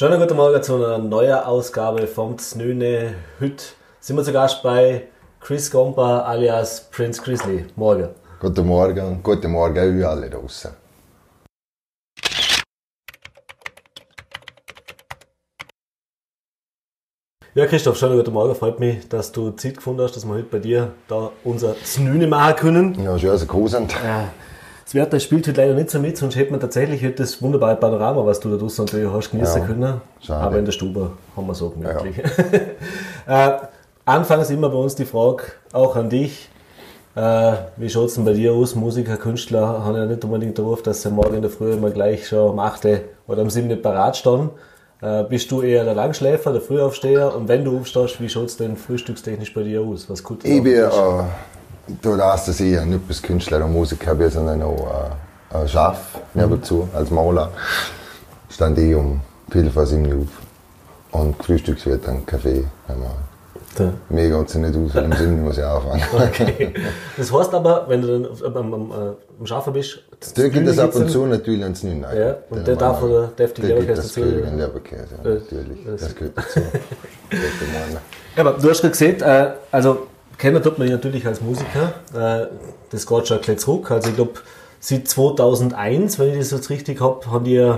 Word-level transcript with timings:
Schönen 0.00 0.18
guten 0.18 0.34
Morgen 0.34 0.62
zu 0.62 0.76
einer 0.76 0.96
neuen 0.96 1.34
Ausgabe 1.40 2.06
vom 2.06 2.38
Znöne. 2.38 3.16
Heute 3.38 3.64
sind 4.00 4.16
wir 4.16 4.24
zu 4.24 4.32
Gast 4.32 4.62
bei 4.62 5.08
Chris 5.40 5.70
Gompa 5.70 6.20
alias 6.20 6.88
Prince 6.90 7.20
Grizzly. 7.20 7.66
Morgen. 7.76 8.08
Guten 8.40 8.66
Morgen, 8.66 9.22
guten 9.22 9.50
Morgen 9.50 9.76
euch 9.76 10.06
alle 10.06 10.30
draußen. 10.30 10.70
Ja, 17.54 17.66
Christoph, 17.66 17.98
schönen 17.98 18.16
guten 18.16 18.32
Morgen. 18.32 18.54
Freut 18.54 18.80
mich, 18.80 19.06
dass 19.06 19.30
du 19.32 19.50
Zeit 19.50 19.76
gefunden 19.76 20.00
hast, 20.00 20.16
dass 20.16 20.24
wir 20.24 20.32
heute 20.32 20.44
bei 20.44 20.60
dir 20.60 20.92
da 21.08 21.30
unser 21.44 21.76
Znüne 21.84 22.26
machen 22.26 22.56
können. 22.56 23.04
Ja, 23.04 23.18
schön, 23.18 23.32
dass 23.32 23.42
ihr. 23.42 23.88
Ja. 24.02 24.32
Das 24.90 24.96
Wetter 24.96 25.20
spielt 25.20 25.46
heute 25.46 25.60
leider 25.60 25.74
nicht 25.74 25.88
so 25.88 26.00
mit, 26.00 26.16
sonst 26.16 26.34
hätte 26.34 26.50
man 26.50 26.58
tatsächlich 26.58 27.00
heute 27.04 27.22
das 27.22 27.40
wunderbare 27.40 27.76
Panorama, 27.76 28.26
was 28.26 28.40
du 28.40 28.50
da 28.50 28.56
draußen 28.56 28.86
natürlich 28.86 29.08
hast, 29.08 29.30
genießen 29.30 29.60
Ja, 29.60 29.66
können. 29.68 30.00
schade. 30.20 30.40
Aber 30.44 30.58
in 30.58 30.64
der 30.64 30.72
Stube 30.72 31.12
haben 31.36 31.46
wir 31.46 31.54
so 31.54 31.70
gemütlich. 31.70 32.18
äh, 33.28 33.50
anfangs 34.04 34.50
immer 34.50 34.68
bei 34.68 34.76
uns 34.76 34.96
die 34.96 35.04
Frage, 35.04 35.44
auch 35.72 35.94
an 35.94 36.10
dich. 36.10 36.48
Äh, 37.14 37.52
wie 37.76 37.88
schaut 37.88 38.08
es 38.08 38.14
denn 38.14 38.24
bei 38.24 38.32
dir 38.32 38.52
aus? 38.52 38.74
Musiker, 38.74 39.16
Künstler 39.16 39.84
haben 39.84 39.94
ja 39.94 40.06
nicht 40.06 40.24
unbedingt 40.24 40.58
darauf, 40.58 40.82
dass 40.82 41.02
sie 41.02 41.10
morgen 41.12 41.36
in 41.36 41.42
der 41.42 41.52
Früh 41.52 41.70
immer 41.70 41.90
gleich 41.90 42.26
schon 42.26 42.50
um 42.50 42.58
8 42.58 42.88
oder 43.28 43.42
um 43.42 43.50
7 43.50 43.80
parat 43.80 44.16
stehen. 44.16 44.50
Äh, 45.02 45.22
bist 45.22 45.52
du 45.52 45.62
eher 45.62 45.84
der 45.84 45.94
Langschläfer, 45.94 46.50
der 46.50 46.62
Frühaufsteher? 46.62 47.32
Und 47.36 47.46
wenn 47.46 47.64
du 47.64 47.78
aufstehst, 47.78 48.20
wie 48.20 48.28
schaut 48.28 48.46
es 48.46 48.56
denn 48.56 48.76
frühstückstechnisch 48.76 49.54
bei 49.54 49.62
dir 49.62 49.82
aus? 49.82 50.10
Was 50.10 50.24
gut 50.24 50.44
Ich 50.44 50.60
bin, 50.64 50.82
du 52.02 52.16
das 52.16 52.60
eher 52.60 52.84
nicht 52.84 53.00
als 53.08 53.22
Künstler 53.22 53.64
und 53.64 53.72
Musiker 53.72 54.14
bin, 54.14 54.30
sondern 54.30 54.62
auch 54.62 55.10
äh, 55.52 55.56
ein 55.56 55.68
Schaf 55.68 56.18
nebenzu, 56.34 56.88
als 56.94 57.10
Maler. 57.10 57.50
Stand 58.50 58.78
ich 58.78 58.94
um 58.94 59.20
viel 59.50 59.70
vor 59.70 59.86
sieben 59.86 60.06
auf. 60.22 61.20
Und 61.20 61.42
Frühstücks 61.44 61.86
wird 61.86 62.06
dann 62.06 62.24
Kaffee. 62.24 62.64
einmal. 62.88 63.10
Ja. 63.78 63.92
Mir 64.08 64.28
geht 64.30 64.48
es 64.48 64.54
nicht 64.56 64.74
aus, 64.76 64.94
um 65.02 65.12
sieben 65.12 65.42
muss 65.44 65.56
ich 65.58 65.64
anfangen. 65.64 66.02
Okay. 66.12 66.74
Das 67.16 67.32
heißt 67.32 67.54
aber, 67.54 67.84
wenn 67.88 68.02
du 68.02 68.18
dann 68.20 68.56
am, 68.56 68.74
am, 68.74 68.90
äh, 68.90 68.94
am 69.40 69.46
Schaffen 69.46 69.72
bist, 69.72 70.00
Da 70.34 70.48
gibt 70.48 70.66
es 70.68 70.78
ab 70.78 70.94
und 70.94 71.08
zu 71.10 71.24
natürlich 71.26 71.62
ans 71.62 71.82
Neun. 71.82 72.02
Ja, 72.02 72.36
und 72.50 72.66
der 72.66 72.76
darf 72.76 73.02
oder 73.02 73.28
darf 73.36 73.52
die 73.54 73.62
Der 73.62 73.76
gibt 73.76 73.80
Leberkäse 73.88 74.02
das 74.02 74.06
dazu? 74.08 74.20
König 74.20 74.44
Leberkäse, 74.56 75.08
ja, 75.24 75.30
natürlich. 75.30 75.78
das- 75.86 76.00
Das 76.00 76.14
gehört 76.16 76.36
dazu. 76.36 76.60
Ja, 78.36 78.42
aber 78.44 78.52
du 78.60 78.70
hast 78.70 78.80
gerade 78.80 78.90
gesehen, 78.90 79.20
äh, 79.22 79.50
also 79.70 80.06
kennen 80.40 80.62
tut 80.62 80.78
man 80.78 80.88
natürlich 80.88 81.26
als 81.26 81.40
Musiker. 81.40 81.92
Äh, 82.14 82.46
das 82.90 83.06
geht 83.06 83.28
schon 83.28 83.38
ein 83.46 83.58
zurück. 83.58 83.90
Also 83.90 84.08
ich 84.10 84.16
glaube, 84.16 84.32
seit 84.80 85.06
2001, 85.06 86.18
wenn 86.18 86.30
ich 86.32 86.38
das 86.38 86.50
jetzt 86.50 86.70
richtig 86.70 87.00
habe, 87.00 87.30
haben 87.30 87.44
die 87.44 87.56
äh, 87.56 87.76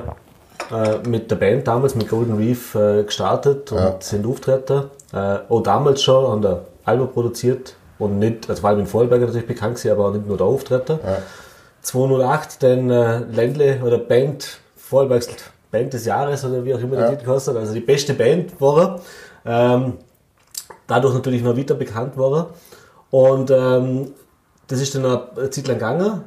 mit 1.07 1.31
der 1.31 1.37
Band 1.37 1.67
damals, 1.67 1.95
mit 1.95 2.09
Golden 2.09 2.37
Reef, 2.37 2.75
äh, 2.75 3.03
gestartet 3.05 3.73
und 3.73 3.79
Ja. 3.79 3.97
sind 4.01 4.27
Auftritte. 4.27 4.91
Äh, 5.13 5.39
auch 5.49 5.61
damals 5.63 6.03
schon 6.03 6.27
haben 6.31 6.43
der 6.43 6.61
Album 6.85 7.09
produziert 7.13 7.75
und 7.99 8.19
nicht, 8.19 8.49
also 8.49 8.61
vor 8.61 8.71
allem 8.71 8.81
in 8.81 8.87
Vorarlberg 8.87 9.21
natürlich 9.21 9.47
bekannt 9.47 9.75
gewesen, 9.77 9.93
aber 9.93 10.09
auch 10.09 10.13
nicht 10.13 10.27
nur 10.27 10.37
der 10.37 10.47
Auftritte. 10.47 10.99
Ja. 11.05 11.19
208 11.83 12.63
dann 12.63 12.91
äh, 12.91 13.19
Ländle 13.33 13.81
oder 13.85 13.99
Band, 13.99 14.59
Vorarlbergs 14.77 15.29
Band 15.71 15.93
des 15.95 16.05
Jahres 16.07 16.45
oder 16.45 16.65
wie 16.65 16.75
auch 16.75 16.81
immer 16.81 16.97
Ja. 16.99 17.11
die 17.11 17.17
Titel 17.17 17.27
kostet, 17.31 17.57
also 17.57 17.73
die 17.75 17.81
beste 17.81 18.15
Band 18.15 18.61
war 18.61 19.01
er. 19.45 19.75
Ähm, 19.75 19.95
dadurch 20.93 21.15
natürlich 21.15 21.43
noch 21.43 21.57
weiter 21.57 21.75
bekannt 21.75 22.17
war. 22.17 22.51
Und 23.11 23.51
ähm, 23.51 24.13
das 24.69 24.81
ist 24.81 24.95
dann 24.95 25.05
eine 25.05 25.51
Zeit 25.51 25.67
lang 25.69 25.79
gegangen. 25.79 26.23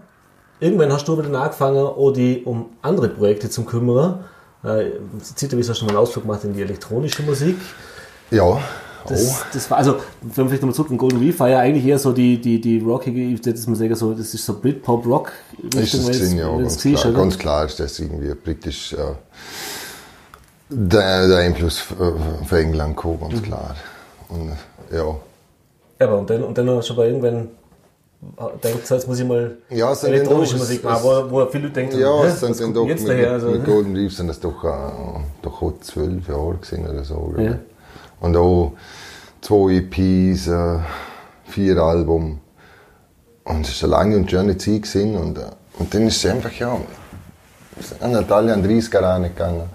Irgendwann 0.60 0.92
hast 0.92 1.08
du 1.08 1.14
aber 1.14 1.24
dann 1.24 1.36
angefangen, 1.36 1.78
auch 1.86 2.12
die 2.12 2.44
um 2.46 2.68
andere 2.82 3.10
Projekte 3.10 3.50
zu 3.50 3.64
kümmern. 3.64 4.24
Äh, 4.64 4.92
Zeitweise 5.22 5.72
hast 5.72 5.82
du 5.82 5.86
mal 5.86 5.90
einen 5.92 6.00
Ausflug 6.00 6.24
gemacht 6.26 6.44
in 6.44 6.54
die 6.54 6.62
elektronische 6.62 7.22
Musik. 7.24 7.58
Ja, 8.32 8.60
Das, 9.08 9.22
oh. 9.22 9.46
das 9.54 9.70
war, 9.70 9.78
also, 9.78 9.98
wenn 10.22 10.46
wir 10.46 10.46
vielleicht 10.48 10.62
nochmal 10.64 10.76
zurück 10.76 10.90
in 10.92 10.98
Golden 10.98 11.20
Reef 11.20 11.40
war 11.40 11.50
ja 11.50 11.60
eigentlich 11.60 11.86
eher 11.86 12.00
so 12.00 12.12
die, 12.12 12.40
die, 12.42 12.60
die 12.60 12.80
rockige, 12.80 13.30
würde 13.30 13.50
jetzt 13.52 13.68
mal 13.68 13.76
sagen, 13.76 13.96
so, 13.96 14.14
das 14.14 14.34
ist 14.34 14.46
so 14.46 14.60
Britpop-Rock. 14.60 15.32
Ist 15.76 15.94
es 15.94 16.06
gewesen, 16.08 16.38
ja, 16.40 16.58
ganz 16.58 16.78
klar. 16.82 17.06
oder? 17.06 17.20
ganz 17.20 17.38
klar 17.38 17.66
ist 17.66 17.80
das 17.80 18.00
irgendwie 18.00 18.34
britisch 18.34 18.94
äh, 18.94 18.98
der, 20.70 21.28
der 21.28 21.38
Einfluss 21.38 21.84
äh, 22.00 22.46
von 22.46 22.58
England 22.58 22.96
gekommen, 22.96 23.20
Mhm. 23.26 23.30
ganz 23.30 23.44
klar. 23.44 23.76
Und 24.30 24.52
ja. 24.92 25.16
Aber 26.00 26.20
und 26.20 26.30
dann, 26.30 26.44
und 26.44 26.58
dann 26.58 26.70
hast 26.70 26.90
du 26.90 26.94
aber 26.94 27.06
irgendwann 27.06 27.50
denkt, 28.64 28.88
so, 28.88 28.96
jetzt 28.96 29.08
muss 29.08 29.20
ich 29.20 29.26
mal 29.26 29.58
Ja, 29.70 29.94
elektronische 29.94 30.58
Musik 30.58 30.84
machen, 30.84 31.04
wo, 31.04 31.32
wo 31.32 31.46
viele 31.48 31.66
Leute 31.66 31.74
denken, 31.76 32.00
Ja, 32.00 32.26
es 32.26 32.40
sind 32.40 32.60
dann 32.60 32.74
doch 32.74 32.82
denn 32.82 32.90
mit, 32.90 33.00
jetzt 33.00 33.10
daher? 33.10 33.32
Also, 33.32 33.50
mit 33.50 33.66
Golden 33.66 33.96
Reef 33.96 34.14
sind 34.16 34.28
das 34.28 34.40
doch, 34.40 34.64
äh, 34.64 34.68
doch 35.42 35.62
auch 35.62 35.74
zwölf 35.82 36.28
Jahre 36.28 36.56
gewesen 36.56 36.88
oder 36.88 37.04
so. 37.04 37.34
Ja. 37.38 37.60
Und 38.20 38.36
auch 38.36 38.74
zwei 39.42 39.76
EPs, 39.76 40.48
äh, 40.48 40.80
vier 41.46 41.78
Alben. 41.78 42.42
Und 43.44 43.68
es 43.68 43.84
war 43.84 43.90
eine 43.90 43.98
lange 43.98 44.18
und 44.18 44.32
schöne 44.32 44.58
Zeit 44.58 44.84
gewesen. 44.84 45.16
Und, 45.16 45.38
äh, 45.38 45.42
und 45.78 45.94
dann 45.94 46.08
ist 46.08 46.24
es 46.24 46.32
einfach, 46.32 46.54
ja, 46.54 46.78
an 48.00 48.28
30 48.28 48.94
Jahre 48.94 49.22
gegangen. 49.24 49.70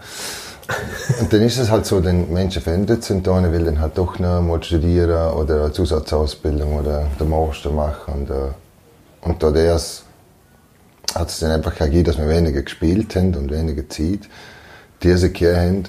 Und 1.20 1.32
dann 1.32 1.42
ist 1.42 1.58
es 1.58 1.70
halt 1.70 1.86
so, 1.86 2.00
den 2.00 2.32
Menschen 2.32 2.62
verändert 2.62 3.04
sind 3.04 3.26
da, 3.26 3.52
will 3.52 3.64
dann 3.64 3.80
halt 3.80 3.98
doch 3.98 4.18
noch 4.18 4.40
mal 4.40 4.62
studieren 4.62 5.32
oder 5.32 5.64
eine 5.64 5.72
Zusatzausbildung 5.72 6.78
oder 6.78 7.06
den 7.18 7.28
Master 7.28 7.70
machen. 7.70 8.14
Und, 8.14 8.30
äh, 8.30 8.52
und 9.22 9.42
da 9.42 9.50
das 9.50 10.04
hat 11.14 11.28
es 11.28 11.40
dann 11.40 11.50
einfach 11.50 11.76
gegeben, 11.76 12.04
dass 12.04 12.18
wir 12.18 12.28
weniger 12.28 12.62
gespielt 12.62 13.16
haben 13.16 13.34
und 13.34 13.50
weniger 13.50 13.88
Zeit 13.88 14.28
diese 15.02 15.30
Kehr 15.30 15.56
haben. 15.56 15.84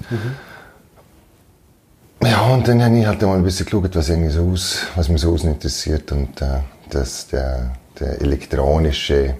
Ja, 2.23 2.41
und 2.47 2.67
dann 2.67 2.83
habe 2.83 2.97
ich 2.97 3.05
halt 3.05 3.21
mal 3.23 3.35
ein 3.35 3.43
bisschen 3.43 3.65
geschaut, 3.65 3.95
was, 3.95 4.09
irgendwie 4.09 4.29
so 4.29 4.49
aus, 4.51 4.77
was 4.95 5.09
mich 5.09 5.21
so 5.21 5.35
interessiert. 5.35 6.11
Und 6.11 6.41
äh, 6.41 6.59
das, 6.89 7.27
der, 7.27 7.73
der 7.99 8.21
elektronische 8.21 9.35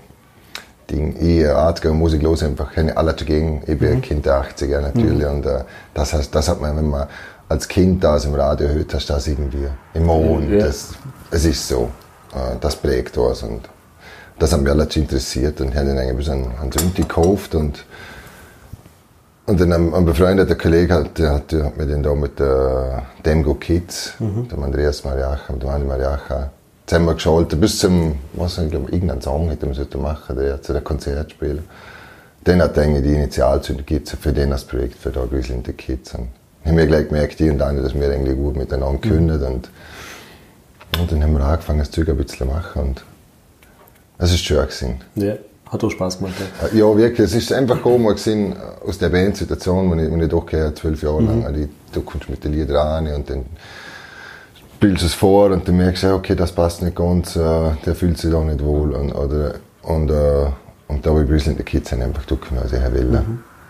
Ding, 0.92 1.16
ich 1.20 1.86
äh, 1.86 1.90
Musik 1.90 2.22
los 2.22 2.44
einfach 2.44 2.74
keine 2.74 2.96
alle 2.98 3.14
dagegen. 3.14 3.64
Ich 3.66 3.80
bin 3.80 3.94
ein 3.94 4.02
Kind 4.02 4.26
der 4.26 4.44
80er 4.44 4.82
natürlich. 4.82 5.26
Und 5.26 5.46
äh, 5.46 5.64
das, 5.94 6.14
heißt, 6.14 6.34
das 6.34 6.50
hat 6.50 6.62
man, 6.62 6.76
wenn 6.76 6.90
man 6.90 7.08
als 7.50 7.68
Kind 7.68 8.04
das 8.04 8.26
im 8.26 8.36
Radio 8.36 8.68
hört, 8.68 8.94
hast 8.94 9.10
das 9.10 9.28
irgendwie 9.28 9.68
im 9.94 10.06
Mond. 10.06 10.50
Ja. 10.50 10.66
Das, 10.66 10.94
es 11.32 11.46
ist 11.46 11.68
so. 11.68 11.90
Äh, 12.34 12.58
das 12.60 12.76
prägt 12.76 13.18
was. 13.18 13.44
Und 13.44 13.70
das 14.40 14.54
hat 14.54 14.62
mich 14.62 14.72
alles 14.72 14.96
interessiert. 14.96 15.62
Und 15.62 15.70
ich 15.70 15.76
habe 15.76 15.88
dann 15.88 15.98
eigentlich 15.98 16.12
ein 16.12 16.18
bisschen 16.18 16.52
einen 16.62 16.72
Synthi 16.72 17.02
gekauft 17.04 17.56
und 17.56 17.86
und 19.48 19.60
dann 19.60 19.74
ein, 19.74 19.94
ein 19.94 20.06
befreundeter 20.06 20.56
Kollege 20.56 20.94
hat, 20.94 21.18
der 21.18 21.34
hat, 21.34 21.52
der 21.52 21.66
hat 21.66 21.78
mir 21.78 21.86
den 21.86 22.04
da 22.04 22.14
mit 22.14 22.40
der 22.40 23.04
Demgo 23.26 23.56
Kids, 23.56 24.14
dem 24.20 24.64
Andreas 24.64 25.04
Mariacha, 25.04 25.52
mit 25.52 25.64
dem 25.64 25.70
Andi 25.70 25.88
Mariacha, 25.88 26.52
zusammen 26.92 27.16
geschaltet, 27.16 27.62
bis 27.62 27.80
zum, 27.80 28.16
was 28.34 28.58
ich 28.58 28.70
glaube, 28.70 28.92
irgendeinen 28.92 29.22
Song 29.22 29.48
hätte 29.50 29.66
man 29.66 29.76
sollte 29.76 29.98
machen, 29.98 30.36
der 30.36 30.62
zu 30.62 30.74
der 30.74 30.82
Konzert 30.82 31.32
spielen. 31.32 31.64
Dann 32.44 32.62
hat 32.62 32.78
eigentlich 32.78 33.04
die 33.04 33.14
Initialzündung 33.14 33.86
gegeben 33.86 34.18
für 34.20 34.34
den 34.34 34.50
das 34.50 34.66
Projekt, 34.66 34.98
für 34.98 35.10
da 35.10 35.24
Grizzly 35.24 35.56
and 35.56 35.66
the 35.66 35.72
Kids. 35.72 36.14
Und 36.16 36.28
haben 36.66 36.76
wir 36.76 36.86
gleich 36.88 37.08
gemerkt, 37.08 37.40
die 37.40 37.50
und 37.50 37.62
andere, 37.62 37.86
dass 37.86 37.96
wir 37.96 38.12
eigentlich 38.12 38.36
gut 38.36 38.58
miteinander 38.58 39.00
können. 39.00 39.42
Und, 39.42 39.70
und 41.00 41.12
dann 41.12 41.24
haben 41.24 41.32
wir 41.32 41.46
angefangen, 41.46 41.80
das 41.80 41.92
Zeug 41.92 42.10
ein 42.10 42.18
bisschen 42.18 42.40
zu 42.40 42.54
machen. 42.54 42.82
Und 42.82 43.04
es 44.18 44.34
ist 44.34 44.44
schön 44.44 44.62
gewesen. 44.62 45.02
ja, 45.16 45.36
hat 45.70 45.84
auch 45.86 45.90
Spaß 45.90 46.18
gemacht. 46.18 46.34
Ja. 46.74 46.78
Ja, 46.78 46.98
wirklich. 46.98 47.26
Es 47.26 47.36
ist 47.36 47.54
einfach 47.54 47.78
gekommen 47.78 48.08
gewesen, 48.08 48.54
aus 48.86 48.98
der 48.98 49.08
Bandsituation, 49.08 49.90
wo 49.90 49.96
ich, 49.96 50.24
ich 50.24 50.30
doch 50.30 50.46
gehört, 50.46 50.78
zwölf 50.78 51.02
Jahre 51.02 51.22
lang, 51.22 51.46
also, 51.46 51.70
du 51.94 52.02
kommst 52.02 52.30
mit 52.30 52.44
den 52.44 52.52
Liedern 52.52 52.76
rein 52.76 53.16
und 53.16 53.30
dann 53.30 53.46
spielst 54.82 55.04
es 55.04 55.14
vor 55.14 55.52
und 55.52 55.68
merkst 55.68 56.02
du, 56.02 56.08
ja, 56.08 56.16
okay, 56.16 56.34
das 56.34 56.52
passt 56.52 56.82
nicht 56.82 56.96
ganz, 56.96 57.36
äh, 57.36 57.70
der 57.86 57.94
fühlt 57.94 58.18
sich 58.18 58.32
da 58.32 58.40
nicht 58.40 58.64
wohl. 58.64 58.96
Und, 58.96 59.12
oder, 59.12 59.54
und, 59.84 60.10
äh, 60.10 60.48
und 60.88 61.06
da 61.06 61.12
habe 61.12 61.22
ich 61.24 61.30
and 61.48 61.58
the 61.60 61.64
Kids 61.64 61.92
haben 61.92 62.02
einfach 62.02 62.26
tun, 62.26 62.40
was 62.60 62.74
ich 62.74 62.82
will. 62.92 63.24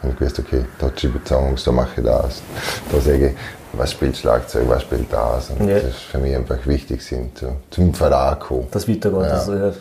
Und 0.04 0.14
ich 0.14 0.22
wusste, 0.22 0.42
okay, 0.42 0.64
da 0.80 0.90
schreibe 0.96 1.20
ich 1.22 1.28
Songs, 1.28 1.66
da 1.66 1.74
mache 1.74 2.00
ich 2.00 2.06
das. 2.06 2.42
Da 2.90 3.02
sage 3.02 3.28
ich, 3.28 3.34
was 3.74 3.92
spielt 3.92 4.16
Schlagzeug, 4.16 4.70
was 4.70 4.84
spielt 4.84 5.12
das. 5.12 5.50
Und 5.50 5.68
Ja. 5.68 5.76
das 5.76 5.84
ist 5.90 5.96
für 5.98 6.18
mich 6.18 6.34
einfach 6.34 6.66
wichtig, 6.66 7.04
sind, 7.04 7.38
zu, 7.38 7.58
zum 7.72 7.92
kommen. 7.92 8.68
Das 8.72 8.88
weitergeht, 8.88 9.22
Ja. 9.22 9.34
also, 9.34 9.54
ja, 9.54 9.74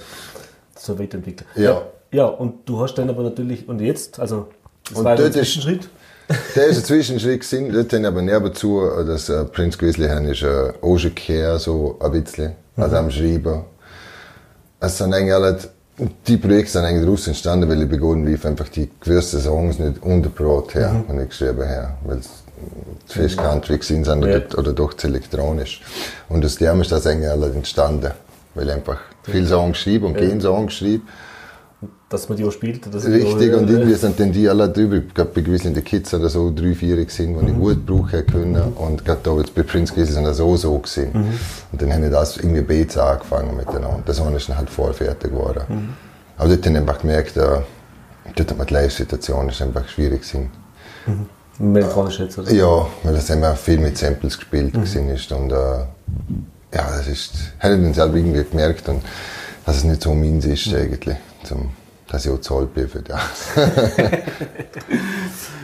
so 0.76 0.99
weiterentwickelt. 0.99 1.49
Ja. 1.54 1.82
Ja, 2.10 2.25
und 2.25 2.69
du 2.69 2.81
hast 2.81 2.94
dann 2.94 3.08
aber 3.08 3.22
natürlich, 3.22 3.69
und 3.69 3.81
jetzt, 3.81 4.19
also, 4.19 4.49
das 4.88 4.99
Und 4.99 5.04
war 5.04 5.14
der 5.14 5.31
Zwischenschritt. 5.31 5.88
Der 6.54 6.66
ist 6.66 6.78
ein 6.78 6.84
Zwischenschritt 6.84 7.40
gewesen. 7.40 7.72
Dort 7.72 7.92
haben 7.92 8.04
aber 8.04 8.22
nebenzu, 8.22 8.82
dass 9.06 9.28
äh, 9.28 9.44
Prince 9.44 9.78
Grizzly 9.78 10.08
haben, 10.08 10.26
ist 10.26 10.42
äh, 10.42 10.72
auch 10.80 10.96
schon 10.98 11.14
gehört, 11.14 11.60
so 11.60 11.96
ein 12.00 12.10
bisschen, 12.12 12.52
also 12.76 12.96
am 12.96 13.10
Schreiben. 13.10 13.64
Es 14.78 14.98
sind 14.98 15.12
eigentlich 15.12 15.34
alle, 15.34 15.58
die 16.26 16.36
Projekte 16.36 16.72
sind 16.72 16.84
eigentlich 16.84 17.04
daraus 17.04 17.26
entstanden, 17.26 17.68
weil 17.68 17.82
ich 17.82 17.88
begonnen 17.88 18.26
Reef 18.26 18.46
einfach 18.46 18.68
die 18.68 18.88
gewissen 19.00 19.40
Songs 19.40 19.78
nicht 19.78 20.02
unterbrot 20.02 20.74
her, 20.74 21.04
wenn 21.08 21.20
ich 21.20 21.28
geschrieben 21.30 21.68
habe. 21.68 21.94
Weil 22.04 22.18
es 22.18 22.28
zu 23.06 23.18
fest 23.18 23.36
Country 23.36 23.78
gewesen 23.78 24.04
sind 24.04 24.24
Ja. 24.24 24.36
oder, 24.36 24.58
oder 24.58 24.72
doch 24.72 24.94
zu 24.94 25.08
elektronisch. 25.08 25.82
Und 26.28 26.44
aus 26.44 26.56
dem 26.56 26.80
ist 26.80 26.92
das 26.92 27.06
eigentlich 27.06 27.28
alles 27.30 27.54
entstanden. 27.54 28.12
Weil 28.54 28.68
ich 28.68 28.74
einfach 28.74 28.98
viele 29.24 29.46
Songs 29.46 29.78
schreibe 29.78 30.06
und 30.06 30.16
keinen 30.16 30.40
Song 30.40 30.68
schreibe. 30.70 31.02
Dass 32.10 32.28
man 32.28 32.36
die 32.36 32.44
auch 32.44 32.52
spielt. 32.52 32.86
Richtig, 32.92 33.54
und 33.54 33.70
irgendwie 33.70 33.94
sind 33.94 34.20
dann 34.20 34.32
die 34.32 34.48
alle 34.48 34.68
drüber. 34.68 35.00
Glaube, 35.00 35.30
bei 35.34 35.40
gewissen 35.40 35.72
Kids 35.82 36.12
oder 36.12 36.28
so 36.28 36.52
drei, 36.54 36.74
vier 36.74 36.96
gewesen, 36.96 37.38
die 37.38 37.42
mhm. 37.42 37.48
ich 37.48 37.54
gut 37.54 37.86
brauchen 37.86 38.26
können. 38.26 38.52
Mhm. 38.52 38.76
Und 38.76 39.04
gerade 39.04 39.20
da 39.22 39.36
jetzt 39.38 39.54
bei 39.54 39.62
Prince 39.62 39.94
Grizzly 39.94 40.14
sind 40.14 40.24
das 40.24 40.36
so 40.36 40.56
so 40.56 40.76
gewesen. 40.78 41.10
Mhm. 41.12 41.38
Und 41.72 41.82
dann 41.82 41.92
habe 41.92 42.06
ich 42.06 42.12
das 42.12 42.36
irgendwie 42.36 42.62
Beats 42.62 42.98
angefangen 42.98 43.56
miteinander. 43.56 44.02
Das 44.04 44.20
eine 44.20 44.36
ist 44.36 44.48
dann 44.48 44.58
halt 44.58 44.68
voll 44.68 44.92
fertig 44.92 45.30
geworden. 45.30 45.62
Mhm. 45.68 45.88
Aber 46.36 46.48
dort 46.48 46.66
habe 46.66 46.74
ich 46.74 46.80
einfach 46.80 47.00
gemerkt, 47.00 47.36
äh, 47.36 47.60
dort 48.36 48.68
die 48.68 48.74
Live-Situation 48.74 49.48
ist 49.48 49.62
einfach 49.62 49.88
schwierig 49.88 50.22
gewesen. 50.22 50.50
Mhm. 51.06 51.72
Melodisch 51.72 52.18
jetzt, 52.20 52.38
oder? 52.38 52.52
Ja, 52.52 52.86
weil 53.02 53.14
das 53.14 53.30
immer 53.30 53.54
viel 53.54 53.78
mit 53.78 53.96
Samples 53.96 54.36
gespielt 54.36 54.76
mhm. 54.76 55.10
ist. 55.10 55.32
Und 55.32 55.52
äh, 55.52 55.54
ja, 56.74 56.90
das 56.96 57.06
ist, 57.06 57.32
habe 57.58 57.74
ich 57.74 57.82
dann 57.82 57.94
selber 57.94 58.16
irgendwie 58.16 58.44
gemerkt. 58.44 58.88
Und, 58.88 59.02
dass 59.66 59.76
es 59.76 59.84
nicht 59.84 60.02
so 60.02 60.14
meins 60.14 60.44
ist 60.46 60.66
mhm. 60.68 60.76
eigentlich, 60.76 61.16
zum, 61.44 61.70
dass 62.08 62.26
ich 62.26 62.32
auch 62.32 62.58
alt 62.58 62.75
bin 62.75 62.88
für 62.88 63.02
das. 63.02 63.48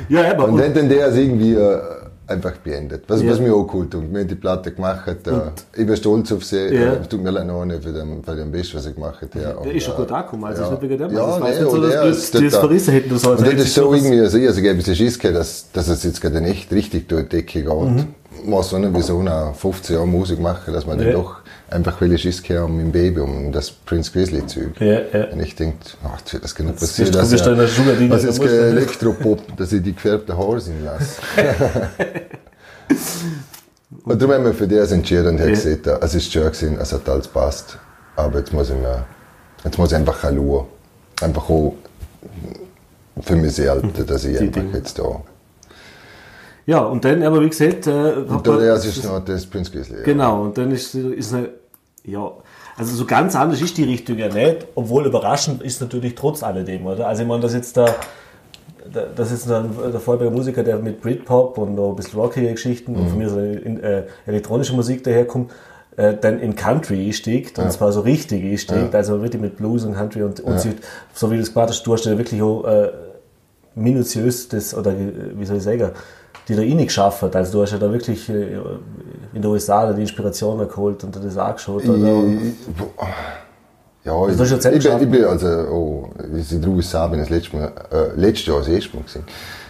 ja, 0.09 0.31
aber 0.31 0.49
und 0.49 0.59
dann, 0.59 0.89
der 0.89 1.09
ist 1.09 1.17
irgendwie 1.17 1.55
äh, 1.55 1.81
einfach 2.27 2.53
beendet. 2.59 3.05
Was, 3.09 3.23
ja. 3.23 3.31
was 3.31 3.41
mir 3.41 3.55
auch 3.55 3.73
cool 3.73 3.89
tut. 3.89 4.13
Wir 4.13 4.21
haben 4.21 4.29
die 4.29 4.35
Platte 4.35 4.73
gemacht. 4.73 5.07
Äh, 5.07 5.81
ich 5.81 5.87
bin 5.87 5.97
stolz 5.97 6.33
auf 6.33 6.45
sie. 6.45 6.75
Ja. 6.75 6.95
Es 6.95 7.09
tut 7.09 7.23
mir 7.23 7.31
leid 7.31 7.47
noch 7.47 7.65
nicht 7.65 7.83
für 7.83 7.93
den, 7.93 8.23
für 8.23 8.35
den 8.35 8.51
Best, 8.51 8.75
was 8.75 8.87
ich 8.87 8.95
gemacht 8.95 9.21
habe. 9.23 9.41
Ja. 9.41 9.53
Der 9.55 9.75
ist 9.75 9.85
schon 9.85 9.97
gut 9.97 10.11
angekommen. 10.11 10.45
Also 10.45 10.63
ja. 10.63 10.69
ist 10.69 10.73
nicht 10.73 10.83
wegen 10.83 10.99
dem. 10.99 11.17
Ja, 11.17 11.25
also 11.25 11.45
nee, 11.45 11.51
nicht 11.51 11.71
so, 11.71 11.81
dass 11.81 12.31
die 12.31 12.45
das 12.45 12.57
verrissen 12.57 12.95
hätten. 12.95 13.11
Das 13.11 13.25
und 13.25 13.41
das 13.41 13.55
ist 13.55 13.75
so 13.75 13.95
irgendwie, 13.95 14.21
also 14.21 14.39
ich, 14.39 14.47
also 14.47 14.61
ein 14.61 14.77
bisschen 14.77 14.97
Schiss 14.97 15.19
gehabt, 15.19 15.39
dass, 15.39 15.71
dass 15.73 15.89
es 15.89 16.03
jetzt 16.03 16.21
gerade 16.21 16.41
nicht 16.41 16.73
richtig 16.73 17.09
durch 17.09 17.29
die 17.29 17.37
Decke 17.37 17.63
geht. 17.63 17.73
Mhm. 17.73 18.15
Weiß 18.47 18.75
auch 18.75 18.79
nicht, 18.79 18.93
wieso 18.95 19.23
nach 19.23 19.55
15 19.55 19.97
Jahren 19.97 20.11
Musik 20.11 20.41
machen, 20.41 20.73
dass 20.73 20.87
man 20.87 20.99
ja. 20.99 21.07
dann 21.07 21.15
doch 21.15 21.37
einfach 21.71 22.01
will 22.01 22.13
ich 22.13 22.23
Schiss 22.23 22.43
gehabt 22.43 22.69
um 22.69 22.77
mein 22.77 22.93
Baby, 22.93 23.21
um 23.21 23.53
das 23.53 23.71
Prince 23.71 24.11
Grizzly 24.11 24.47
Zeug. 24.47 24.81
Ja, 24.81 25.01
ja. 25.13 25.25
Und 25.33 25.41
ich 25.41 25.55
denke, 25.55 25.79
ach, 26.05 26.21
das 26.23 26.55
kann 26.55 26.67
nicht 26.67 26.79
passieren. 26.79 27.13
Das 27.13 27.33
ist 27.33 27.47
in 27.47 27.57
der 27.57 27.69
Schule, 27.69 28.11
was 28.11 28.25
ist 28.25 28.39
Elektropop, 28.41 29.57
dass 29.57 29.73
ich 29.73 29.83
die 29.83 29.95
gefärbten 29.95 30.37
Haare 30.37 30.61
sind 30.61 30.85
lasse. 30.85 31.21
und 34.05 34.21
darum 34.21 34.35
haben 34.35 34.45
wir 34.45 34.55
für 34.55 34.69
das 34.69 34.93
entschieden 34.93 35.29
und 35.29 35.41
haben 35.41 35.49
ja. 35.49 35.55
gesagt, 35.55 35.87
es 35.87 36.15
ist 36.15 36.33
schön 36.33 36.45
gewesen, 36.45 36.79
es 36.81 36.93
hat 36.93 37.09
alles 37.09 37.29
passt. 37.29 37.79
Aber 38.15 38.39
jetzt 38.39 38.53
muss 38.53 38.71
ich, 38.71 38.77
mir, 38.77 39.05
jetzt 39.65 39.79
muss 39.79 39.91
ich 39.91 39.97
einfach 39.97 40.21
schauen. 40.21 40.67
Einfach 41.21 41.49
auch 41.49 41.75
für 43.21 43.37
mich 43.37 43.53
selbst, 43.53 44.11
dass 44.11 44.25
ich 44.25 44.39
die 44.39 44.45
einfach 44.45 44.61
Dinge. 44.61 44.77
jetzt 44.77 44.99
da 44.99 45.23
ja, 46.67 46.81
und 46.81 47.05
dann, 47.05 47.23
aber 47.23 47.43
wie 47.43 47.49
gesagt... 47.49 47.87
Äh, 47.87 48.13
und 48.13 48.47
dann 48.47 48.59
das 48.59 48.85
ist 48.85 49.05
noch 49.05 49.25
das 49.25 49.49
Grizzly. 49.49 49.99
Ja. 49.99 50.03
Genau, 50.03 50.43
und 50.43 50.59
dann 50.59 50.73
ist, 50.73 50.95
ist 50.95 51.33
eine, 51.33 51.51
ja, 52.05 52.33
also 52.77 52.95
so 52.95 53.07
ganz 53.07 53.35
anders 53.35 53.61
ist 53.63 53.79
die 53.79 53.85
Richtung 53.85 54.19
ja 54.19 54.29
nicht, 54.29 54.67
obwohl 54.75 55.07
überraschend 55.07 55.63
ist 55.63 55.81
natürlich 55.81 56.15
trotz 56.15 56.43
alledem, 56.43 56.87
oder? 56.87 57.07
Also 57.07 57.23
ich 57.23 57.29
meine, 57.29 57.41
dass 57.41 57.55
jetzt 57.55 57.77
da, 57.77 57.87
das 59.15 59.33
ist 59.33 59.51
ein, 59.51 59.71
der 59.91 60.01
Vollberger 60.01 60.31
Musiker, 60.31 60.63
der 60.63 60.79
mit 60.79 61.01
Britpop 61.01 61.57
und 61.57 61.75
noch 61.75 61.91
ein 61.91 61.97
bisschen 61.97 62.19
rockige 62.21 62.53
Geschichten 62.53 62.93
mhm. 62.93 62.99
und 62.99 63.09
von 63.09 63.19
mir 63.19 63.31
so 63.31 63.39
in, 63.39 63.83
äh, 63.83 64.05
elektronische 64.27 64.75
Musik 64.75 65.05
daherkommt, 65.05 65.53
äh, 65.97 66.15
dann 66.21 66.39
in 66.39 66.55
Country 66.55 67.13
steigt, 67.13 67.57
ja. 67.57 67.65
und 67.65 67.73
zwar 67.73 67.93
so 67.93 68.01
richtig 68.01 68.61
steigt, 68.61 68.93
ja. 68.93 68.99
also 68.99 69.23
wirklich 69.23 69.41
mit 69.41 69.57
Blues 69.57 69.85
und 69.85 69.95
Country 69.95 70.23
und, 70.23 70.41
und 70.41 70.65
ja. 70.65 70.73
so 71.15 71.31
wie 71.31 71.37
du 71.37 71.43
es 71.43 71.55
gemacht 71.55 71.71
hast, 71.71 71.83
du 71.85 71.93
hast 71.95 72.05
ja 72.05 72.19
wirklich 72.19 72.43
auch 72.43 72.65
äh, 72.65 72.91
minutiös 73.75 74.49
das, 74.49 74.75
oder 74.75 74.93
wie 75.35 75.45
soll 75.47 75.57
ich 75.57 75.63
sagen, 75.63 75.93
die 76.49 76.55
da 76.55 76.63
eh 76.63 76.75
nicht 76.75 76.89
geschafft 76.89 77.23
hat. 77.23 77.35
Also 77.35 77.53
du 77.53 77.63
hast 77.63 77.73
ja 77.73 77.79
da 77.79 77.93
wirklich 77.93 78.29
äh, 78.29 78.55
in 79.33 79.43
den 79.43 79.47
USA 79.47 79.93
die 79.93 80.03
Inspiration 80.03 80.59
geholt 80.59 81.03
und 81.05 81.17
das 81.17 81.37
angeschaut. 81.37 81.89
Oder? 81.89 81.99
ja, 84.05 84.13
also 84.13 84.45
ich, 84.45 84.53
ich, 84.53 84.85
bin, 84.85 85.03
ich 85.03 85.11
bin 85.11 85.25
also, 85.25 85.47
oh, 85.47 86.11
ich 86.37 86.53
in 86.53 86.63
den 86.63 86.75
USA 86.75 87.07
bin, 87.09 87.21
das 87.21 87.31
letzte 87.31 87.57
Mal, 87.57 87.73
äh, 87.91 88.21
letztes 88.21 88.47
Jahr 88.47 88.59
das 88.59 88.69
erste 88.69 88.97
Mal 88.97 89.03
gewesen. 89.03 89.25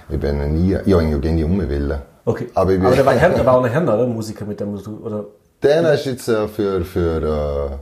Ich 0.09 0.21
bin 0.21 0.53
nie, 0.53 0.77
ich 0.85 0.95
habe 0.95 1.05
nie 1.05 1.45
umgewählt. 1.45 1.99
Okay. 2.25 2.49
Aber, 2.55 2.73
ich 2.73 2.79
bin, 2.79 2.87
Aber 2.87 2.97
der 2.97 3.07
war, 3.07 3.15
der 3.15 3.47
war 3.47 3.55
auch 3.55 3.65
ein 3.65 3.71
Herr, 3.71 3.83
oder? 3.83 4.07
Musiker 4.07 4.45
mit 4.45 4.61
dem 4.61 4.77
du, 4.77 4.99
oder? 5.03 5.25
Der 5.63 5.95
ist 5.95 6.05
jetzt 6.05 6.29
äh, 6.29 6.47
für, 6.49 6.85
für 6.85 7.71
äh, 7.73 7.77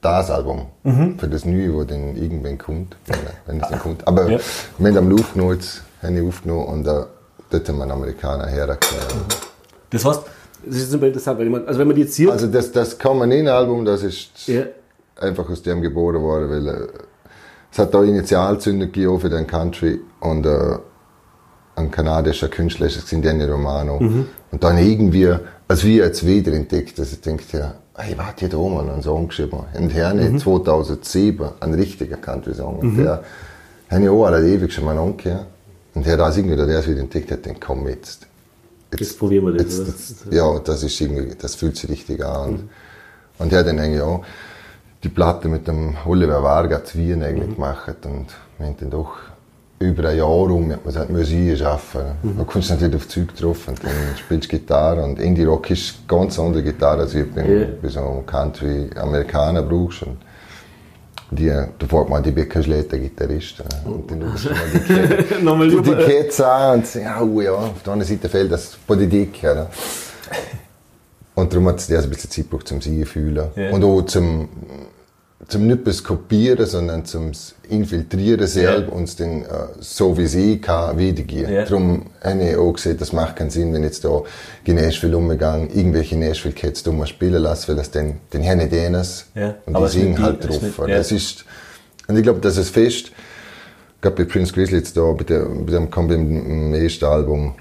das 0.00 0.30
Album, 0.30 0.66
mhm. 0.82 1.18
für 1.18 1.28
das 1.28 1.44
Neue, 1.44 1.74
wo 1.74 1.84
dann 1.84 2.16
irgendwann 2.16 2.58
kommt, 2.58 2.96
wenn, 3.46 3.60
es 3.60 3.68
dann 3.68 3.78
kommt. 3.78 4.08
Aber 4.08 4.28
ja. 4.28 4.38
wir 4.78 4.94
haben 4.94 4.96
am 4.96 5.52
jetzt 5.52 5.82
habe 6.02 6.14
ich 6.14 6.26
aufgenommen 6.26 6.66
und 6.66 6.86
äh, 6.86 7.04
dort 7.52 7.68
haben 7.68 7.78
wir 7.78 7.90
Amerikaner 7.90 8.46
hergekommen. 8.46 9.24
Das 9.90 10.04
heißt, 10.04 10.22
das 10.64 10.76
ist 10.76 10.90
super 10.90 11.06
interessant, 11.06 11.38
weil 11.38 11.46
meine, 11.52 11.66
also 11.66 11.80
wenn 11.80 11.88
man 11.88 11.96
die 11.96 12.02
jetzt 12.02 12.14
sieht... 12.14 12.30
Also 12.30 12.46
das, 12.46 12.72
das 12.72 12.98
Album, 13.52 13.84
das 13.84 14.02
ist 14.02 14.46
ja. 14.46 14.62
einfach 15.20 15.48
aus 15.48 15.62
dem 15.62 15.82
geboren 15.82 16.22
worden, 16.22 16.50
weil 16.50 16.68
äh, 16.68 16.88
es 17.70 17.78
hat 17.78 17.92
da 17.92 18.02
Initialzünder 18.02 18.86
gegeben 18.86 19.18
für 19.18 19.30
den 19.30 19.46
Country 19.46 20.00
und 20.20 20.46
äh, 20.46 20.78
ein 21.74 21.90
kanadischer 21.90 22.48
Künstler 22.48 22.86
ist 22.86 22.96
es 22.96 23.06
Danny 23.22 23.44
Romano. 23.44 23.98
Mhm. 23.98 24.26
Und 24.50 24.62
dann 24.62 24.78
irgendwie, 24.78 25.34
als 25.68 25.84
wir 25.84 26.04
jetzt 26.04 26.26
wieder 26.26 26.52
entdeckt, 26.52 26.98
dass 26.98 27.12
ich 27.12 27.20
denke, 27.22 27.44
ja, 27.56 27.74
hey, 27.96 28.16
warte, 28.16 28.46
hier 28.46 28.58
oben 28.58 28.90
einen 28.90 29.02
Song 29.02 29.28
geschrieben. 29.28 29.64
Und 29.74 29.90
Herne 29.90 30.30
mhm. 30.30 30.38
2007, 30.38 31.48
ein 31.60 31.74
richtiger 31.74 32.16
Country-Song. 32.16 32.78
Und 32.78 32.96
mhm. 32.96 33.04
der 33.04 33.24
habe 33.90 34.02
ich 34.02 34.08
auch 34.08 34.30
ewig 34.38 34.72
schon 34.72 34.84
mal 34.84 34.98
angehört. 34.98 35.46
Und 35.94 36.06
er 36.06 36.18
hat 36.18 36.36
irgendwie, 36.36 36.56
der 36.56 36.68
es 36.68 36.88
wieder 36.88 37.00
entdeckt 37.00 37.30
hat, 37.30 37.46
dann 37.46 37.60
komm 37.60 37.86
jetzt. 37.88 38.26
Jetzt, 38.92 39.00
jetzt 39.00 39.18
probieren 39.18 39.46
wir 39.46 39.52
das. 39.52 39.78
Jetzt, 39.78 39.88
jetzt, 39.88 40.32
ja, 40.32 40.58
das 40.58 40.82
ist 40.82 41.00
irgendwie, 41.00 41.34
das 41.34 41.54
fühlt 41.54 41.76
sich 41.76 41.90
richtig 41.90 42.24
an. 42.24 42.52
Mhm. 42.52 42.68
Und 43.38 43.52
er 43.52 43.60
hat 43.60 43.66
dann 43.66 43.78
eigentlich 43.78 44.02
auch 44.02 44.24
die 45.02 45.08
Platte 45.08 45.48
mit 45.48 45.66
dem 45.66 45.96
Oliver 46.06 46.42
Varga 46.42 46.84
zu 46.84 46.98
Wien 46.98 47.22
eigentlich 47.22 47.48
mhm. 47.48 47.54
gemacht 47.54 47.96
und 48.04 48.26
wir 48.58 48.66
haben 48.66 48.76
dann 48.78 48.90
doch 48.90 49.16
über 49.80 50.08
ein 50.08 50.16
Jahr 50.16 50.28
rum, 50.28 50.68
man 50.84 50.94
hat 50.94 51.10
Musik 51.10 51.60
arbeiten. 51.60 52.16
Mhm. 52.22 52.36
Man 52.36 52.46
kommt 52.46 52.70
natürlich 52.70 52.96
auf 52.96 53.08
Zeug 53.08 53.34
drauf 53.34 53.68
und 53.68 53.82
dann 53.82 53.90
spielst 54.16 54.52
du 54.52 54.56
Gitarre 54.56 55.02
und 55.02 55.18
Indie 55.18 55.44
Rock 55.44 55.70
ist 55.70 56.06
ganz 56.06 56.38
andere 56.38 56.62
Gitarre, 56.62 57.00
als 57.00 57.14
bei, 57.14 57.44
yeah. 57.44 57.68
bei 57.80 57.88
so 57.88 58.00
einem 58.00 58.26
Country 58.26 58.90
Amerikaner 58.94 59.62
brauchst. 59.62 60.04
Und 60.04 60.18
die, 61.32 61.48
da 61.48 61.86
fragt 61.86 62.10
man 62.10 62.22
die 62.22 62.30
Bäckerschläger 62.30 62.98
Gitarrist. 62.98 63.60
Äh, 63.60 63.88
und 63.88 64.10
dann 64.10 64.22
schaust 64.22 64.46
du 64.46 65.40
mal 65.40 65.68
die, 65.68 65.76
die, 65.82 65.82
die 65.82 66.04
Kids 66.04 66.40
an 66.40 66.78
und 66.78 66.86
sagst, 66.86 67.04
ja, 67.04 67.20
oh 67.22 67.40
ja, 67.40 67.52
auf 67.52 67.82
der 67.82 67.92
anderen 67.92 68.10
Seite 68.10 68.28
fehlt 68.28 68.52
das 68.52 68.76
Politik. 68.86 69.38
Oder? 69.42 69.68
Und 71.34 71.50
darum 71.50 71.68
hat 71.68 71.78
es 71.78 71.90
ein 71.90 72.10
bisschen 72.10 72.30
Zeit 72.30 72.44
gebraucht, 72.44 72.68
zum 72.68 72.82
sie 72.82 73.06
fühlen. 73.06 73.48
Yeah. 73.56 73.72
Und 73.72 73.84
auch 73.84 74.02
zum, 74.02 74.50
zum 75.52 75.66
nicht 75.66 75.84
bloß 75.84 76.02
kopieren, 76.02 76.66
sondern 76.66 77.04
zum 77.04 77.32
Infiltrieren 77.68 78.46
selber 78.46 78.86
yeah. 78.86 78.92
und 78.92 79.20
dann 79.20 79.42
äh, 79.42 79.46
so 79.80 80.16
wie 80.16 80.26
sie 80.26 80.58
kann 80.58 80.98
wiedergeben. 80.98 81.52
Yeah. 81.52 81.64
Darum 81.64 82.06
habe 82.22 82.42
ich 82.42 82.56
auch 82.56 82.72
gesehen, 82.72 82.96
das 82.98 83.12
macht 83.12 83.36
keinen 83.36 83.50
Sinn, 83.50 83.72
wenn 83.72 83.84
jetzt 83.84 84.04
da 84.04 84.22
in 84.64 84.76
Nashville 84.76 85.16
umgegangen, 85.16 85.68
irgendwelche 85.70 86.16
Nashville 86.16 86.54
Cats 86.54 86.84
mal 86.86 87.06
spielen 87.06 87.42
lassen, 87.42 87.68
weil 87.68 87.76
das 87.76 87.90
dann, 87.90 88.18
dann 88.30 88.42
haben 88.44 88.60
die 88.60 88.92
das 88.92 89.26
yeah. 89.36 89.54
und 89.66 89.78
die 89.78 89.88
singen 89.88 90.22
halt 90.22 90.48
drauf. 90.48 90.62
Nicht, 90.62 90.78
yeah. 90.78 90.88
Das 90.88 91.12
ist, 91.12 91.44
und 92.08 92.16
ich 92.16 92.22
glaube, 92.22 92.40
dass 92.40 92.56
es 92.56 92.70
fest, 92.70 93.12
gerade 94.00 94.16
bei 94.16 94.24
Prince 94.24 94.52
Grizzly 94.52 94.78
jetzt 94.78 94.96
da, 94.96 95.12
bei, 95.12 95.24
der, 95.24 95.44
bei 95.44 95.72
dem 95.72 95.90
kommt 95.90 96.10
im 96.12 96.74
ersten 96.74 97.04
Album, 97.04 97.54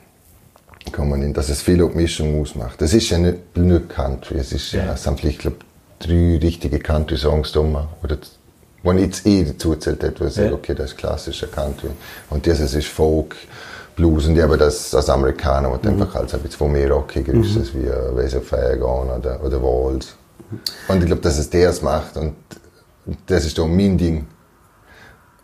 kommen 0.92 1.22
in, 1.22 1.34
dass 1.34 1.50
es 1.50 1.62
viel 1.62 1.82
auf 1.84 1.94
Mischung 1.94 2.42
ausmacht. 2.42 2.82
Das 2.82 2.94
ist 2.94 3.10
ja 3.10 3.18
nicht 3.18 3.38
nur 3.56 3.88
Country, 3.88 4.38
es 4.40 4.52
ist 4.52 4.72
ja, 4.72 4.86
ja 4.86 5.16
ich 5.24 5.38
glaube, 5.38 5.58
drei 6.06 6.40
richtige 6.42 6.80
Country-Songs 6.80 7.52
da 7.52 7.62
oder 8.04 8.18
wo 8.84 8.92
ich 8.94 9.02
jetzt 9.02 9.26
eh 9.28 9.44
dazu 9.44 9.74
erzählt 9.74 10.04
habe, 10.04 10.20
wo 10.20 10.26
ich 10.26 10.36
ja. 10.36 10.44
sage, 10.44 10.56
okay, 10.56 10.74
das 10.74 10.92
ist 10.92 10.98
klassischer 10.98 11.48
Country. 11.48 11.90
Und 12.30 12.46
dieses 12.46 12.74
ist 12.74 12.88
Folk, 12.88 13.36
Blues 13.96 14.26
und 14.26 14.36
ich 14.36 14.42
habe 14.42 14.58
das 14.58 14.94
als 14.96 15.10
Amerikaner, 15.10 15.72
was 15.72 15.84
mhm. 15.84 16.02
einfach 16.02 16.16
als 16.16 16.34
ein 16.34 16.42
bisschen 16.42 16.72
mir 16.72 16.90
rockiger 16.90 17.34
ist, 17.34 17.56
mhm. 17.56 17.70
wie 17.74 17.88
uh, 17.88 18.16
Ways 18.16 18.36
of 18.36 18.48
Fairgone 18.48 19.14
oder, 19.14 19.44
oder 19.44 19.62
Walls. 19.62 20.16
Und 20.88 21.00
ich 21.00 21.06
glaube, 21.06 21.22
dass 21.22 21.38
es 21.38 21.50
das 21.50 21.82
macht 21.82 22.18
und 22.18 22.36
das 23.26 23.46
ist 23.46 23.58
doch 23.58 23.68
mein 23.68 23.98
Ding. 23.98 24.26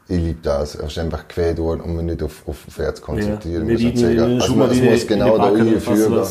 Ich 0.10 0.18
liebe 0.18 0.40
das. 0.42 0.76
Es 0.76 0.92
ist 0.92 1.00
einfach 1.00 1.28
quer 1.28 1.54
durch 1.54 1.84
und 1.84 1.96
mich 1.96 2.06
nicht 2.06 2.24
auf, 2.24 2.44
auf 2.48 2.58
Pferd 2.70 3.02
konzentrieren. 3.02 3.68
Ja, 3.68 3.76
nicht 3.76 3.98
sagen, 3.98 4.42
also, 4.42 4.64
es 4.64 4.82
muss 4.82 5.08
genau 5.08 5.38
da 5.38 5.56
hinführen. 5.56 6.28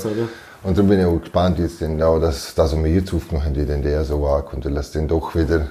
Und 0.63 0.77
dann 0.77 0.89
bin 0.89 0.99
ich 0.99 1.07
auch 1.07 1.21
gespannt, 1.21 1.59
wie 1.59 1.63
jetzt 1.63 1.81
denn 1.81 2.03
auch 2.03 2.19
das, 2.19 2.55
das, 2.55 2.73
was 2.73 2.85
wir 2.85 2.91
jetzt 2.91 3.13
aufgemacht 3.15 3.47
haben, 3.47 3.57
wie 3.57 3.65
denn 3.65 3.83
der 3.83 4.05
so 4.05 4.27
ankommt, 4.27 4.65
weil 4.65 4.75
das 4.75 4.91
dann 4.91 5.07
doch 5.07 5.35
wieder, 5.35 5.69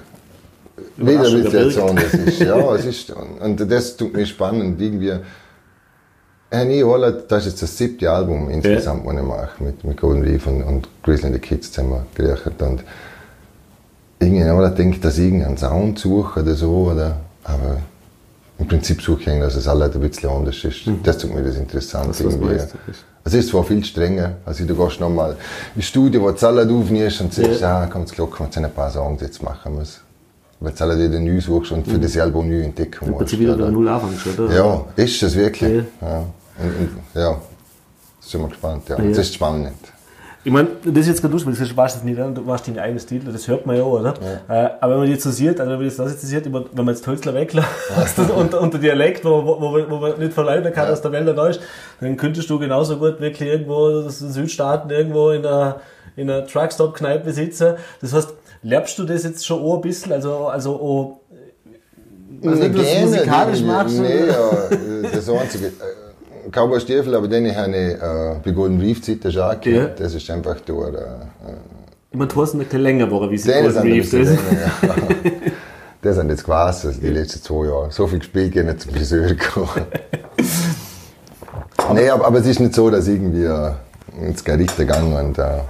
wieder 0.96 1.26
ein 1.26 1.42
bisschen 1.42 1.68
jetzt 1.68 1.78
anders 1.78 2.14
ist. 2.14 2.40
Ja, 2.40 2.74
es 2.74 2.84
ist, 2.84 3.10
und 3.10 3.70
das 3.70 3.96
tut 3.96 4.14
mir 4.14 4.26
spannend, 4.26 4.80
irgendwie, 4.80 5.12
Hey, 6.48 6.84
das 7.28 7.44
ist 7.44 7.52
jetzt 7.52 7.62
das 7.62 7.76
siebte 7.76 8.10
Album 8.10 8.48
insgesamt, 8.48 9.04
ja. 9.04 9.12
das 9.12 9.20
ich 9.20 9.26
mache, 9.26 9.64
mit, 9.64 9.82
mit 9.82 10.00
Golden 10.00 10.22
Reef 10.22 10.46
und, 10.46 10.62
und 10.62 10.88
Grizzly 11.02 11.26
and 11.26 11.34
the 11.34 11.40
Kids 11.40 11.72
zusammen 11.72 12.06
gerechnet. 12.14 12.62
Und 12.62 12.84
irgendwie, 14.20 14.74
denke 14.76 14.96
ich, 14.96 15.00
dass 15.00 15.18
ich 15.18 15.24
irgendeinen 15.24 15.56
Sound 15.56 15.98
suche 15.98 16.40
oder 16.42 16.54
so, 16.54 16.92
oder, 16.92 17.16
aber 17.42 17.78
im 18.58 18.66
Prinzip 18.66 19.02
suche 19.02 19.20
ich 19.20 19.40
dass 19.40 19.54
es 19.54 19.68
alles 19.68 19.94
ein 19.94 20.00
bisschen 20.00 20.30
anders 20.30 20.64
ist. 20.64 20.86
Mhm. 20.86 21.02
Das 21.02 21.18
tut 21.18 21.34
mir 21.34 21.42
das 21.42 21.56
interessant. 21.56 22.08
Das 22.08 22.20
irgendwie. 22.20 22.58
Es 23.24 23.34
ist 23.34 23.48
zwar 23.48 23.64
viel 23.64 23.84
strenger, 23.84 24.36
also 24.46 24.64
du 24.64 24.76
gehst 24.76 25.00
nochmal 25.00 25.36
ins 25.74 25.86
Studio, 25.86 26.22
wo 26.22 26.30
du 26.30 26.46
alles 26.46 26.70
aufnimmst 26.70 27.20
und 27.22 27.34
sagst, 27.34 27.60
ja, 27.60 27.80
ah, 27.80 27.88
komm, 27.90 28.02
jetzt 28.02 28.16
locker, 28.16 28.48
wir 28.48 28.64
ein 28.64 28.72
paar 28.72 28.88
Songs 28.88 29.20
jetzt 29.20 29.42
machen 29.42 29.74
müssen. 29.74 30.00
weil 30.60 30.72
du 30.72 30.84
alle 30.84 30.96
wieder 30.96 31.18
neu 31.18 31.40
suchst 31.40 31.72
und 31.72 31.86
für 31.86 31.96
mhm. 31.96 32.02
dich 32.02 32.12
selber 32.12 32.42
neu 32.44 32.62
entdecken 32.62 33.10
musst. 33.10 33.32
Du 33.32 33.38
wieder 33.38 33.56
bei 33.56 33.68
Null 33.68 33.88
anfängst, 33.88 34.38
oder? 34.38 34.54
Ja, 34.54 34.84
ist 34.94 35.22
es 35.22 35.34
wirklich. 35.34 35.84
Ja. 36.00 36.08
Ja. 36.08 36.18
Und, 36.58 36.78
und, 36.78 37.20
ja. 37.20 37.40
Sind 38.20 38.40
wir 38.42 38.48
gespannt, 38.48 38.88
ja. 38.88 38.96
ja. 38.96 39.08
Das 39.08 39.18
ist 39.18 39.34
spannend. 39.34 39.74
Ich 40.46 40.52
meine, 40.52 40.68
das 40.84 40.98
ist 40.98 41.08
jetzt 41.08 41.20
gerade 41.22 41.32
lustig, 41.32 41.58
weil 41.58 41.66
du 41.66 41.76
warst 41.76 42.04
nicht 42.04 42.20
an, 42.20 42.32
du 42.32 42.42
machst 42.42 42.68
deinen 42.68 42.78
eigenen 42.78 43.00
Stil, 43.00 43.20
das 43.20 43.48
hört 43.48 43.66
man 43.66 43.78
ja 43.78 43.82
auch, 43.82 43.98
oder? 43.98 44.14
Ja. 44.48 44.66
Äh, 44.66 44.70
aber 44.80 44.92
wenn 44.92 45.00
man 45.00 45.10
jetzt 45.10 45.24
so 45.24 45.32
sieht, 45.32 45.58
also 45.58 45.72
wenn 45.72 45.80
man 45.80 45.88
das 45.88 46.12
jetzt 46.12 46.22
sieht, 46.22 46.44
wenn 46.44 46.84
man 46.84 46.94
jetzt 46.94 47.04
Hölzler 47.04 47.34
weglässt 47.34 47.66
und, 48.32 48.54
und 48.54 48.72
der 48.72 48.80
Dialekt, 48.80 49.24
wo, 49.24 49.44
wo, 49.44 49.60
wo, 49.60 49.90
wo 49.90 49.96
man 49.96 50.16
nicht 50.20 50.32
verleugnen 50.32 50.72
kann, 50.72 50.84
ja. 50.84 50.90
dass 50.90 51.02
der 51.02 51.10
Wälder 51.10 51.34
da 51.34 51.48
ist, 51.48 51.60
dann 52.00 52.16
könntest 52.16 52.48
du 52.48 52.60
genauso 52.60 52.96
gut 52.96 53.20
wirklich 53.20 53.48
irgendwo 53.48 53.88
in 53.88 54.02
den 54.04 54.10
Südstaaten 54.10 54.88
irgendwo 54.88 55.30
in 55.30 55.44
einer, 55.44 55.80
in 56.14 56.30
einer 56.30 56.46
Truckstop-Kneipe 56.46 57.32
sitzen. 57.32 57.74
Das 58.00 58.12
heißt, 58.12 58.32
lernst 58.62 58.96
du 59.00 59.04
das 59.04 59.24
jetzt 59.24 59.44
schon 59.44 59.60
auch 59.60 59.74
ein 59.74 59.80
bisschen, 59.80 60.12
also, 60.12 60.46
also 60.46 60.76
auch, 60.76 61.20
also 62.46 62.62
nicht, 62.62 62.78
was 62.78 62.94
du 62.94 63.00
musikalisch 63.00 63.62
machst? 63.62 63.98
Nee, 63.98 64.26
ja, 64.28 64.68
das 65.12 65.28
Einzige. 65.28 65.72
Cowboy-Stiefel, 66.50 67.14
aber 67.14 67.28
den 67.28 67.54
habe 67.54 67.70
ich 67.70 67.94
äh, 67.94 68.40
bei 68.44 68.50
Golden 68.52 68.80
Reef 68.80 69.02
Zeit 69.02 69.32
schon 69.32 69.42
angehört. 69.42 69.98
Ja. 69.98 70.04
Das 70.04 70.14
ist 70.14 70.30
einfach 70.30 70.60
durch. 70.60 70.94
Äh, 70.94 70.98
ich 72.10 72.18
meine, 72.18 72.30
du 72.30 72.42
hast 72.42 72.54
ein 72.54 72.60
bisschen 72.60 72.80
länger 72.80 73.06
geworden, 73.06 73.30
wie 73.30 73.38
sie 73.38 73.52
Golden 73.52 73.78
Reef 73.78 74.12
ist. 74.12 74.30
Länger, 74.30 74.72
ja. 74.82 74.92
das 76.02 76.16
sind 76.16 76.30
jetzt 76.30 76.44
gewesen, 76.44 76.88
also 76.88 77.00
die 77.00 77.08
letzten 77.08 77.42
zwei 77.42 77.66
Jahre. 77.66 77.90
So 77.90 78.06
viel 78.06 78.20
gespielt, 78.20 78.52
gehen 78.52 78.66
nicht 78.66 78.80
zum 78.80 78.92
Friseur 78.92 79.28
gekommen. 79.28 79.68
nee, 81.94 82.08
aber, 82.08 82.26
aber, 82.26 82.38
es 82.38 82.46
ist 82.46 82.60
nicht 82.60 82.74
so, 82.74 82.90
dass 82.90 83.08
irgendwie 83.08 83.44
äh, 83.44 83.72
ins 84.24 84.44
Gericht 84.44 84.76
gegangen 84.76 85.14
und 85.14 85.38
äh, 85.38 85.60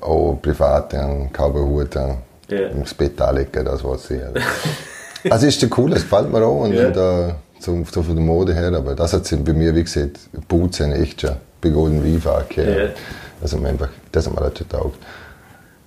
auch 0.00 0.38
privat 0.42 0.94
einen 0.94 1.30
Cowboy-Hut 1.32 1.96
äh, 1.96 2.70
ins 2.70 2.94
Bett 2.94 3.20
anlegen, 3.20 3.64
das 3.64 3.84
was 3.84 4.10
ich. 4.10 4.22
Also. 4.22 4.40
also 5.30 5.46
ist 5.46 5.78
cool, 5.78 5.90
das 5.90 6.02
gefällt 6.02 6.32
mir 6.32 6.44
auch. 6.44 6.62
Und, 6.62 6.72
ja. 6.72 6.88
und 6.88 6.96
äh, 6.96 7.32
so, 7.58 7.84
so 7.90 8.02
von 8.02 8.16
der 8.16 8.24
Mode 8.24 8.54
her, 8.54 8.72
aber 8.72 8.94
das 8.94 9.12
hat 9.12 9.28
bei 9.44 9.52
mir, 9.52 9.74
wie 9.74 9.84
gesagt, 9.84 10.20
Boots 10.48 10.78
sind 10.78 10.92
echt 10.92 11.20
schon 11.20 11.36
bei 11.60 11.70
Golden 11.70 12.02
Reef 12.02 12.26
angehört. 12.26 12.96
Ja. 12.96 13.02
Also 13.42 13.58
einfach, 13.64 13.88
das 14.12 14.26
hat 14.26 14.34
mir 14.34 14.40
halt 14.40 14.58
schon 14.58 14.68
taugt. 14.68 14.98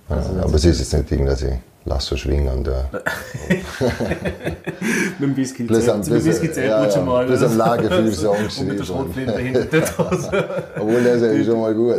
Also, 0.08 0.30
aber 0.40 0.54
es 0.54 0.64
ist 0.64 0.78
jetzt 0.78 0.92
nicht 0.94 1.12
irgendwie, 1.12 1.30
dass 1.30 1.42
ich 1.42 1.52
Lasso 1.84 2.16
schwingen 2.16 2.48
und. 2.48 2.68
Äh, 2.68 2.72
mit 5.18 5.30
dem 5.30 5.36
Whisky 5.36 5.64
Plus 5.64 5.88
am, 5.88 6.02
plus, 6.02 6.24
Whisky 6.24 6.50
ja, 6.60 6.86
ja, 6.86 7.00
mal. 7.00 7.26
Plus 7.26 7.42
am 7.42 7.56
Lagerfeuer 7.56 8.12
Song 8.12 8.44
geschrieben. 8.44 8.60
Und 8.60 8.68
mit 8.68 8.78
der 8.80 8.84
Schrotflinte 8.84 9.32
dahinter. 9.32 9.66
Obwohl, 10.78 11.02
das 11.02 11.22
ist 11.22 11.46
schon 11.46 11.60
mal 11.60 11.74
gut. 11.74 11.96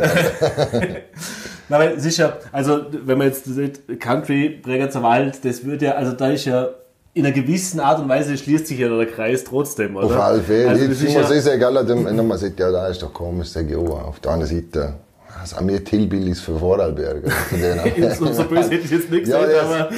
Na, 1.68 1.78
weil 1.78 2.00
sicher, 2.00 2.38
also 2.52 2.86
wenn 3.04 3.18
man 3.18 3.28
jetzt 3.28 3.44
sieht, 3.44 4.00
Country, 4.00 4.60
Bregenzer 4.62 5.02
Wald, 5.02 5.44
das 5.44 5.64
würde 5.64 5.86
ja, 5.86 5.92
also 5.92 6.12
da 6.12 6.28
ist 6.30 6.44
ja 6.44 6.68
in 7.12 7.26
einer 7.26 7.34
gewissen 7.34 7.80
Art 7.80 8.00
und 8.00 8.08
Weise 8.08 8.36
schließt 8.36 8.66
sich 8.66 8.78
ja 8.78 8.88
der 8.88 9.06
Kreis 9.06 9.44
trotzdem, 9.44 9.96
oder? 9.96 10.06
Auf 10.06 10.16
alle 10.16 10.40
Fälle. 10.40 10.68
Also, 10.68 10.86
das 10.86 11.02
ist, 11.02 11.12
ja 11.12 11.20
ist 11.22 11.46
egal, 11.48 11.88
wenn 11.88 12.26
man 12.26 12.38
sagt, 12.38 12.58
ja, 12.60 12.70
da 12.70 12.86
ist 12.88 13.02
doch 13.02 13.12
komisch, 13.12 13.48
sage 13.48 13.70
ich, 13.70 13.76
oh, 13.76 13.94
auf 13.94 14.20
der 14.20 14.32
anderen 14.32 14.54
Seite, 14.54 14.94
das 15.40 15.56
haben 15.56 15.68
wir 15.68 15.82
Tillbillis 15.84 16.40
für 16.40 16.58
Vorarlberg. 16.58 17.24
so, 18.18 18.32
so 18.32 18.44
böse 18.44 18.70
hätte 18.70 18.84
ich 18.84 18.90
jetzt 18.90 19.10
nicht 19.10 19.24
gesagt, 19.24 19.52
ja, 19.52 19.62
aber... 19.62 19.90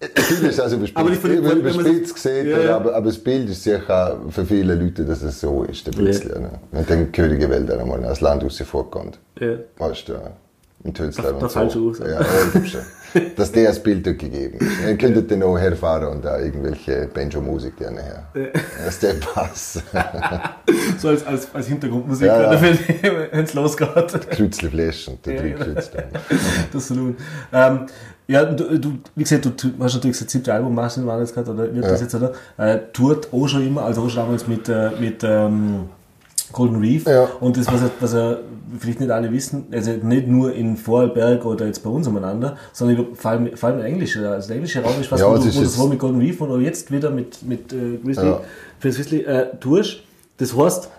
Natürlich 0.00 0.50
ist 0.50 0.60
also 0.60 0.76
überspitzt, 0.76 1.24
überspitzt 1.24 2.14
gesehen, 2.14 2.48
ja. 2.48 2.76
aber, 2.76 2.94
aber 2.94 3.06
das 3.06 3.18
Bild 3.18 3.48
ist 3.48 3.64
sicher 3.64 4.20
für 4.30 4.44
viele 4.44 4.74
Leute, 4.74 5.04
dass 5.04 5.22
es 5.22 5.40
so 5.40 5.64
ist, 5.64 5.88
ein 5.88 6.04
bisschen. 6.04 6.30
Ja. 6.30 6.40
Ne? 6.40 6.50
Wenn 6.70 6.86
dann 6.86 7.12
Könige 7.12 7.50
Wälder 7.50 7.80
einmal 7.80 8.04
als 8.04 8.20
Land 8.20 8.44
raus 8.44 8.62
vorkommt. 8.64 9.18
Ja. 9.40 9.54
Weißt 9.76 10.08
du, 10.08 10.14
in 10.84 10.94
Tölzler 10.94 11.34
und 11.36 11.50
so. 11.50 11.94
Ja, 12.04 12.20
ja, 12.20 12.64
schon. 12.64 12.80
Dass 13.36 13.52
der 13.52 13.68
das 13.68 13.82
Bild 13.82 14.04
gegeben 14.04 14.58
ist. 14.58 14.84
Dann 14.84 14.98
könntet 14.98 15.30
ihr 15.30 15.36
noch 15.36 15.56
herfahren 15.56 16.08
und 16.08 16.24
da 16.24 16.38
irgendwelche 16.38 17.08
Banjo-Musik 17.12 17.76
gerne 17.76 18.02
her. 18.02 18.28
Dass 18.84 18.98
der 18.98 19.14
Pass. 19.14 19.82
so 20.98 21.08
als, 21.08 21.26
als, 21.26 21.48
als 21.54 21.66
Hintergrundmusik, 21.66 22.26
ja, 22.26 22.52
ja. 22.52 22.62
wenn 22.62 23.44
es 23.44 23.54
losgeht. 23.54 23.88
Krützle 24.30 24.70
Flash 24.70 25.08
und 25.08 25.24
der 25.24 25.46
ja, 25.46 25.56
genau. 25.56 25.74
Das 26.72 26.90
ist 26.90 26.98
ähm, 27.52 27.86
ja, 28.30 28.44
du, 28.44 28.78
du, 28.78 28.98
wie 29.16 29.22
gesagt, 29.22 29.46
du, 29.46 29.50
hast 29.80 29.94
natürlich 29.94 30.18
das 30.18 30.30
siebte 30.30 30.52
Album, 30.52 30.74
machst 30.74 30.98
du 30.98 31.18
jetzt 31.18 31.32
gerade, 31.32 31.50
oder 31.50 31.74
wird 31.74 31.84
das 31.86 32.02
jetzt, 32.02 32.14
oder? 32.14 32.32
Äh, 32.58 32.78
tourt 32.92 33.32
auch 33.32 33.48
schon 33.48 33.66
immer, 33.66 33.84
also 33.84 34.02
auch 34.02 34.10
schon 34.10 34.22
damals 34.22 34.46
mit, 34.46 34.68
äh, 34.68 34.90
mit 35.00 35.24
ähm, 35.24 35.88
Golden 36.52 36.80
Reef. 36.80 37.06
Ja. 37.06 37.28
Und 37.40 37.56
das, 37.56 37.66
was 37.66 37.82
er, 37.82 37.90
was 38.00 38.14
er 38.14 38.40
vielleicht 38.78 39.00
nicht 39.00 39.10
alle 39.10 39.32
wissen, 39.32 39.66
also 39.72 39.92
nicht 39.92 40.28
nur 40.28 40.52
in 40.54 40.76
Vorarlberg 40.76 41.44
oder 41.44 41.66
jetzt 41.66 41.82
bei 41.82 41.90
uns 41.90 42.06
umeinander, 42.06 42.56
sondern 42.72 43.14
vor 43.14 43.30
allem, 43.30 43.56
vor 43.56 43.70
allem 43.70 43.80
Englisch. 43.84 44.16
Also 44.16 44.48
der 44.48 44.56
englische 44.56 44.82
Raum 44.82 45.00
ist 45.00 45.10
was, 45.10 45.20
ja, 45.20 45.30
wo, 45.30 45.36
du, 45.36 45.54
wo 45.54 45.60
das 45.60 45.78
war 45.78 45.88
mit 45.88 45.98
Golden 45.98 46.20
Reef 46.20 46.40
und 46.40 46.62
jetzt 46.62 46.90
wieder 46.90 47.10
mit, 47.10 47.42
mit 47.42 47.72
äh, 47.72 47.98
Grizzly, 48.02 48.26
ja. 48.26 48.40
für 48.78 48.90
Grizzly 48.90 49.20
äh, 49.22 49.56
tust. 49.60 50.00
Das 50.38 50.56
heißt, 50.56 50.90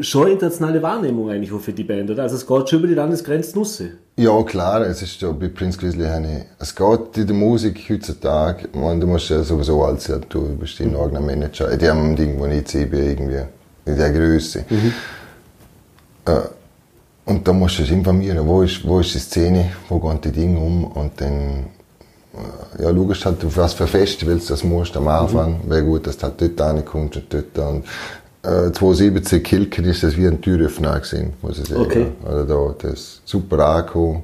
schon 0.00 0.28
internationale 0.28 0.82
Wahrnehmung 0.82 1.30
eigentlich 1.30 1.52
auch 1.52 1.60
für 1.60 1.72
die 1.72 1.84
Band, 1.84 2.10
oder? 2.10 2.22
Also 2.22 2.36
es 2.36 2.46
geht 2.46 2.68
schon 2.68 2.78
über 2.80 2.88
die 2.88 2.94
Landesgrenzen 2.94 3.58
raus. 3.58 3.82
Ja, 4.16 4.42
klar, 4.42 4.86
es 4.86 5.02
ist 5.02 5.20
ja 5.20 5.30
bei 5.32 5.48
Prince 5.48 5.78
Grizzly 5.78 6.06
eine, 6.06 6.46
es 6.58 6.74
geht 6.74 7.16
in 7.16 7.26
der 7.26 7.36
Musik 7.36 7.84
heutzutage, 7.90 8.68
man, 8.72 9.00
du 9.00 9.06
musst 9.06 9.28
ja 9.28 9.42
sowieso 9.42 9.82
als 9.82 10.06
ja, 10.06 10.18
du 10.18 10.56
bist 10.56 10.80
ein 10.80 10.96
eigener 10.96 11.20
Manager, 11.20 11.76
die 11.76 11.88
haben 11.88 12.16
irgendwo 12.16 12.46
nicht 12.46 12.68
CB 12.68 13.10
irgendwie 13.10 13.42
in 13.86 13.96
der 13.96 14.12
Größe. 14.12 14.64
Mhm. 14.68 14.92
Äh, 16.26 16.40
und 17.26 17.46
da 17.46 17.52
musst 17.52 17.78
du 17.78 17.82
dich 17.82 17.92
informieren, 17.92 18.46
wo 18.46 18.62
ist, 18.62 18.86
wo 18.86 19.00
ist 19.00 19.14
die 19.14 19.18
Szene, 19.18 19.72
wo 19.88 19.98
gehen 19.98 20.20
die 20.22 20.32
Dinge 20.32 20.58
um 20.58 20.84
und 20.84 21.18
dann 21.20 21.66
äh, 22.34 22.82
ja, 22.82 22.94
schaust 22.94 23.26
halt, 23.26 23.44
auf 23.44 23.56
was 23.56 23.72
für 23.72 23.86
Festivals 23.86 24.46
das 24.46 24.62
musst 24.62 24.96
am 24.96 25.08
Anfang. 25.08 25.60
Mhm. 25.64 25.70
Wäre 25.70 25.84
gut, 25.84 26.06
dass 26.06 26.18
du 26.18 26.24
halt 26.24 26.40
dort 26.40 26.60
reinkommst 26.60 27.16
und 27.16 27.32
dort. 27.32 27.58
Und, 27.58 27.84
äh, 28.42 28.72
2017 28.72 29.42
Kilken 29.42 29.84
ist 29.86 30.02
das 30.02 30.16
wie 30.16 30.26
ein 30.26 30.40
Türöffner 30.40 31.00
gewesen, 31.00 31.32
muss 31.40 31.58
ich 31.58 31.66
sagen. 31.66 31.80
Okay. 31.80 32.06
Also 32.24 32.44
da, 32.44 32.74
das 32.78 32.92
ist 32.92 33.22
super 33.24 33.58
angekommen. 33.66 34.22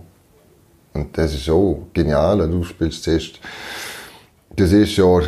Und 0.92 1.16
das 1.16 1.34
ist 1.34 1.48
auch 1.48 1.86
genial. 1.94 2.48
Du 2.50 2.64
spielst 2.64 3.04
zuerst 3.04 3.40
das 4.54 4.72
erste 4.72 5.00
Jahr 5.00 5.22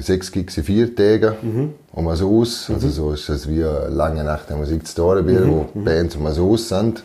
sechs 0.00 0.32
Gigs 0.32 0.56
in 0.56 0.64
vier 0.64 0.94
Tagen 0.94 1.34
mhm. 1.42 1.74
um 1.92 2.08
es 2.08 2.22
aus. 2.22 2.68
Mhm. 2.68 2.74
Also 2.74 2.88
so 2.90 3.12
ist 3.12 3.28
es 3.28 3.48
wie 3.48 3.64
eine 3.64 3.88
lange 3.88 4.24
Nacht 4.24 4.50
der 4.50 4.56
Musik 4.56 4.86
zu 4.86 4.92
Storebier, 4.92 5.40
mhm. 5.40 5.50
wo 5.50 5.66
mhm. 5.74 5.84
Bands 5.84 6.16
um 6.16 6.26
es 6.26 6.38
aus 6.38 6.68
sind. 6.68 7.02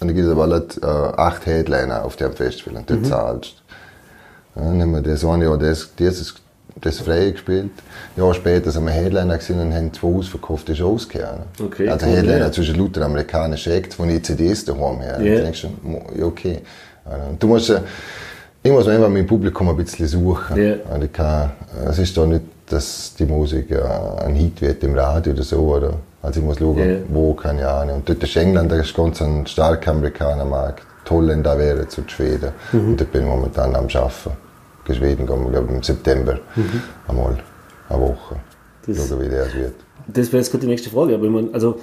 Und 0.00 0.08
dann 0.08 0.14
gibt 0.14 0.26
es 0.26 0.32
aber 0.32 0.48
halt, 0.48 0.80
äh, 0.82 0.86
acht 0.86 1.46
Headliner 1.46 2.04
auf 2.04 2.16
dem 2.16 2.32
Festival 2.32 2.76
und 2.78 2.88
dort 2.88 3.00
mhm. 3.00 3.04
zahlst 3.04 3.62
du. 4.54 4.60
Dann 4.60 4.82
haben 4.82 4.92
wir 4.92 5.02
das 5.02 5.24
eine 5.24 5.44
Jahr 5.44 5.58
das, 5.58 5.94
dieses, 5.96 6.34
das 6.80 7.00
frei 7.00 7.30
gespielt. 7.30 7.70
Ein 8.16 8.22
Jahr 8.22 8.34
später 8.34 8.70
sind 8.70 8.84
wir 8.84 8.92
Headliner 8.92 9.38
gesehen 9.38 9.60
und 9.60 9.74
haben 9.74 9.92
zwei 9.92 10.08
ausverkaufte 10.08 10.74
Shows 10.74 11.08
gehabt. 11.08 11.60
Okay, 11.60 11.88
also 11.88 12.06
cool, 12.06 12.12
Headliner 12.12 12.38
ja. 12.38 12.52
zwischen 12.52 12.76
lauter 12.76 13.02
amerikanischen 13.02 13.72
Acts, 13.72 13.94
von 13.94 14.08
ECDs 14.08 14.64
daheim 14.64 15.00
her. 15.00 15.20
Yeah. 15.20 15.42
denkst 15.42 15.62
du, 15.62 16.18
ja 16.18 16.24
okay. 16.24 16.58
Und 17.30 17.42
du 17.42 17.46
musst, 17.46 17.72
ich 18.68 18.74
muss 18.74 18.86
einfach 18.86 19.08
mit 19.08 19.22
dem 19.22 19.26
Publikum 19.26 19.70
ein 19.70 19.76
bisschen 19.76 20.06
suchen. 20.06 20.56
Yeah. 20.56 20.78
ich 21.02 21.12
kann, 21.12 21.52
es 21.88 21.98
ist 21.98 22.14
doch 22.16 22.26
nicht, 22.26 22.42
dass 22.68 23.14
die 23.18 23.24
Musik 23.24 23.72
ein 23.72 24.34
Hit 24.34 24.60
wird 24.60 24.84
im 24.84 24.94
Radio 24.94 25.32
oder 25.32 25.42
so. 25.42 25.56
Oder? 25.56 25.94
Also 26.20 26.40
ich 26.40 26.46
muss 26.46 26.58
schauen, 26.58 26.76
yeah. 26.76 27.00
wo, 27.08 27.32
keine 27.32 27.66
Ahnung. 27.66 27.96
Und 27.96 28.08
dort 28.08 28.22
ist 28.22 28.36
England 28.36 28.70
ist 28.72 28.94
ganz 28.94 29.22
ein 29.22 29.46
starker 29.46 29.92
Amerikanermarkt. 29.92 30.82
Die 31.06 31.10
Holländer 31.10 31.58
wären 31.58 31.88
zu 31.88 32.02
Schweden. 32.06 32.52
Mhm. 32.72 32.88
Und 32.88 33.00
dort 33.00 33.10
bin 33.10 33.22
ich 33.22 33.28
momentan 33.28 33.74
am 33.74 33.86
Arbeiten. 33.86 34.36
In 34.86 34.94
Schweden 34.94 35.26
gehen 35.26 35.44
wir, 35.44 35.50
glaube 35.50 35.72
im 35.72 35.82
September 35.82 36.38
mhm. 36.54 36.82
einmal 37.08 37.38
eine 37.88 38.00
Woche. 38.00 38.36
Das, 38.86 39.08
schauen, 39.08 39.20
wie 39.20 39.28
das 39.28 39.54
wird. 39.54 39.74
Das 40.06 40.26
wäre 40.28 40.38
jetzt 40.38 40.50
gerade 40.50 40.62
die 40.62 40.70
nächste 40.70 40.90
Frage. 40.90 41.14
Aber 41.14 41.24
ich 41.24 41.30
meine, 41.30 41.48
also 41.54 41.78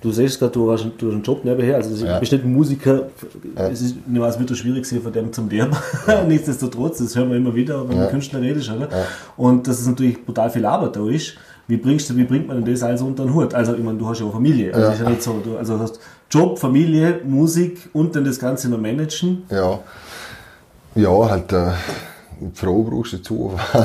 Du 0.00 0.10
siehst 0.12 0.38
gerade, 0.38 0.52
du 0.52 0.72
hast, 0.72 0.86
du 0.96 1.08
hast 1.08 1.14
einen 1.14 1.22
Job 1.22 1.44
nebenher, 1.44 1.76
also 1.76 1.94
du 1.94 2.06
ja. 2.06 2.18
bist 2.18 2.32
nicht 2.32 2.44
ein 2.44 2.52
Musiker, 2.52 3.08
ja. 3.54 3.68
es 3.68 3.82
ist, 3.82 3.96
es 3.96 4.38
wird 4.38 4.56
schwierig 4.56 4.86
sein, 4.86 5.02
von 5.02 5.12
dem 5.12 5.32
zum 5.32 5.50
Lernen. 5.50 5.76
Ja. 6.06 6.24
Nichtsdestotrotz, 6.28 6.98
das 6.98 7.14
hören 7.14 7.30
wir 7.30 7.36
immer 7.36 7.54
wieder, 7.54 7.86
wenn 7.86 7.96
ja. 7.96 8.04
man 8.04 8.10
Künstler 8.10 8.40
redet. 8.40 8.68
Oder? 8.70 8.90
Ja. 8.90 9.04
Und 9.36 9.68
dass 9.68 9.78
es 9.78 9.86
natürlich 9.86 10.24
brutal 10.24 10.48
viel 10.48 10.64
Arbeit 10.64 10.96
da 10.96 11.06
ist. 11.08 11.34
Wie, 11.68 11.76
bringst 11.76 12.08
du, 12.10 12.16
wie 12.16 12.24
bringt 12.24 12.48
man 12.48 12.64
denn 12.64 12.74
das 12.74 12.82
alles 12.82 13.02
unter 13.02 13.24
den 13.24 13.34
Hut? 13.34 13.54
Also, 13.54 13.74
ich 13.74 13.82
meine, 13.82 13.98
du 13.98 14.08
hast 14.08 14.20
ja 14.20 14.26
auch 14.26 14.32
Familie. 14.32 14.74
Also, 14.74 14.86
ja. 14.86 14.92
ist 14.92 15.00
ja 15.02 15.10
nicht 15.10 15.22
so, 15.22 15.40
du, 15.44 15.56
also 15.56 15.78
hast 15.78 16.00
Job, 16.30 16.58
Familie, 16.58 17.20
Musik 17.24 17.90
und 17.92 18.16
dann 18.16 18.24
das 18.24 18.38
Ganze 18.38 18.70
noch 18.70 18.80
managen. 18.80 19.42
Ja. 19.50 19.80
Ja, 20.94 21.30
halt, 21.30 21.52
äh, 21.52 21.72
Frau 22.54 22.82
brauchst 22.82 23.12
du 23.12 23.16
dazu. 23.18 23.52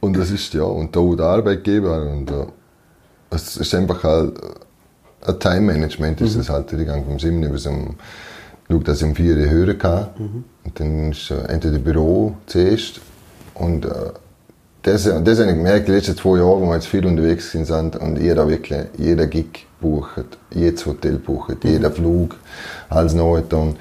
und 0.00 0.16
das 0.16 0.30
ist, 0.30 0.54
ja, 0.54 0.62
und 0.62 0.94
da 0.94 1.00
der 1.14 1.26
Arbeitgeber 1.26 2.10
und, 2.10 2.30
äh, 2.30 2.46
es 3.30 3.56
ist 3.56 3.74
einfach 3.74 4.02
halt 4.02 4.34
ein 5.26 5.40
Time-Management, 5.40 6.20
ist 6.20 6.34
mhm. 6.34 6.40
es 6.40 6.48
halt. 6.48 6.72
Ich 6.72 6.78
gehe 6.78 7.04
vom 7.04 7.18
7 7.18 7.40
bis 7.50 7.66
um, 7.66 7.96
schaue, 8.68 8.80
dass 8.80 8.98
ich 8.98 9.04
um 9.04 9.14
4 9.14 9.36
Uhr 9.36 9.50
hören 9.50 9.78
kann. 9.78 10.08
Mhm. 10.18 10.44
Und 10.64 10.80
dann 10.80 11.10
ist 11.12 11.30
entweder 11.30 11.78
Büro 11.78 12.36
zuerst 12.46 13.00
und 13.54 13.86
äh, 13.86 13.90
das, 14.82 15.02
das 15.02 15.14
habe 15.40 15.50
ich 15.50 15.56
gemerkt, 15.56 15.88
die 15.88 15.92
letzten 15.92 16.16
zwei 16.16 16.38
Jahre, 16.38 16.60
wo 16.60 16.66
wir 16.66 16.74
jetzt 16.74 16.86
viel 16.86 17.04
unterwegs 17.04 17.50
sind 17.50 17.68
und 17.96 18.20
jeder 18.20 18.48
wirklich, 18.48 18.86
jeder 18.96 19.26
Gig 19.26 19.66
bucht, 19.80 20.38
jedes 20.50 20.86
Hotel 20.86 21.18
bucht, 21.18 21.64
mhm. 21.64 21.70
jeder 21.70 21.90
Flug, 21.90 22.36
alles 22.88 23.14
neu. 23.14 23.42
Und 23.50 23.76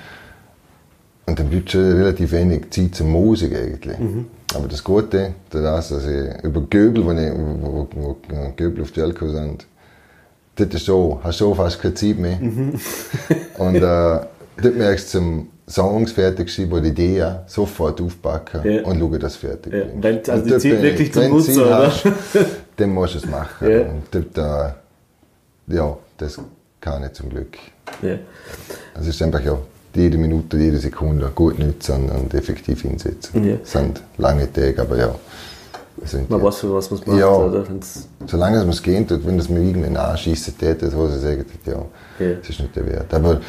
und 1.25 1.39
dann 1.39 1.49
bleibt 1.49 1.71
schon 1.71 1.91
relativ 1.93 2.31
wenig 2.31 2.69
Zeit 2.69 2.95
zur 2.95 3.07
Musik 3.07 3.55
eigentlich. 3.55 3.97
Mhm. 3.97 4.27
Aber 4.53 4.67
das 4.67 4.83
Gute 4.83 5.33
ist, 5.51 5.53
dass 5.53 5.91
ich 5.91 6.43
über 6.43 6.61
Göbel, 6.61 7.05
wenn 7.07 7.17
ich, 7.17 7.33
wo, 7.33 7.87
wo, 7.91 8.17
wo 8.29 8.53
Göbel 8.55 8.83
auf 8.83 8.91
die 8.91 9.01
gekommen 9.01 9.33
sind, 9.33 9.65
dort 10.55 10.73
ist 10.73 10.85
so, 10.85 11.19
hast 11.23 11.41
du 11.41 11.53
fast 11.53 11.81
keine 11.81 11.93
Zeit 11.93 12.17
mehr. 12.17 12.37
Mhm. 12.39 12.73
und 13.57 13.75
äh, 13.75 13.79
dort 13.81 14.77
merkst 14.77 15.13
du 15.13 15.17
zum 15.19 15.47
Songs 15.67 16.11
fertig 16.11 16.49
schreiben 16.51 16.73
oder 16.73 16.85
Ideen 16.85 17.37
sofort 17.47 17.99
aufpacken 17.99 18.61
ja. 18.63 18.83
und 18.83 18.99
schauen, 18.99 19.19
dass 19.19 19.35
fertig 19.35 19.73
ja. 19.73 19.85
Wenn, 19.99 20.17
also 20.29 20.43
die 20.43 20.57
Zeit 20.57 20.81
wirklich 20.81 21.11
zum 21.11 21.29
Nutzen, 21.29 21.59
oder? 21.59 21.87
Hast, 21.87 22.05
dann 22.77 22.89
musst 22.91 23.15
du 23.15 23.17
es 23.17 23.25
machen. 23.25 23.69
Ja. 23.69 23.81
Und 23.81 24.03
dort, 24.11 24.37
äh, 24.37 25.75
ja, 25.75 25.97
das 26.17 26.39
kann 26.79 27.03
ich 27.03 27.13
zum 27.13 27.29
Glück. 27.29 27.57
Ja. 28.03 28.19
Also 28.93 29.09
es 29.09 29.15
ist 29.15 29.21
einfach 29.23 29.43
ja, 29.43 29.57
jede 29.95 30.17
Minute, 30.17 30.57
jede 30.57 30.77
Sekunde 30.77 31.31
gut 31.33 31.59
nutzen 31.59 32.09
und 32.09 32.33
effektiv 32.33 32.85
einsetzen. 32.85 33.43
Ja. 33.43 33.55
Das 33.57 33.71
sind 33.71 34.01
lange 34.17 34.51
Tage, 34.51 34.81
aber 34.81 34.97
ja. 34.97 35.15
Man 36.27 36.43
weiß, 36.43 36.57
für 36.57 36.73
was 36.73 36.91
man 36.91 36.99
es 36.99 37.07
macht. 37.07 37.19
Ja, 37.19 37.29
oder? 37.29 37.63
solange 38.27 38.69
es 38.69 38.83
geht, 38.83 39.25
wenn 39.25 39.37
das 39.37 39.47
mir 39.49 39.61
irgendwann 39.61 39.95
anschießen 39.95 40.57
täte, 40.57 40.91
wo 40.93 41.07
sie 41.07 41.19
sagen, 41.19 41.45
ja, 41.65 41.73
ja, 42.19 42.33
das 42.35 42.49
ist 42.49 42.59
nicht 42.59 42.75
der 42.75 42.85
Wert. 42.85 43.13
Aber 43.13 43.39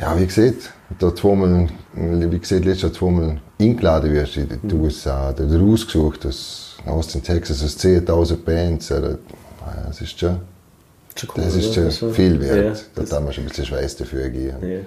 ja, 0.00 0.18
wie 0.18 0.26
gesagt, 0.26 0.72
da 0.98 1.14
zweimal, 1.14 1.68
wie 1.94 2.38
gesagt, 2.38 2.64
letztes 2.64 2.82
Jahr 2.82 2.92
zweimal 2.92 3.40
eingeladen 3.60 4.12
wirst 4.12 4.36
in 4.36 4.48
die 4.62 4.74
mhm. 4.74 4.82
USA, 4.82 5.32
da 5.32 5.44
rausgesucht 5.44 6.26
aus 6.26 6.76
Austin, 6.84 7.22
Texas, 7.22 7.62
aus 7.62 7.78
10.000 7.78 8.36
Bands, 8.44 8.88
das 8.88 10.00
ist 10.00 10.18
schon, 10.18 10.30
cool, 10.30 11.44
das 11.44 11.54
ist 11.54 11.74
schon 11.74 12.12
viel 12.12 12.40
wert. 12.40 12.84
Ja, 12.96 13.02
da 13.04 13.16
haben 13.16 13.26
wir 13.26 13.32
schon 13.32 13.44
ein 13.44 13.48
bisschen 13.48 13.66
Schweiß 13.66 13.96
dafür 13.96 14.24
gegeben. 14.24 14.86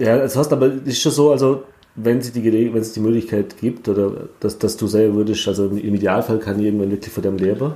Ja. 0.00 0.06
ja, 0.06 0.18
das 0.18 0.36
heißt 0.36 0.52
aber, 0.52 0.66
es 0.66 0.82
ist 0.86 1.02
schon 1.02 1.12
so, 1.12 1.30
also 1.30 1.64
wenn 1.94 2.18
es 2.18 2.32
die, 2.32 2.44
wenn 2.44 2.80
es 2.80 2.92
die 2.92 3.00
Möglichkeit 3.00 3.56
gibt, 3.58 3.88
oder 3.88 4.28
dass, 4.40 4.58
dass 4.58 4.76
du 4.76 4.86
selber 4.86 5.16
würdest, 5.16 5.46
also 5.48 5.66
im 5.66 5.94
Idealfall 5.94 6.38
kann 6.38 6.58
jemand 6.60 6.90
wirklich 6.90 7.12
von 7.12 7.22
dem 7.22 7.36
leben? 7.36 7.74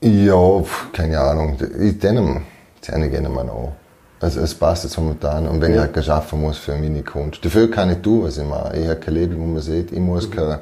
Ja, 0.00 0.64
keine 0.92 1.18
Ahnung. 1.20 1.56
Ich 1.80 1.98
denke, 1.98 2.42
das 2.80 2.88
gerne 2.88 3.28
mal 3.28 3.48
auch. 3.48 3.72
Also 4.20 4.40
es 4.40 4.54
passt 4.54 4.84
jetzt 4.84 4.96
momentan. 4.96 5.46
Und 5.46 5.60
wenn 5.60 5.74
ja. 5.74 5.84
ich 5.84 5.94
halt 5.94 6.08
arbeiten 6.08 6.40
muss 6.40 6.58
für 6.58 6.72
meine 6.76 7.02
Kunst. 7.02 7.44
Dafür 7.44 7.70
kann 7.70 7.90
ich 7.90 7.98
tun, 7.98 8.24
was 8.24 8.38
ich 8.38 8.44
mache. 8.44 8.76
Ich 8.78 8.88
habe 8.88 8.96
kein 8.96 9.14
Leben, 9.14 9.38
wo 9.38 9.44
man 9.44 9.60
sieht. 9.60 9.92
Ich 9.92 9.98
muss 9.98 10.28
mhm. 10.28 10.32
kein, 10.32 10.48
ja, 10.48 10.58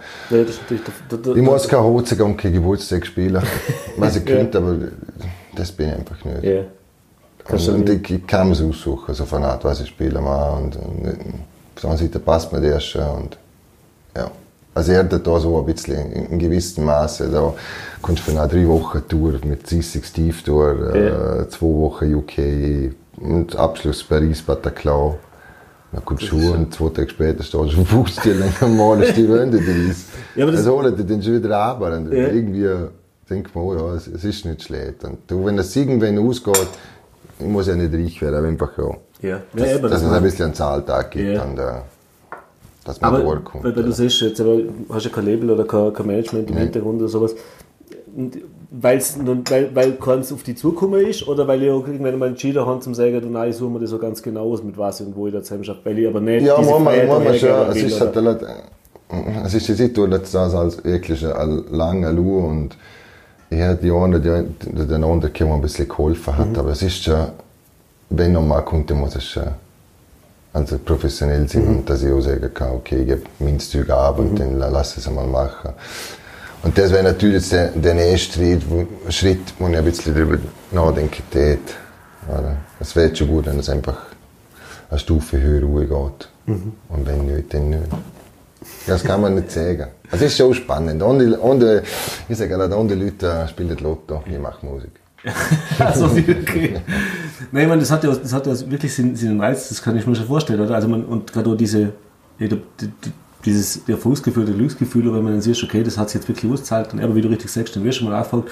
da, 1.09 1.17
da, 1.17 1.35
ich 1.35 1.43
muss 1.43 1.69
kein 1.69 1.83
Hozig 1.83 2.21
und 2.21 2.37
kein 2.37 2.53
Geburtstag 2.53 3.07
spielen. 3.07 3.43
was 3.97 4.17
ich 4.17 4.25
könnte, 4.25 4.59
aber 4.59 4.77
das 5.55 5.71
bin 5.71 5.89
ich 5.89 5.95
einfach 5.95 6.25
nicht. 6.25 6.43
Ja. 6.43 6.63
Und, 7.49 7.69
und 7.69 7.89
ich, 7.91 8.11
ich, 8.11 8.27
kann 8.27 8.53
es 8.53 8.63
aussuchen, 8.63 9.15
so 9.15 9.25
von 9.25 9.45
Art, 9.45 9.65
was 9.65 9.81
ich 9.81 9.89
spiele 9.89 10.21
mache. 10.21 10.57
Und, 10.57 10.77
und, 10.77 11.09
auf 11.75 11.83
der 11.83 11.91
anderen 11.91 12.07
Seite 12.07 12.19
passt 12.19 12.53
mir 12.53 12.61
das 12.61 12.85
schon. 12.85 13.03
Und, 13.03 13.39
ja. 14.17 14.31
Also 14.75 14.93
er 14.93 15.01
hat 15.01 15.27
da 15.27 15.41
so 15.41 15.59
ein 15.59 15.67
bisschen 15.67 16.11
in, 16.13 16.39
gewissem 16.39 16.85
Maße, 16.85 17.29
da 17.31 17.55
kommst 18.03 18.27
du 18.27 18.33
für 18.33 18.41
eine 18.41 18.49
drei 18.49 18.67
Wochen 18.67 19.07
Tour 19.07 19.35
mit 19.45 19.71
30 19.71 20.05
Steve 20.05 20.37
Tour, 20.45 20.95
ja. 20.95 21.43
äh, 21.43 21.49
zwei 21.49 21.67
Wochen 21.67 22.13
UK, 22.13 22.93
und 23.19 23.55
Abschluss 23.57 24.03
Paris, 24.03 24.43
Bataclan. 24.43 25.15
Dann 25.93 26.05
kommst 26.05 26.31
du 26.33 26.53
und 26.53 26.75
zwei 26.75 26.89
Tage 26.89 27.09
später 27.09 27.45
stehst 27.45 27.55
du 27.55 27.61
auf 27.61 27.71
dem 27.71 27.87
Fußstil 27.87 28.43
und 28.61 28.77
malst 28.77 29.17
die 29.17 29.29
Wände 29.29 29.59
draus. 29.59 30.07
Ja, 30.35 30.47
das 30.47 30.57
also 30.57 30.79
holen 30.79 30.97
die 30.97 31.07
dann 31.07 31.23
schon 31.23 31.35
wieder 31.35 31.57
ab. 31.57 31.81
Und 31.83 32.13
ja. 32.13 32.27
irgendwie 32.27 32.69
denkt 33.31 33.55
man, 33.55 33.65
oh 33.65 33.75
ja, 33.75 33.95
es, 33.95 34.09
es, 34.09 34.25
ist 34.25 34.45
nicht 34.45 34.65
schlecht. 34.65 35.05
Und 35.05 35.19
du, 35.29 35.45
wenn 35.45 35.57
das 35.57 35.75
irgendwann 35.77 36.19
ausgeht, 36.19 36.69
muss 37.41 37.67
ja 37.67 37.75
nicht 37.77 37.93
reich 37.93 38.23
werden, 38.23 38.37
aber 38.37 38.49
einfach 38.49 38.79
ja. 38.79 38.97
Ja. 39.23 39.43
Dass, 39.53 39.71
ja, 39.71 39.79
dass 39.79 39.91
das 39.91 40.03
es 40.03 40.13
ein 40.13 40.23
bisschen 40.23 40.45
einen 40.47 40.55
Zahltag 40.55 41.11
gibt. 41.11 41.35
Ja. 41.35 41.45
Äh, 41.45 41.81
dass 42.85 43.01
man 43.01 43.15
aber, 43.15 43.25
durchkommt. 43.25 43.65
Weil, 43.65 43.77
weil 43.77 43.83
du 43.85 43.93
siehst, 43.93 44.21
jetzt 44.21 44.41
aber, 44.41 44.59
hast 44.91 45.05
ja 45.05 45.11
kein 45.11 45.25
Label 45.25 45.51
oder 45.51 45.65
kein, 45.65 45.93
kein 45.93 46.07
Management 46.07 46.51
im 46.51 46.57
Hintergrund 46.57 47.01
oder 47.01 47.09
sowas 47.09 47.35
weil's, 48.71 49.19
weil, 49.49 49.75
weil 49.75 49.93
keins 49.93 50.33
auf 50.33 50.43
die 50.43 50.55
zukommen 50.55 51.07
ist 51.07 51.27
oder 51.27 51.47
weil 51.47 51.63
ich 51.63 51.71
auch 51.71 51.87
irgendwann 51.87 52.19
mal 52.19 52.29
entschieden 52.29 52.65
habe, 52.65 52.81
zum 52.81 52.95
sagen, 52.95 53.21
nein, 53.33 53.51
ich 53.51 53.57
suche 53.57 53.71
mir 53.71 53.81
das 53.81 53.91
so 53.91 53.99
ganz 53.99 54.23
genau 54.23 54.53
aus, 54.53 54.63
mit 54.63 54.77
was 54.79 55.01
und 55.01 55.17
wo 55.17 55.27
ich 55.27 55.33
da 55.33 55.43
zusammen 55.43 55.65
schaffe, 55.65 55.81
weil 55.85 55.99
ich 55.99 56.07
aber 56.07 56.21
nicht 56.21 56.47
Ja, 56.47 56.57
manchmal, 56.57 57.07
manchmal 57.07 57.35
schon, 57.35 57.51
es 57.71 57.83
ist 57.83 58.01
halt, 58.01 58.43
es 59.45 59.55
ist 59.55 59.79
jetzt 59.79 59.97
so, 59.97 60.07
dass 60.07 60.31
das 60.31 60.55
als 60.55 60.85
wirklich 60.85 61.25
ein 61.27 61.65
langer 61.71 62.13
Lu 62.13 62.39
und 62.39 62.77
ich 63.51 63.59
hätte 63.59 63.83
die 63.83 63.93
einen, 63.93 64.23
die, 64.23 64.87
den 64.87 65.05
anderen 65.05 65.33
die 65.33 65.45
ein 65.45 65.61
bisschen 65.61 65.89
geholfen 65.89 66.37
hat, 66.37 66.51
mhm. 66.51 66.59
aber 66.59 66.71
es 66.71 66.83
ist 66.83 67.03
schon, 67.03 67.29
wenn 68.11 68.33
noch 68.33 68.43
mal 68.43 68.63
kommt, 68.63 68.91
dann 68.91 68.99
muss 68.99 69.17
es 69.17 69.25
schon 69.25 69.49
also 70.53 70.79
professionell 70.79 71.49
sein 71.49 71.65
mhm. 71.65 71.77
und 71.79 71.91
dass 71.91 72.03
ich 72.03 72.13
auch 72.13 72.21
sagen 72.21 72.55
kann, 72.55 72.73
okay, 72.73 73.01
ich 73.01 73.07
gebe 73.09 73.23
mein 73.41 73.59
Zeug 73.59 73.91
ab 73.91 74.19
und 74.19 74.33
mhm. 74.33 74.59
dann 74.59 74.59
lass 74.59 74.97
es 74.97 75.09
einmal 75.09 75.27
machen. 75.27 75.73
Und 76.63 76.79
das 76.79 76.93
wäre 76.93 77.03
natürlich 77.03 77.49
der, 77.51 77.69
der 77.69 77.95
nächste 77.95 78.39
Schritt, 78.39 78.63
wo, 78.71 78.87
Schritt, 79.11 79.53
wo 79.59 79.69
ich 79.69 79.77
ein 79.77 79.85
bisschen 79.85 80.15
darüber 80.15 80.39
nachdenke. 80.71 81.23
Es 82.81 82.97
wäre 82.97 83.15
schon 83.15 83.29
gut, 83.29 83.47
wenn 83.47 83.59
es 83.59 83.69
einfach 83.69 83.99
eine 84.89 84.99
Stufe 84.99 85.41
höher 85.41 85.63
ruhig 85.63 85.91
geht. 85.91 86.29
Mhm. 86.47 86.73
Und 86.89 87.07
wenn 87.07 87.27
nicht, 87.27 87.53
dann 87.53 87.69
nicht. 87.69 87.83
Das 88.87 89.03
kann 89.03 89.21
man 89.21 89.35
nicht 89.35 89.51
sagen. 89.51 89.89
Es 90.11 90.21
ist 90.21 90.37
schon 90.37 90.55
spannend. 90.55 91.03
Andere, 91.03 91.41
andere, 91.43 91.83
ich 92.29 92.37
sage 92.37 92.51
gerade, 92.51 92.75
andere 92.75 92.99
Leute 92.99 93.47
spielen 93.49 93.77
Lotto, 93.79 94.23
ich 94.27 94.39
mache 94.39 94.65
Musik. 94.67 94.91
also 95.79 96.05
okay. 96.05 96.77
Nein, 97.51 97.69
meine, 97.69 97.81
das 97.81 97.91
hat 97.91 98.05
ja, 98.05 98.15
das 98.15 98.33
hat 98.33 98.47
ja 98.47 98.71
wirklich 98.71 98.95
seinen 98.95 99.41
Reiz, 99.41 99.71
das 99.71 99.83
kann 99.83 99.97
ich 99.97 100.07
mir 100.07 100.15
schon 100.15 100.27
vorstellen, 100.27 100.61
oder? 100.61 100.75
Also 100.75 100.87
man, 100.87 101.05
und 101.05 101.33
gerade 101.33 101.57
diese, 101.57 101.93
die, 102.39 102.49
die, 102.49 102.59
dieses 103.45 103.89
Erfolgsgefühl, 103.89 104.45
das 104.45 104.55
Glücksgefühl, 104.55 105.05
wenn 105.15 105.23
man 105.23 105.33
dann 105.33 105.41
sieht, 105.41 105.63
okay, 105.63 105.83
das 105.83 105.97
hat 105.97 106.11
sich 106.11 106.21
jetzt 106.21 106.29
wirklich 106.29 106.51
ausgezahlt, 106.53 106.93
und 106.93 107.03
aber 107.03 107.15
wie 107.15 107.23
du 107.23 107.29
richtig 107.29 107.51
sagst, 107.51 107.75
dann 107.75 107.85
wirst 107.85 108.01
du 108.01 108.05
mal 108.05 108.21
aufgefolgt. 108.21 108.51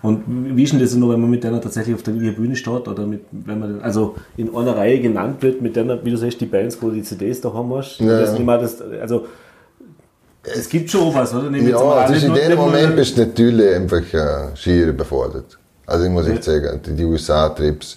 Und 0.00 0.22
wie 0.26 0.64
ist 0.64 0.72
denn 0.72 0.80
das 0.80 0.94
nur, 0.94 1.14
wenn 1.14 1.20
man 1.20 1.30
mit 1.30 1.44
denen 1.44 1.62
tatsächlich 1.62 1.94
auf 1.94 2.02
der 2.02 2.12
Bühne 2.12 2.56
steht 2.56 2.88
oder 2.88 3.06
mit, 3.06 3.22
wenn 3.30 3.58
man 3.58 3.80
also 3.80 4.16
in 4.36 4.54
einer 4.54 4.76
Reihe 4.76 5.00
genannt 5.00 5.42
wird, 5.42 5.62
mit 5.62 5.76
denen, 5.76 5.98
wie 6.04 6.10
du 6.10 6.18
sagst, 6.18 6.42
die 6.42 6.46
Bands, 6.46 6.76
wo 6.82 6.88
du 6.88 6.96
die 6.96 7.02
CDs 7.02 7.40
da 7.40 7.50
haben 7.54 7.68
musst? 7.68 8.00
Ja. 8.00 8.20
Das, 8.20 8.36
das, 8.36 8.82
also, 9.00 9.26
es 10.44 10.68
gibt 10.68 10.90
schon 10.90 11.14
was, 11.14 11.34
oder? 11.34 11.50
Nehmen 11.50 11.68
ja, 11.68 11.78
also 11.78 12.26
in 12.26 12.34
dem 12.34 12.58
Moment 12.58 12.96
bist 12.96 13.16
du 13.16 13.22
natürlich 13.22 13.74
einfach 13.74 14.02
äh, 14.12 14.56
schier 14.56 14.88
überfordert. 14.88 15.58
Also 15.86 16.04
ich 16.04 16.10
muss 16.10 16.26
ja. 16.26 16.34
echt 16.34 16.44
sagen, 16.44 16.80
die, 16.84 16.92
die 16.92 17.04
USA-Trips, 17.04 17.96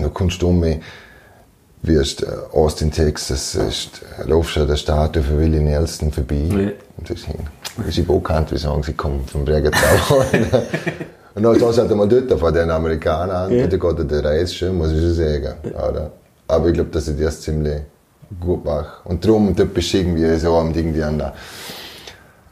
du 0.00 0.10
kommst 0.10 0.42
um 0.42 0.60
mich, 0.60 0.80
wirst 1.82 2.22
äh, 2.22 2.26
Austin, 2.52 2.90
Texas, 2.90 3.54
ist, 3.54 4.02
laufst 4.26 4.56
an 4.56 4.68
der 4.68 4.76
Statue 4.76 5.22
von 5.22 5.38
Willie 5.38 5.60
Nelson 5.60 6.10
vorbei. 6.10 6.48
Ja. 6.50 6.58
Und 6.96 7.10
das 7.10 7.18
ist 7.88 7.98
ich 7.98 8.06
bekannt, 8.06 8.52
wie 8.52 8.58
sagen, 8.58 8.82
sie 8.82 8.94
kommen 8.94 9.24
vom 9.26 9.44
Bregenzau. 9.44 10.16
und 11.34 11.42
dann 11.42 11.72
sagt 11.72 11.94
man 11.94 12.08
dort 12.08 12.38
von 12.38 12.54
den 12.54 12.70
Amerikanern, 12.70 13.52
ja. 13.52 13.66
da 13.66 13.76
geht 13.76 14.10
der 14.10 14.24
Reis 14.24 14.54
schön, 14.54 14.76
muss 14.76 14.92
ich 14.92 15.00
schon 15.00 15.14
sagen. 15.14 15.54
Oder? 15.70 16.12
Aber 16.48 16.68
ich 16.68 16.74
glaube, 16.74 16.90
dass 16.90 17.08
ich 17.08 17.18
das 17.18 17.40
ziemlich 17.40 17.82
gut 18.40 18.64
mache. 18.64 19.08
Und 19.08 19.24
darum, 19.24 19.54
dort 19.54 19.74
bist 19.74 19.92
du 19.92 19.98
irgendwie 19.98 20.36
so 20.36 20.54
am 20.56 20.74
irgendwie 20.74 21.02
an 21.02 21.18
der, 21.18 21.34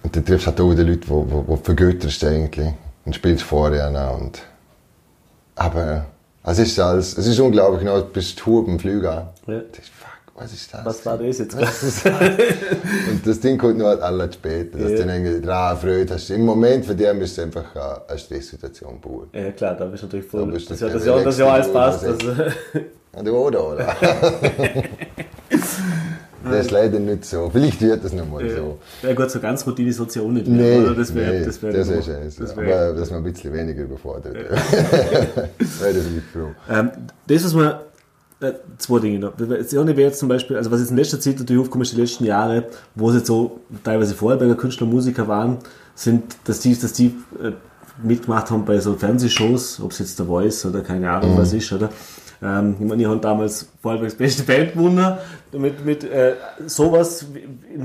und 0.02 0.16
dann 0.16 0.24
triffst 0.24 0.46
du 0.46 0.50
halt 0.50 0.60
auch 0.60 0.74
die 0.74 0.82
Leute, 0.82 0.98
die, 0.98 1.06
die, 1.06 1.56
die 1.56 1.64
vergötterst 1.64 2.24
eigentlich. 2.24 2.72
Und 3.04 3.14
spielst 3.14 3.42
vorher 3.42 3.88
und, 4.16 4.40
aber, 5.56 6.06
es 6.44 6.58
ist 6.58 6.78
alles, 6.78 7.18
es 7.18 7.26
ist 7.26 7.40
unglaublich, 7.40 7.80
genau, 7.80 8.00
du 8.00 8.06
bist 8.06 8.38
Tour 8.38 8.64
beim 8.64 8.78
Flüger. 8.78 9.32
Ja. 9.46 9.58
Das 9.58 9.88
fuck, 9.88 10.12
was 10.34 10.52
ist 10.52 10.72
das? 10.72 10.84
Was 10.84 11.06
war 11.06 11.18
das 11.18 11.38
jetzt? 11.38 11.56
Das 11.60 12.04
und 12.04 13.26
das 13.26 13.40
Ding 13.40 13.58
kommt 13.58 13.78
nur 13.78 13.88
halt 13.88 14.02
alle 14.02 14.32
später, 14.32 14.78
dass 14.78 14.90
ja. 14.90 14.96
du 14.96 15.06
dann 15.06 15.08
irgendwie 15.10 15.44
dran 15.44 15.76
Freude 15.76 16.14
hast. 16.14 16.30
Im 16.30 16.44
Moment 16.44 16.84
für 16.84 16.94
dich 16.94 17.06
ist 17.06 17.32
es 17.32 17.38
einfach 17.40 17.64
eine 18.08 18.18
Stresssituation 18.18 19.00
pur. 19.00 19.26
Ja 19.32 19.50
klar, 19.50 19.74
da 19.74 19.84
bist 19.86 20.02
du 20.02 20.06
natürlich 20.06 20.26
voll. 20.26 20.46
Da 20.46 20.58
das, 20.58 20.80
ja, 20.80 20.88
das, 20.88 21.04
Jahr, 21.04 21.22
das 21.22 21.38
Jahr 21.38 21.52
alles 21.54 21.72
passt. 21.72 22.04
Also. 22.04 22.32
oder, 23.32 23.68
oder? 23.68 23.96
Das 26.44 26.66
ist 26.66 26.70
leider 26.70 26.98
nicht 26.98 27.24
so. 27.24 27.50
Vielleicht 27.50 27.80
wird 27.80 28.04
das 28.04 28.12
nochmal 28.12 28.46
ja. 28.46 28.56
so. 28.56 28.78
Ja 29.02 29.14
gut, 29.14 29.30
so 29.30 29.40
ganz 29.40 29.66
Routine 29.66 29.92
so 29.92 30.04
auch 30.04 30.28
nicht 30.28 30.46
mehr. 30.46 30.80
Nee, 30.80 30.94
Das 30.94 31.14
wäre 31.14 31.38
nee, 31.38 31.44
das 31.44 31.62
wär 31.62 31.72
das 31.72 31.88
wär 31.88 32.02
scheiße. 32.02 32.40
Das 32.40 32.56
wär 32.56 32.90
Aber 32.90 32.98
dass 32.98 33.10
man 33.10 33.20
ein 33.20 33.32
bisschen 33.32 33.52
weniger 33.52 33.82
überfordert. 33.82 34.36
Ja. 34.36 34.56
Weil 35.80 35.94
das 35.94 36.04
nicht 36.04 36.26
froh. 36.32 36.50
Ähm, 36.70 36.90
das, 37.26 37.44
was 37.44 37.54
man 37.54 37.74
äh, 38.42 38.54
zwei 38.78 38.98
Dinge 38.98 39.18
noch. 39.20 39.32
Das 39.36 39.74
eine 39.74 39.96
wäre 39.96 40.08
jetzt 40.08 40.18
zum 40.18 40.28
Beispiel, 40.28 40.56
also 40.56 40.70
was 40.70 40.80
jetzt 40.80 40.90
in 40.90 40.96
letzter 40.96 41.20
Zeit 41.20 41.38
natürlich 41.38 41.60
aufgekommen 41.60 41.82
ist, 41.82 41.92
die 41.92 42.00
letzten 42.00 42.24
Jahre, 42.24 42.64
wo 42.94 43.10
es 43.10 43.16
jetzt 43.16 43.26
so 43.28 43.60
teilweise 43.84 44.14
Vorarlberger 44.14 44.56
Künstler 44.56 44.86
und 44.86 44.92
Musiker 44.92 45.28
waren, 45.28 45.58
sind, 45.94 46.24
dass 46.44 46.60
die, 46.60 46.78
dass 46.78 46.92
die 46.92 47.14
äh, 47.40 47.52
mitgemacht 48.02 48.50
haben 48.50 48.64
bei 48.64 48.80
so 48.80 48.94
Fernsehshows, 48.94 49.80
ob 49.80 49.92
es 49.92 50.00
jetzt 50.00 50.18
der 50.18 50.26
Voice 50.26 50.66
oder 50.66 50.80
keine 50.80 51.10
Ahnung 51.10 51.34
mhm. 51.34 51.38
was 51.38 51.52
ist, 51.52 51.72
oder? 51.72 51.90
Ähm, 52.42 52.76
ich 52.80 52.86
meine, 52.86 53.02
ich 53.02 53.08
habe 53.08 53.20
damals 53.20 53.68
Vorarlbergs 53.80 54.16
beste 54.16 54.42
Band 54.42 54.72
gewonnen. 54.72 55.18
Mit, 55.52 55.84
mit 55.84 56.04
äh, 56.04 56.34
sowas 56.66 57.26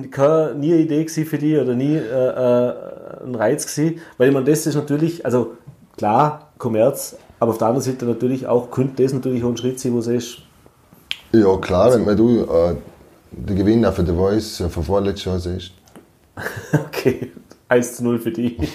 keine, 0.09 0.55
nie 0.55 0.73
eine 0.73 0.81
Idee 0.81 1.07
für 1.07 1.37
die 1.37 1.57
oder 1.57 1.75
nie 1.75 1.95
äh, 1.95 1.99
äh, 1.99 2.73
ein 3.23 3.35
Reiz 3.35 3.67
gewesen. 3.67 4.01
Weil 4.17 4.29
ich 4.29 4.33
meine, 4.33 4.45
das 4.45 4.65
ist 4.65 4.75
natürlich, 4.75 5.25
also 5.25 5.53
klar, 5.95 6.51
Kommerz, 6.57 7.17
aber 7.39 7.51
auf 7.51 7.59
der 7.59 7.67
anderen 7.67 7.83
Seite 7.83 8.05
natürlich 8.05 8.47
auch, 8.47 8.71
könnte 8.71 9.03
das 9.03 9.13
natürlich 9.13 9.43
auch 9.43 9.49
ein 9.49 9.57
Schritt 9.57 9.79
sein, 9.79 9.93
wo 9.93 9.97
du 9.97 10.01
sagst, 10.01 10.39
Ja, 11.33 11.55
klar, 11.57 11.93
wenn 11.93 12.05
man 12.05 12.17
du 12.17 12.41
äh, 12.41 12.75
den 13.31 13.55
Gewinner 13.55 13.91
für 13.91 14.05
The 14.05 14.13
Voice 14.13 14.63
von 14.69 14.83
vorletztes 14.83 15.25
Jahr 15.25 15.39
siehst. 15.39 15.73
okay, 16.73 17.31
1 17.67 17.97
zu 17.97 18.03
0 18.03 18.19
für 18.19 18.31
die. 18.31 18.57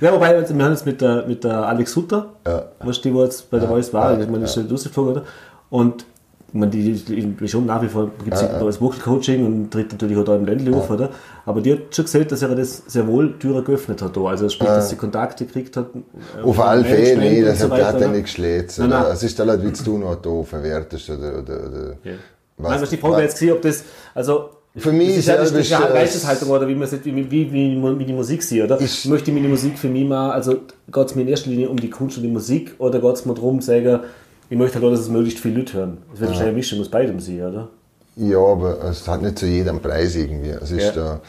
ja, 0.00 0.12
wobei, 0.12 0.36
also, 0.36 0.54
wir 0.56 0.64
haben 0.64 0.72
jetzt 0.72 0.86
mit 0.86 1.00
der, 1.00 1.26
mit 1.26 1.44
der 1.44 1.66
Alex 1.66 1.92
Sutter, 1.92 2.26
Ja. 2.46 2.64
was 2.80 3.00
die, 3.00 3.12
wo 3.14 3.22
jetzt 3.24 3.50
bei 3.50 3.58
der 3.58 3.68
Ja, 3.68 3.74
Voice 3.74 3.92
war, 3.92 4.12
ja, 4.14 4.20
ich 4.20 4.26
meine, 4.26 4.38
ja. 4.38 4.44
ist 4.44 4.56
ja 4.56 4.62
durchgeflogen, 4.62 5.12
oder? 5.12 5.22
Und 5.70 6.04
meine, 6.52 6.70
die, 6.72 6.94
die, 6.94 7.48
schon 7.48 7.66
nach 7.66 7.80
wie 7.80 7.86
vor 7.86 8.10
gibt 8.24 8.34
es 8.34 8.40
das 8.40 8.80
Vocal 8.80 8.98
Coaching 8.98 9.46
und 9.46 9.70
tritt 9.70 9.92
natürlich 9.92 10.16
auch 10.18 10.24
da 10.24 10.34
im 10.34 10.44
Ländle 10.46 10.76
auf, 10.76 10.90
oder? 10.90 11.10
Aber 11.46 11.60
die 11.60 11.72
hat 11.74 11.94
schon 11.94 12.06
gesagt, 12.06 12.32
dass 12.32 12.42
er 12.42 12.56
das 12.56 12.82
sehr 12.88 13.06
wohl 13.06 13.38
Türen 13.38 13.62
geöffnet 13.64 14.02
hat 14.02 14.16
da. 14.16 14.22
Also 14.22 14.48
sprich, 14.48 14.68
dass 14.68 14.90
sie 14.90 14.96
Kontakte 14.96 15.46
gekriegt 15.46 15.76
hat. 15.76 15.86
äh, 15.94 16.42
Auf 16.42 16.58
alle 16.58 16.82
Management 16.82 17.06
Fälle, 17.20 17.20
nee, 17.30 17.42
das 17.44 17.60
so 17.60 17.70
hat 17.70 17.78
gerade 17.78 18.00
ne? 18.00 18.08
nicht 18.08 18.22
geschlägt. 18.24 18.76
Nein. 18.78 19.04
Es 19.12 19.22
ist 19.22 19.38
halt, 19.38 19.62
wie 19.64 19.84
du 19.84 19.98
noch 19.98 20.16
da 20.16 20.42
verwertest 20.42 21.10
oder, 21.10 21.38
oder, 21.38 21.68
oder 21.68 21.86
Ja. 22.02 22.12
Nein, 22.58 22.82
was 22.82 22.90
die 22.90 22.96
Frage 22.96 23.12
was- 23.14 23.40
wäre 23.40 23.52
jetzt 23.52 23.56
ob 23.56 23.62
das, 23.62 23.84
also, 24.14 24.50
Für 24.76 24.92
mich 24.92 25.08
das 25.08 25.16
ist 25.18 25.26
ja 25.26 25.34
ja 25.34 25.40
das 25.40 25.50
ja 25.68 25.78
das- 25.78 25.86
eine 25.86 25.94
Geisteshaltung 25.94 26.48
oder 26.50 26.68
wie 26.68 26.74
man 26.76 26.86
sieht, 26.86 27.04
wie, 27.04 27.28
wie, 27.30 27.52
wie, 27.52 28.04
die 28.04 28.12
Musik 28.12 28.42
sieht, 28.42 28.62
oder? 28.62 28.80
Ich- 28.80 29.04
möchte 29.06 29.32
meine 29.32 29.48
Musik 29.48 29.76
für 29.78 29.88
mich 29.88 30.06
mal, 30.06 30.30
also 30.30 30.52
geht 30.92 31.06
es 31.06 31.14
mir 31.16 31.22
in 31.22 31.28
erster 31.28 31.50
Linie 31.50 31.68
um 31.68 31.76
die 31.76 31.90
Kunst 31.90 32.16
und 32.18 32.22
die 32.22 32.28
Musik 32.30 32.74
oder 32.78 33.00
geht 33.00 33.14
es 33.14 33.26
mir 33.26 33.34
darum, 33.34 33.60
sagen, 33.60 34.00
ich 34.48 34.56
möchte 34.56 34.76
halt 34.76 34.84
auch, 34.84 34.90
dass 34.90 35.00
es 35.00 35.08
möglichst 35.08 35.40
viele 35.40 35.58
Leute 35.58 35.72
hören. 35.76 35.98
Es 36.14 36.20
wird 36.20 36.30
wahrscheinlich 36.30 36.48
eine 36.50 36.56
Mischung 36.56 36.80
aus 36.80 36.88
beidem 36.88 37.18
sein, 37.18 37.42
oder? 37.42 37.68
Ja, 38.16 38.38
aber 38.38 38.84
es 38.84 39.06
hat 39.08 39.22
nicht 39.22 39.38
zu 39.38 39.46
jedem 39.46 39.80
Preis 39.80 40.14
irgendwie. 40.14 40.50
Es 40.50 40.70
ist 40.70 40.82
Ja. 40.84 40.92
da, 40.92 41.20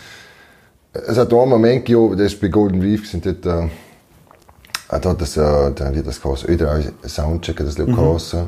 es 0.93 1.17
hat 1.17 1.31
da 1.31 1.37
einen 1.41 1.49
Moment 1.49 1.85
gegeben, 1.85 2.11
das 2.17 2.33
ist 2.33 2.41
bei 2.41 2.47
Golden 2.47 2.81
Reef, 2.81 3.09
sind 3.09 3.25
dort, 3.25 3.45
äh, 3.45 3.69
da 4.89 5.09
hat 5.09 5.21
das, 5.21 5.37
äh, 5.37 5.71
da 5.73 5.93
wird 5.95 6.05
das 6.05 6.21
geheißen, 6.21 6.47
Ö3 6.49 6.91
Soundcheck 7.07 7.59
hat 7.59 7.67
das 7.67 7.77
Mhm. 7.77 7.95
geheißen. 7.95 8.47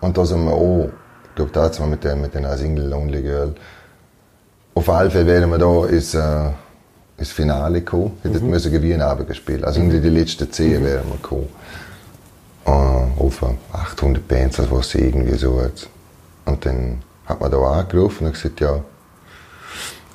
Und 0.00 0.16
da 0.18 0.24
sind 0.24 0.44
wir 0.44 0.52
auch, 0.52 0.90
ich 1.30 1.34
glaube, 1.34 1.50
da 1.52 1.70
mal 1.80 1.88
mit 1.88 2.04
der, 2.04 2.14
mit 2.16 2.34
der 2.34 2.56
Single 2.58 2.86
Lonely 2.88 3.22
Girl. 3.22 3.54
Auf 4.74 4.88
alle 4.88 5.10
Fälle 5.10 5.26
wären 5.26 5.50
wir 5.50 5.58
da 5.58 5.86
ins, 5.86 6.14
äh, 6.14 6.50
ins 7.18 7.30
Finale 7.30 7.80
gekommen. 7.80 8.18
Hätten 8.22 8.44
mhm. 8.44 8.50
müssen 8.50 8.72
gewinnen 8.72 9.02
Abend 9.02 9.28
gespielt. 9.28 9.64
Also 9.64 9.80
in 9.80 9.90
die 9.90 10.08
letzten 10.08 10.50
zehn 10.50 10.84
wären 10.84 11.06
wir 11.08 11.16
gekommen. 11.16 11.48
Äh, 12.64 12.70
auf 12.70 13.44
800 13.72 14.26
Bands, 14.26 14.56
das 14.56 14.70
war 14.70 14.82
irgendwie 14.94 15.36
so. 15.36 15.60
Jetzt. 15.60 15.88
Und 16.44 16.64
dann 16.64 17.02
hat 17.26 17.40
man 17.40 17.50
da 17.50 17.58
angerufen 17.58 18.26
und 18.26 18.32
gesagt, 18.32 18.60
ja, 18.60 18.80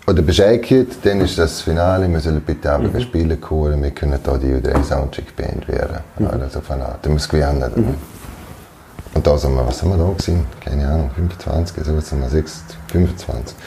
oder 0.08 0.22
Bescheid 0.22 0.62
gekriegt, 0.62 1.06
dann 1.06 1.20
ist 1.20 1.38
das 1.38 1.62
Finale, 1.62 2.08
wir 2.08 2.22
sollen 2.22 2.40
bitte 2.40 2.72
Abend 2.72 2.94
Mhm. 2.94 3.02
spielen 3.02 3.42
kommen, 3.42 3.84
wir 3.84 3.92
können 3.92 4.18
da 4.24 4.38
die 4.38 4.54
oder 4.54 4.82
Soundcheck-Band 4.82 5.68
werden. 5.68 5.98
Mhm. 6.18 6.28
Also 6.28 6.62
von 6.62 6.82
Art, 6.82 7.06
dann 7.06 7.12
muss 7.14 7.28
gewinnen. 7.28 7.96
Und 9.14 9.28
da 9.28 9.38
sind 9.38 9.54
wir, 9.54 9.68
was 9.68 9.82
haben 9.82 9.90
wir 9.90 9.98
da 9.98 10.14
gesehen? 10.16 10.46
Keine 10.64 10.88
Ahnung, 10.88 11.12
25, 11.14 11.84
so 11.84 11.98
was 11.98 12.08
sind 12.08 12.22
wir, 12.22 12.30
6, 12.30 12.64
25. 12.90 13.58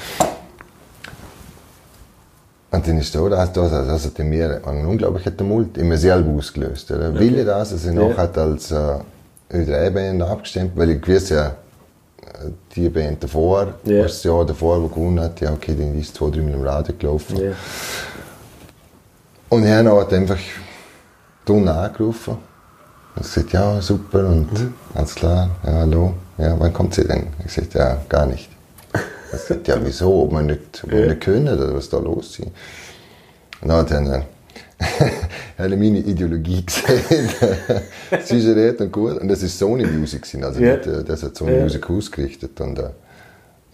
Und 2.72 2.87
dann 2.87 2.98
ist 2.98 3.14
da, 3.14 3.28
das, 3.28 3.52
das, 3.52 3.70
das 3.70 4.04
hat 4.06 4.18
in 4.20 4.28
mir 4.28 4.61
einen 4.64 4.87
unglaublichen 4.87 5.37
Tumult 5.37 5.76
immer 5.76 5.96
selber 5.96 6.30
ausgelöst. 6.38 6.90
Oder? 6.92 7.12
Will 7.14 7.38
ich 7.38 7.44
das, 7.44 7.70
dass 7.70 7.85
ich 7.85 7.92
Ja. 7.94 8.09
nachher 8.09 8.37
als 8.42 8.70
äh, 8.70 8.98
Ö3-Band 9.52 10.22
abgestimmt, 10.22 10.72
weil 10.76 10.90
ich 10.90 11.02
gewusst 11.02 11.30
ja, 11.30 11.46
äh, 11.46 11.52
die 12.76 12.88
Band 12.88 13.24
davor, 13.24 13.74
Ja. 13.85 14.02
das 14.04 14.22
Jahr 14.22 14.46
davor, 14.46 14.80
wo 14.83 14.87
gewonnen 14.87 15.18
hat, 15.20 15.40
ja 15.40 15.52
okay, 15.52 15.74
die 15.74 16.00
ist 16.00 16.14
zwei, 16.14 16.30
drei 16.30 16.42
Mal 16.42 16.54
im 16.54 16.62
Radio 16.62 16.94
gelaufen. 16.96 17.37
Ja. 17.38 17.52
Und 19.48 19.64
er 19.64 19.85
hat 19.85 20.12
einfach 20.12 20.38
Don 21.44 21.66
angerufen 21.66 22.37
und 23.16 23.22
gesagt, 23.22 23.52
ja, 23.52 23.80
super 23.83 24.26
und 24.28 24.48
alles 24.94 25.14
klar, 25.16 25.50
ja, 25.66 25.72
hallo, 25.72 26.14
ja, 26.38 26.54
wann 26.56 26.72
kommt 26.72 26.94
sie 26.94 27.04
denn? 27.04 27.26
Ich 27.44 27.52
sagte, 27.52 27.78
ja, 27.78 27.96
gar 28.09 28.26
nicht. 28.26 28.48
Er 29.33 29.38
sagt, 29.38 29.69
ja, 29.69 29.79
wieso, 29.83 30.23
ob 30.25 30.33
wir 30.33 30.43
nicht, 30.43 30.83
ob 30.85 30.90
wir 30.90 31.07
nicht 31.07 31.21
können 31.21 31.49
oder 31.49 31.75
was 31.75 31.88
da 31.88 31.99
los 31.99 32.38
ist. 32.38 32.49
Und 33.62 33.69
dann 33.69 33.77
hat 33.79 33.90
er 35.59 35.69
meine 35.69 35.99
Ideologie 35.99 36.64
gesehen. 36.66 37.29
Sie 38.25 38.38
ist 38.38 38.47
redet 38.47 38.81
und 38.81 38.93
gut. 38.93 39.19
Und 39.21 39.29
das 39.29 39.43
ist 39.43 39.59
Sony 39.59 39.85
Music, 39.87 40.23
gewesen, 40.23 40.43
also 40.45 40.61
Ja. 40.61 40.73
mit, 40.77 40.87
äh, 40.87 41.05
das 41.05 41.23
hat 41.23 41.37
Sony 41.37 41.53
Ja. 41.57 41.62
Music 41.62 41.88
ausgerichtet. 41.90 42.59
Und 42.61 42.79
äh, 42.79 42.88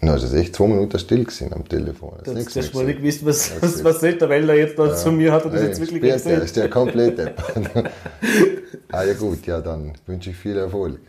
dann 0.01 0.15
ist 0.17 0.23
es 0.23 0.33
echt 0.33 0.55
zwei 0.55 0.67
Minuten 0.67 0.99
still 0.99 1.23
gewesen 1.23 1.51
am 1.53 1.67
Telefon. 1.67 2.11
Das 2.23 2.35
hast 2.35 2.55
mehr 2.55 2.63
du 2.65 2.81
nicht 2.83 3.01
gesehen. 3.01 3.01
gewusst, 3.01 3.25
was, 3.25 3.49
Das 3.53 3.61
was, 3.63 3.75
ist- 3.77 3.83
was 3.83 3.99
sagt 4.01 4.21
der 4.21 4.29
Wälder 4.29 4.53
jetzt 4.53 4.77
da 4.77 4.95
zu 4.95 5.11
mir, 5.11 5.31
hat 5.31 5.45
er 5.45 5.51
das 5.51 5.59
Hey, 5.61 5.67
jetzt 5.69 5.79
wirklich 5.81 6.01
der, 6.01 6.13
erzählt? 6.13 6.43
ist 6.43 6.55
der 6.57 6.69
komplett 6.69 7.19
ah 8.91 9.03
ja 9.03 9.13
gut, 9.13 9.45
ja 9.47 9.59
dann 9.61 9.93
wünsche 10.05 10.29
ich 10.31 10.35
viel 10.37 10.57
Erfolg. 10.57 10.99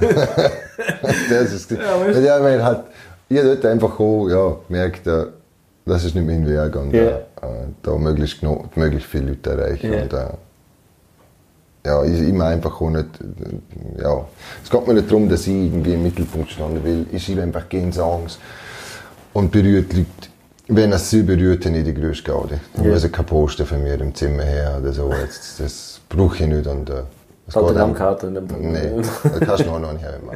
das 0.00 1.52
ist, 1.52 1.70
Ja, 1.70 2.06
ja, 2.06 2.18
ja, 2.20 2.36
ich 2.38 2.42
meine, 2.42 2.64
halt, 2.64 2.80
ihr 3.30 3.44
dort 3.44 3.64
einfach 3.64 3.98
auch, 3.98 4.28
ja, 4.28 4.56
merkt, 4.68 5.06
äh, 5.06 5.26
das 5.86 6.04
ist 6.04 6.14
nicht 6.14 6.26
mein 6.26 6.46
Weg 6.46 6.76
und 6.76 6.92
Ja. 6.92 7.02
äh, 7.02 7.22
da 7.82 7.96
möglichst, 7.96 8.42
möglichst 8.76 9.08
viele 9.08 9.28
Leute 9.28 9.50
erreichen. 9.50 9.92
Ja. 9.92 10.02
Und, 10.02 10.12
äh, 10.12 10.26
ja, 11.86 12.04
ich, 12.04 12.20
ich 12.20 12.32
meine 12.34 12.56
einfach 12.56 12.78
auch 12.80 12.90
nicht, 12.90 13.06
ja, 13.98 14.24
es 14.62 14.68
geht 14.68 14.86
mir 14.86 14.94
nicht 14.94 15.10
darum, 15.10 15.28
dass 15.28 15.46
ich 15.46 15.54
irgendwie 15.54 15.94
im 15.94 16.02
Mittelpunkt 16.02 16.50
standen 16.50 16.84
will. 16.84 17.06
Ich 17.10 17.24
schreibe 17.24 17.42
einfach 17.42 17.68
gerne 17.68 17.92
Songs 17.92 18.38
und 19.32 19.50
berührt 19.50 19.92
Leute. 19.94 20.06
Wenn 20.72 20.92
es 20.92 21.10
sie 21.10 21.22
berührt, 21.22 21.64
dann 21.64 21.74
ich 21.74 21.84
die 21.84 21.94
größte 21.94 22.30
Gaudi. 22.30 22.54
Dann 22.76 22.84
Ja. 22.84 22.92
muss 22.92 23.02
ich 23.02 23.10
kein 23.10 23.24
Poster 23.26 23.66
von 23.66 23.82
mir 23.82 23.98
im 24.00 24.14
Zimmer 24.14 24.44
her 24.44 24.78
oder 24.80 24.92
so. 24.92 25.10
Jetzt, 25.12 25.58
das 25.58 26.00
brauche 26.08 26.36
ich 26.36 26.46
nicht. 26.48 26.66
Und, 26.66 26.90
äh, 26.90 27.02
Autogrammkarte 27.56 28.26
in 28.28 28.34
dem 28.34 28.46
Nein, 28.72 29.02
das 29.22 29.40
kannst 29.40 29.64
du 29.64 29.70
noch 29.70 29.78
noch 29.80 29.92
nicht 29.92 30.04
haben. 30.04 30.28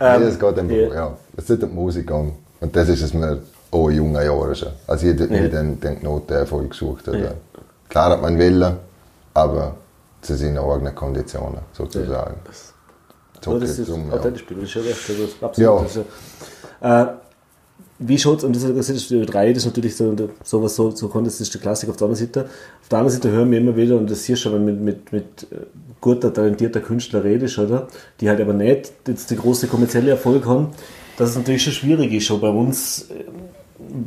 nee, 0.00 0.24
es 0.26 0.38
geht 0.38 0.58
einfach, 0.58 0.74
ja. 0.76 0.94
ja. 0.94 1.16
Es 1.36 1.46
geht 1.46 1.62
um 1.62 1.70
die 1.70 1.74
Musik 1.74 2.10
an. 2.10 2.32
Und 2.60 2.74
das 2.76 2.88
ist 2.88 3.02
es 3.02 3.14
mir 3.14 3.38
auch 3.70 3.88
in 3.88 3.96
jungen 3.96 4.24
Jahren 4.24 4.54
schon. 4.54 4.68
Also 4.86 5.06
ich 5.06 5.18
Ja. 5.18 5.26
nicht 5.26 5.52
den, 5.52 5.80
den 5.80 6.02
Notenerfolg 6.02 6.70
gesucht. 6.70 7.08
Oder. 7.08 7.18
Ja. 7.18 7.30
Klar 7.88 8.10
hat 8.10 8.22
man 8.22 8.38
wollen, 8.38 8.76
aber 9.34 9.74
zu 10.22 10.34
seinen 10.36 10.58
eigenen 10.58 10.94
Konditionen, 10.94 11.58
sozusagen. 11.72 12.34
So 13.44 13.52
Ja, 13.52 13.58
das 13.60 13.76
geht's 13.76 13.88
ist 13.88 13.88
um, 13.94 14.08
ja. 14.08 14.16
authentisch, 14.16 14.46
das 14.48 14.58
ist 14.58 14.70
schon 14.70 14.82
recht. 14.82 15.10
Also, 15.10 15.46
absolut. 15.46 15.58
Ja. 15.58 15.82
Das 15.82 15.96
ist 15.96 16.04
ja, 16.82 17.02
äh, 17.02 17.06
wie 17.98 18.18
schaut 18.18 18.44
und 18.44 18.54
das 18.54 18.90
ist 18.90 19.10
die 19.10 19.24
drei, 19.24 19.52
das 19.52 19.62
ist 19.62 19.66
natürlich 19.66 19.96
so, 19.96 20.14
sowas 20.44 20.76
so, 20.76 20.90
so 20.90 21.08
der 21.08 21.60
Klassik 21.60 21.88
auf 21.88 21.96
der 21.96 22.06
anderen 22.06 22.26
Seite. 22.26 22.44
Auf 22.82 22.88
der 22.90 22.98
anderen 22.98 23.14
Seite 23.14 23.30
hören 23.30 23.50
wir 23.50 23.58
immer 23.58 23.76
wieder, 23.76 23.96
und 23.96 24.10
das 24.10 24.24
hier 24.24 24.36
schon, 24.36 24.52
wenn 24.52 24.64
mit, 24.64 24.80
mit, 24.80 25.12
mit 25.12 25.46
äh, 25.50 25.64
guter, 26.00 26.32
talentierter 26.32 26.80
Künstler 26.80 27.24
redest, 27.24 27.58
oder? 27.58 27.88
Die 28.20 28.28
halt 28.28 28.40
aber 28.40 28.52
nicht 28.52 28.92
jetzt 29.06 29.30
die 29.30 29.36
große 29.36 29.66
kommerzielle 29.66 30.10
Erfolg 30.10 30.44
haben, 30.44 30.68
dass 31.16 31.30
es 31.30 31.36
natürlich 31.36 31.62
schon 31.64 31.72
schwierig 31.72 32.12
ist, 32.12 32.24
schon 32.24 32.40
bei 32.40 32.50
uns, 32.50 33.08
äh, 33.10 33.24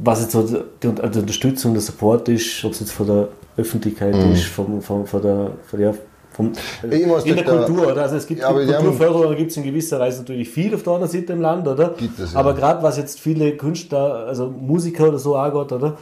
was 0.04 0.22
jetzt 0.22 0.34
so 0.34 0.44
die, 0.44 0.60
die 0.84 0.88
Unterstützung, 0.88 1.74
der 1.74 1.82
Support 1.82 2.30
ist, 2.30 2.64
ob 2.66 2.74
es 2.74 2.82
jetzt 2.82 2.92
von 2.92 3.08
der 3.08 3.30
Öffentlichkeit 3.58 4.16
ist, 4.16 4.46
vom, 4.46 4.82
vom, 4.82 5.06
von 5.06 5.22
der, 5.22 5.52
von 5.66 5.80
der 5.80 5.96
vom, 6.40 6.52
in 6.84 6.90
der 6.90 7.22
dich 7.22 7.36
da- 7.44 7.58
Kultur, 7.66 7.92
oder? 7.92 8.02
Also 8.04 8.16
es 8.16 8.26
gibt 8.28 8.40
Ja, 8.42 8.48
haben- 8.50 8.66
Kulturförderung, 8.66 9.36
gibt 9.36 9.52
es 9.52 9.58
in 9.58 9.64
gewisser 9.64 10.00
Weise 10.00 10.20
natürlich 10.22 10.50
viel 10.50 10.74
auf 10.74 10.84
der 10.84 10.94
anderen 10.94 11.12
Seite 11.12 11.34
im 11.34 11.42
Land, 11.42 11.68
oder? 11.68 11.90
Gibt 11.98 12.18
es, 12.20 12.34
ja. 12.34 12.40
Aber 12.40 12.54
gerade 12.54 12.82
was 12.82 12.98
jetzt 12.98 13.20
viele 13.20 13.52
Künstler, 13.58 14.26
also 14.28 14.48
Musiker 14.48 15.10
oder 15.10 15.20
so 15.20 15.36
angeht, 15.36 15.72
oder? 15.72 15.98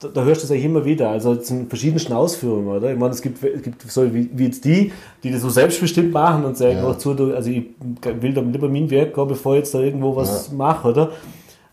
Da, 0.00 0.08
da 0.08 0.24
hörst 0.24 0.42
du 0.42 0.46
es 0.46 0.50
eigentlich 0.50 0.64
immer 0.64 0.84
wieder, 0.84 1.10
also 1.10 1.32
in 1.34 1.68
verschiedensten 1.68 2.12
Ausführungen, 2.12 2.66
oder? 2.68 2.90
Ich 2.92 2.98
meine, 2.98 3.12
es 3.12 3.22
gibt, 3.22 3.42
es 3.44 3.62
gibt 3.62 3.82
so 3.88 4.12
wie, 4.12 4.28
wie 4.34 4.46
jetzt 4.46 4.64
die, 4.64 4.90
die 5.22 5.30
das 5.30 5.42
so 5.42 5.48
selbstbestimmt 5.50 6.12
machen 6.12 6.44
und 6.44 6.56
sagen, 6.56 6.78
Ja. 6.78 6.88
auch 6.88 6.98
zu, 6.98 7.14
du- 7.14 7.32
also 7.34 7.50
ich 7.50 7.66
will 8.20 8.34
da 8.34 8.40
lieber 8.40 8.68
mein 8.68 8.90
Werk 8.90 9.14
gehen, 9.14 9.28
bevor 9.28 9.52
ich 9.54 9.58
jetzt 9.60 9.74
da 9.74 9.78
irgendwo 9.80 10.16
was 10.16 10.50
mache, 10.50 10.88
oder? 10.88 11.10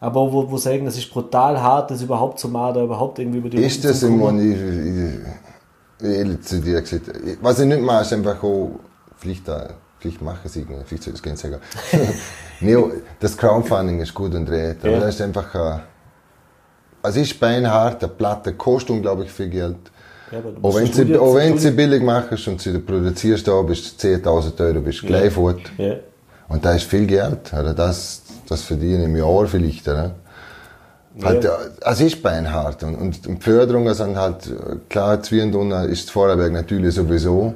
Aber 0.01 0.31
wo, 0.31 0.49
wo 0.49 0.57
sagen, 0.57 0.85
das 0.85 0.95
ist 0.97 1.09
brutal 1.11 1.59
hart, 1.61 1.89
das 1.91 2.01
überhaupt 2.03 2.39
zu 2.39 2.47
machen, 2.49 2.75
da 2.75 2.83
überhaupt 2.83 3.19
irgendwie 3.19 3.39
über 3.39 3.49
die 3.49 3.57
Ist 3.57 3.83
das 3.83 4.03
immer, 4.03 4.31
ich, 4.39 4.55
ich, 6.01 6.41
zu 6.41 6.59
dir 6.61 6.81
gesagt, 6.81 7.11
was 7.41 7.59
ich 7.59 7.65
nicht 7.65 7.81
mache, 7.81 8.01
ist 8.03 8.13
einfach 8.13 8.41
auch, 8.43 8.79
vielleicht, 9.17 9.47
äh, 9.47 9.67
vielleicht 9.99 10.21
mache 10.21 10.39
ich 10.43 10.51
es 10.51 10.55
irgendwie, 10.55 10.75
vielleicht 10.85 11.03
soll 11.03 11.13
ich 11.13 11.19
es 11.19 11.23
gerne 11.23 11.37
sagen. 11.37 11.57
nee, 12.61 12.77
das 13.19 13.37
Crowdfunding 13.37 13.99
ist 14.01 14.13
gut 14.13 14.33
und 14.35 14.49
recht, 14.49 14.77
aber 14.83 14.93
Ja. 14.93 14.99
das 15.01 15.15
ist 15.15 15.21
einfach, 15.21 15.53
äh, 15.55 15.79
es 17.03 17.15
ist 17.15 17.39
beinhart, 17.39 18.03
eine 18.03 18.11
Platte 18.11 18.53
kostet 18.53 18.91
unglaublich 18.91 19.31
viel 19.31 19.49
Geld. 19.49 19.77
Ja, 20.31 20.39
Auch 20.61 20.75
wenn, 20.75 20.85
ein 20.85 20.93
sie, 20.93 21.17
auch 21.17 21.35
wenn 21.35 21.57
sie 21.57 21.71
billig 21.71 22.03
machst 22.03 22.47
und 22.47 22.61
sie 22.61 22.77
produzierst, 22.77 23.47
da 23.47 23.61
bist 23.63 24.03
du 24.03 24.07
10.000 24.07 24.59
Euro, 24.63 24.81
bist 24.81 25.01
du 25.01 25.07
gleich 25.07 25.33
fort. 25.33 25.61
Ja. 25.77 25.95
Und 26.49 26.63
da 26.63 26.73
ist 26.73 26.83
viel 26.85 27.07
Geld, 27.07 27.51
oder? 27.53 27.73
Das, 27.73 28.21
das 28.47 28.61
verdiene 28.61 28.99
ich 28.99 29.05
im 29.05 29.15
Jahr 29.15 29.47
vielleicht, 29.47 29.87
oder? 29.87 30.15
Halt, 31.23 31.43
ja. 31.43 31.57
Es 31.81 32.01
ist 32.01 32.21
beinhart. 32.23 32.83
Und, 32.83 32.95
und 32.95 33.25
die 33.25 33.35
Förderungen 33.41 33.93
sind 33.93 34.15
halt, 34.17 34.47
äh, 34.47 34.75
klar, 34.89 35.21
Zwierendunnen 35.21 35.89
ist 35.89 36.05
das 36.05 36.09
Vorarlberg 36.11 36.51
natürlich 36.53 36.95
sowieso. 36.95 37.53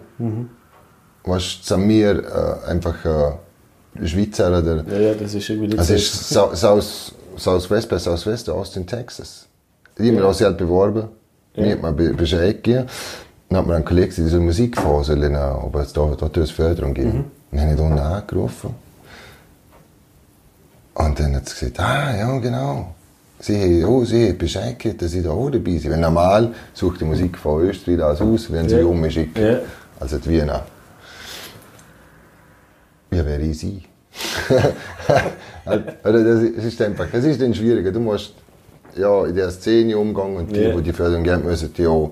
Was 1.26 1.60
sind 1.64 1.88
wir 1.88 2.20
äh, 2.66 2.70
einfach 2.70 2.96
äh, 3.06 4.06
Schweizer 4.08 4.48
oder. 4.60 4.84
ja, 4.92 4.98
ja, 5.00 5.14
das 5.14 5.34
ist 5.34 5.50
irgendwie 5.50 5.76
Es 5.78 5.88
so- 5.88 5.94
ist 5.94 6.30
South, 6.60 7.14
Southwest 7.38 7.90
bei 7.90 7.98
Southwest, 8.00 8.50
Austin, 8.50 8.86
Texas. 8.86 9.46
Ich 9.98 10.08
habe 10.08 10.14
mich 10.14 10.24
auch 10.24 10.34
beworben. 10.58 11.10
Mir 11.56 11.74
hat 11.74 11.82
man 11.82 11.96
Be- 11.96 12.14
Bescheid 12.14 12.64
gegeben. 12.64 12.88
Dann 13.50 13.60
hat 13.60 13.68
mir 13.68 13.76
ein 13.76 13.86
Kollege 13.86 14.08
gesagt, 14.08 14.26
ich 14.26 14.32
soll 14.32 14.42
Musik 14.42 14.76
fahren, 14.76 15.04
soll 15.04 15.24
ich 15.24 15.30
noch, 15.30 15.64
ob 15.66 15.76
es 15.76 15.94
da, 15.94 16.16
da 16.20 16.28
Förderung 16.52 16.94
geben. 16.96 17.26
Dann 17.52 17.62
habe 17.62 17.72
ich 17.72 17.78
da 17.96 18.16
angerufen. 18.18 18.74
Und 20.96 21.20
dann 21.20 21.36
hat 21.36 21.48
sie 21.50 21.60
gesagt, 21.60 21.80
ah, 21.80 22.16
ja, 22.18 22.38
genau. 22.40 22.96
Sie 23.46 23.60
haben, 23.60 23.84
oh, 23.94 24.06
sie 24.06 24.30
haben 24.30 24.38
Bescheid 24.38 24.80
gegeben, 24.80 25.00
dass 25.00 25.14
ich 25.14 25.22
da 25.22 25.32
auch 25.32 25.50
dabei 25.50 25.60
bin. 25.60 25.92
Weil 25.92 25.98
normal 25.98 26.54
sucht 26.74 27.02
die 27.02 27.06
Musik 27.06 27.38
von 27.38 27.62
Österreich 27.68 27.98
das 27.98 28.22
aus, 28.22 28.50
wenn 28.50 28.70
sie 28.70 28.78
Ja. 28.78 28.86
um 28.86 29.02
mich 29.02 29.14
schicken. 29.16 29.44
Ja. 29.44 29.60
Also 30.00 30.18
die 30.18 30.30
Wiener. 30.30 30.64
Ja, 33.12 33.26
wer 33.26 33.40
ich 33.42 33.60
sie? 33.60 33.84
Oder 35.66 36.24
das 36.24 36.42
ist- 36.44 36.64
ist 36.66 36.82
einfach, 36.82 37.08
es 37.12 37.26
ist 37.26 37.42
dann 37.42 37.54
schwieriger. 37.54 37.92
Du 37.92 38.00
musst 38.00 38.34
ja, 38.96 39.26
in 39.26 39.36
der 39.36 39.50
Szene 39.52 39.98
umgehen 39.98 40.38
und 40.38 40.56
die, 40.56 40.62
Ja. 40.62 40.76
die 40.76 40.82
die 40.82 40.94
Förderung 40.94 41.24
geben 41.24 41.44
müssen, 41.44 41.74
die 41.74 41.86
auch, 41.86 42.12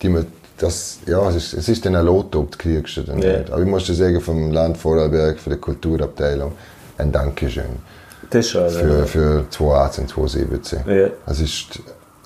die 0.00 0.14
das, 0.58 0.98
ja, 1.06 1.28
es 1.28 1.36
ist, 1.36 1.52
es 1.54 1.68
ist 1.68 1.84
dann 1.84 1.96
ein 1.96 2.04
Lotto, 2.06 2.40
ob 2.40 2.52
du 2.52 2.58
kriegst 2.58 2.96
du 2.96 3.02
dann 3.02 3.18
nicht. 3.18 3.50
Aber 3.50 3.60
ich 3.60 3.68
muss 3.68 3.84
dir 3.84 3.94
sagen, 3.94 4.20
vom 4.20 4.50
Land 4.52 4.78
Vorarlberg, 4.78 5.38
von 5.38 5.50
der 5.50 5.60
Kulturabteilung, 5.60 6.52
ein 6.98 7.10
Dankeschön 7.12 7.64
Das 8.32 8.48
schon. 8.48 8.68
für, 8.68 8.98
ja. 8.98 9.04
für 9.04 9.44
2018, 9.50 10.08
2017. 10.08 10.78
Ja. 10.86 11.08
Es 11.26 11.40
ist, 11.40 11.80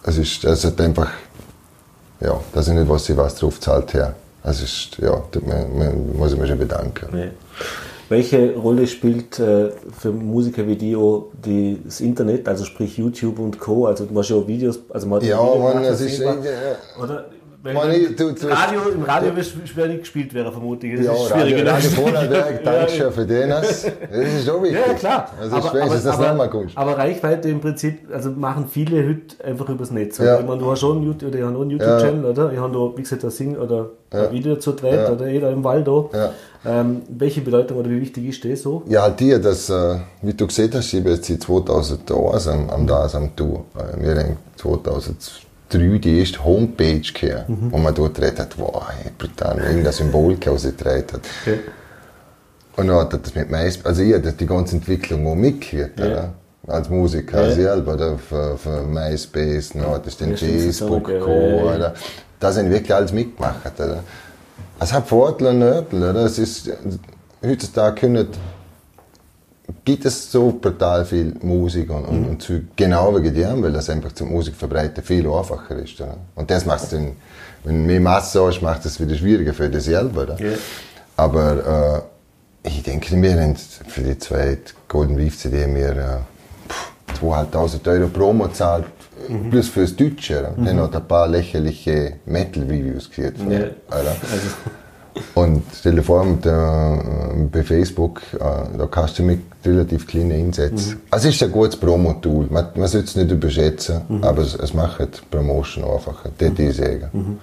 es 0.04 0.18
ist, 0.18 0.44
es 0.44 0.64
hat 0.64 0.80
einfach, 0.80 1.10
ja, 2.20 2.38
das 2.52 2.68
ist 2.68 2.74
nicht, 2.74 2.88
was 2.88 3.08
ich 3.08 3.16
was 3.16 3.34
drauf 3.34 3.60
zahlt 3.60 3.92
her. 3.94 4.14
Es 4.44 4.62
ist, 4.62 4.98
ja, 4.98 5.22
man, 5.44 5.78
man, 5.78 6.16
muss 6.16 6.32
ich 6.32 6.38
mich 6.38 6.48
schon 6.48 6.58
bedanken. 6.58 7.18
Ja. 7.18 7.26
Welche 8.08 8.54
Rolle 8.54 8.86
spielt 8.86 9.40
äh, 9.40 9.70
für 9.98 10.12
Musiker 10.12 10.64
wie 10.68 10.76
die, 10.76 11.80
das 11.84 12.00
Internet, 12.00 12.46
also 12.46 12.64
sprich 12.64 12.96
YouTube 12.96 13.40
und 13.40 13.58
Co.? 13.58 13.86
Also 13.86 14.04
du 14.04 14.14
machst 14.14 14.30
ja 14.30 14.36
auch 14.36 14.46
Videos, 14.46 14.78
also 14.90 15.08
man 15.08 15.20
hat 15.20 15.28
Ja, 15.28 15.42
Video 15.42 15.58
man, 15.58 15.72
gemacht, 15.72 15.90
es 15.90 16.00
ist, 16.00 16.18
ja, 16.20 16.36
Oder? 17.02 17.24
Meine, 17.74 18.10
du, 18.10 18.32
du 18.32 18.48
Radio, 18.48 18.80
Im 18.94 19.02
Radio 19.02 19.30
wäre 19.30 19.40
es 19.40 19.52
schwer 19.68 19.88
gespielt, 19.88 20.32
wäre 20.34 20.50
vermutlich. 20.52 20.96
Das 20.96 21.06
ja, 21.06 21.12
ist 21.12 21.30
Radio, 21.32 21.66
Radio 21.66 21.90
Vorarlberg, 21.90 22.64
Dankeschön 22.64 23.12
für 23.12 23.26
den. 23.26 23.46
Das, 23.56 23.84
ist 23.84 24.46
schon 24.46 24.62
wichtig. 24.62 24.78
Ja, 24.86 24.94
klar. 24.94 25.30
Also 25.40 25.56
aber, 25.56 25.82
aber, 25.82 25.94
das 25.94 26.06
aber. 26.06 26.50
Aber 26.74 26.98
Reichweite 26.98 27.48
im 27.48 27.60
Prinzip 27.60 28.12
also 28.12 28.30
machen 28.30 28.66
viele 28.70 29.06
heute 29.06 29.44
einfach 29.44 29.68
übers 29.68 29.90
Netz. 29.90 30.18
Ja. 30.18 30.40
Ich 30.40 30.46
meine, 30.46 30.58
du 30.58 30.70
hast 30.70 30.80
schon 30.80 30.98
einen 30.98 31.06
YouTube-Channel, 31.06 31.54
oder? 31.54 31.70
YouTube 31.70 32.24
ja. 32.24 32.30
oder? 32.30 32.52
Ich 32.52 32.58
habe 32.58 32.72
da, 32.72 32.96
wie 32.96 33.02
gesagt, 33.02 33.24
ein 33.24 33.30
Sing 33.30 33.56
oder 33.56 33.90
ein 34.10 34.32
Video 34.32 34.54
dazu 34.54 34.74
gedreht, 34.74 35.10
oder 35.10 35.28
jeder 35.28 35.50
im 35.50 35.64
Wald 35.64 35.86
da. 35.86 36.32
Ähm, 36.64 37.02
welche 37.08 37.42
Bedeutung 37.42 37.78
oder 37.78 37.90
wie 37.90 38.00
wichtig 38.00 38.24
ist 38.26 38.44
das 38.44 38.62
so? 38.62 38.82
Ja, 38.88 39.02
halt 39.02 39.20
dir, 39.20 39.38
dass, 39.38 39.70
äh, 39.70 39.98
wie 40.22 40.34
du 40.34 40.46
gesehen 40.46 40.70
hast, 40.74 40.92
ich 40.92 41.02
bin 41.02 41.12
jetzt 41.14 41.26
seit 41.26 41.42
2001 41.42 42.48
am, 42.48 42.70
am 42.70 42.86
Dasein, 42.86 43.30
du. 43.36 43.64
Äh, 43.76 44.02
wir 44.02 44.14
denken 44.14 44.36
2000 44.56 45.45
drei 45.68 45.98
die 45.98 46.20
erste 46.20 46.44
Homepage 46.44 47.00
gehabt, 47.00 47.48
mhm. 47.48 47.72
wo 47.72 47.78
man 47.78 47.94
dort 47.94 48.20
redet 48.20 48.40
hat, 48.40 48.58
wow, 48.58 48.84
brutal, 49.18 49.58
irgendein 49.58 49.92
Symbol 49.92 50.36
rausgetragen 50.46 51.04
hat. 51.12 51.20
Okay. 51.42 51.60
Und 52.76 52.88
dann 52.88 52.96
hat 52.98 53.12
das 53.12 53.34
mit 53.34 53.50
meist, 53.50 53.84
also 53.86 54.02
ich 54.02 54.14
habe 54.14 54.32
die 54.32 54.46
ganze 54.46 54.76
Entwicklung 54.76 55.26
auch 55.26 55.34
mitgehört, 55.34 55.98
ja. 55.98 56.34
als 56.66 56.90
Musiker 56.90 57.48
ja. 57.48 57.54
selber, 57.54 57.94
oder? 57.94 58.18
Für, 58.18 58.58
für 58.58 58.82
MySpace, 58.82 59.70
dann 59.70 59.86
hat 59.88 60.06
es 60.06 60.16
den 60.18 60.36
Facebook 60.36 61.04
Co, 61.04 61.72
oder? 61.74 61.94
Da 62.38 62.52
sind 62.52 62.70
wirklich 62.70 62.94
alles 62.94 63.12
mitgemacht. 63.12 63.56
Es 64.78 64.92
hat 64.92 65.08
Vorteile 65.08 65.50
und 65.50 65.58
Nördel, 65.60 66.10
oder? 66.10 66.26
Es 66.26 66.38
ist, 66.38 66.70
heutzutage 67.42 68.00
können 68.00 68.28
gibt 69.84 70.04
es 70.04 70.30
so 70.30 70.52
brutal 70.60 71.04
viel 71.04 71.34
Musik 71.42 71.90
und, 71.90 72.04
und, 72.04 72.24
und 72.28 72.42
Zeug, 72.42 72.62
genau 72.76 73.14
wegen 73.16 73.34
dem, 73.34 73.62
weil 73.62 73.72
das 73.72 73.88
einfach 73.90 74.12
zum 74.12 74.30
Musikverbreiten 74.32 75.02
viel 75.02 75.26
einfacher 75.28 75.76
ist, 75.76 76.00
oder? 76.00 76.16
Und 76.34 76.50
das 76.50 76.64
macht 76.66 76.84
es 76.84 76.90
dann, 76.90 77.12
wenn 77.64 77.80
du 77.82 77.86
mehr 77.86 78.00
Masse 78.00 78.44
hast, 78.44 78.60
macht 78.62 78.84
es 78.84 79.00
wieder 79.00 79.14
schwieriger 79.16 79.52
für 79.54 79.68
dich 79.68 79.82
selber, 79.84 80.22
oder? 80.22 80.40
Ja. 80.40 80.56
Aber 81.16 82.04
äh, 82.64 82.68
ich 82.68 82.82
denke, 82.82 83.20
wir 83.20 83.40
haben 83.40 83.56
für 83.56 84.02
die 84.02 84.18
zweite 84.18 84.72
Golden 84.88 85.16
Reef 85.16 85.38
CD 85.38 85.66
wir 85.74 85.90
äh, 85.96 86.68
pff, 86.68 87.22
2'500 87.22 87.88
Euro 87.92 88.08
Promo 88.08 88.44
gezahlt, 88.44 88.84
Mhm. 89.28 89.48
plus 89.48 89.68
fürs 89.70 89.96
Deutsche. 89.96 90.40
oder? 90.40 90.52
Dann 90.62 90.78
hat 90.78 90.94
ein 90.94 91.08
paar 91.08 91.26
lächerliche 91.26 92.16
gekriegt. 93.08 93.38
von 93.38 93.50
Ja. 93.50 93.60
Also, 93.88 94.10
Und 95.34 95.62
stell 95.74 95.94
dir 95.96 96.02
vor, 96.02 96.24
mit, 96.24 96.44
äh, 96.46 96.50
bei 97.52 97.62
Facebook, 97.62 98.20
äh, 98.34 98.38
da 98.78 98.86
kannst 98.90 99.18
du 99.18 99.22
mit 99.22 99.40
relativ 99.64 100.06
kleinen 100.06 100.32
Einsätzen. 100.32 100.90
Mhm. 100.94 101.00
Also 101.10 101.28
es 101.28 101.34
ist 101.36 101.42
ein 101.42 101.52
gutes 101.52 101.76
Promo-Tool. 101.76 102.46
Man, 102.50 102.68
man 102.74 102.88
sollte 102.88 103.06
es 103.08 103.16
nicht 103.16 103.30
überschätzen, 103.30 104.02
Mhm. 104.08 104.24
aber 104.24 104.42
es, 104.42 104.54
es 104.54 104.74
macht 104.74 105.00
die 105.00 105.20
Promotion 105.30 105.84
einfacher. 105.84 106.30
Das 106.36 106.50
ich 106.58 106.76
sagen. 106.76 107.08
Mhm. 107.12 107.38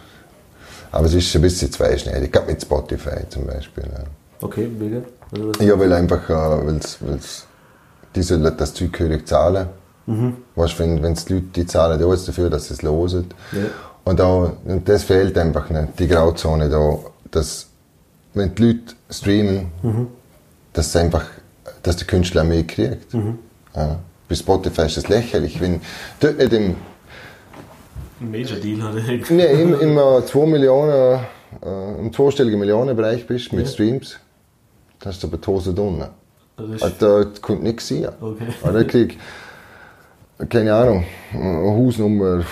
Aber 0.91 1.05
es 1.07 1.13
ist 1.15 1.35
ein 1.35 1.41
bisschen 1.41 1.71
zweischneidig, 1.71 2.31
gerade 2.31 2.51
mit 2.51 2.61
Spotify 2.61 3.27
zum 3.29 3.47
Beispiel. 3.47 3.83
Ja. 3.83 4.03
okay, 4.41 4.67
mega. 4.67 5.01
Also 5.31 5.51
Ja, 5.63 5.79
weil 5.79 5.91
einfach, 5.93 6.29
äh, 6.29 6.67
weil's, 6.67 6.97
weil's, 7.01 7.47
die 8.15 8.21
sollen 8.21 8.51
das 8.55 8.73
Zeug 8.75 8.93
gehörig 8.93 9.27
zahlen. 9.27 9.67
Mhm. 10.05 10.37
Weißt, 10.55 10.77
wenn, 10.79 11.01
wenn 11.01 11.13
die 11.15 11.33
Leute, 11.33 11.45
die 11.55 11.65
zahlen 11.65 12.03
alles 12.03 12.25
dafür, 12.25 12.49
dass 12.49 12.67
sie 12.67 12.73
es 12.75 12.83
hören. 12.83 13.25
Ja. 13.51 13.59
Und, 14.03 14.19
da, 14.19 14.51
und 14.65 14.87
das 14.87 15.03
fehlt 15.03 15.37
einfach 15.37 15.69
nicht, 15.69 15.97
die 15.97 16.07
Grauzone 16.07 16.69
da, 16.69 16.97
dass, 17.35 17.67
wenn 18.33 18.53
die 18.55 18.63
Leute 18.63 18.95
streamen, 19.09 19.71
Mhm. 19.81 20.07
dass 20.73 20.87
es 20.87 20.95
einfach, 20.95 21.25
dass 21.81 21.97
der 21.97 22.07
Künstler 22.07 22.43
mehr 22.43 22.63
kriegt. 22.63 23.13
Mhm. 23.13 23.39
Ja. 23.75 23.99
Bei 24.29 24.35
Spotify 24.35 24.83
ist 24.83 24.97
das 24.97 25.09
lächerlich, 25.09 25.59
wenn 25.59 25.81
dort 26.19 26.37
nicht 26.37 26.53
im, 26.53 26.75
Major 28.19 28.57
Deal 28.57 28.79
oder 28.81 29.01
nee, 29.01 29.45
im, 29.61 29.79
im 29.81 29.97
äh, 29.97 30.25
2 30.25 30.45
Millionen, 30.45 31.19
äh, 31.61 31.99
im 31.99 32.13
zweistelligen 32.13 32.59
Millionenbereich 32.59 33.27
bist 33.27 33.51
mit 33.51 33.67
Streams, 33.67 34.17
dann 34.99 35.11
hast 35.11 35.21
du 35.23 35.27
aber 35.27 35.39
Hose 35.45 35.71
unten. 35.71 36.05
Also 36.55 36.71
das 36.71 36.83
Also, 36.83 37.23
Da 37.23 37.29
kommt 37.41 37.63
nichts 37.63 37.87
sehen. 37.87 38.09
Okay. 38.21 38.47
Ich 38.79 38.87
krieg, 38.87 39.19
keine 40.49 40.73
Ahnung, 40.73 41.05
eine 41.33 41.71
Hausnummer 41.71 42.45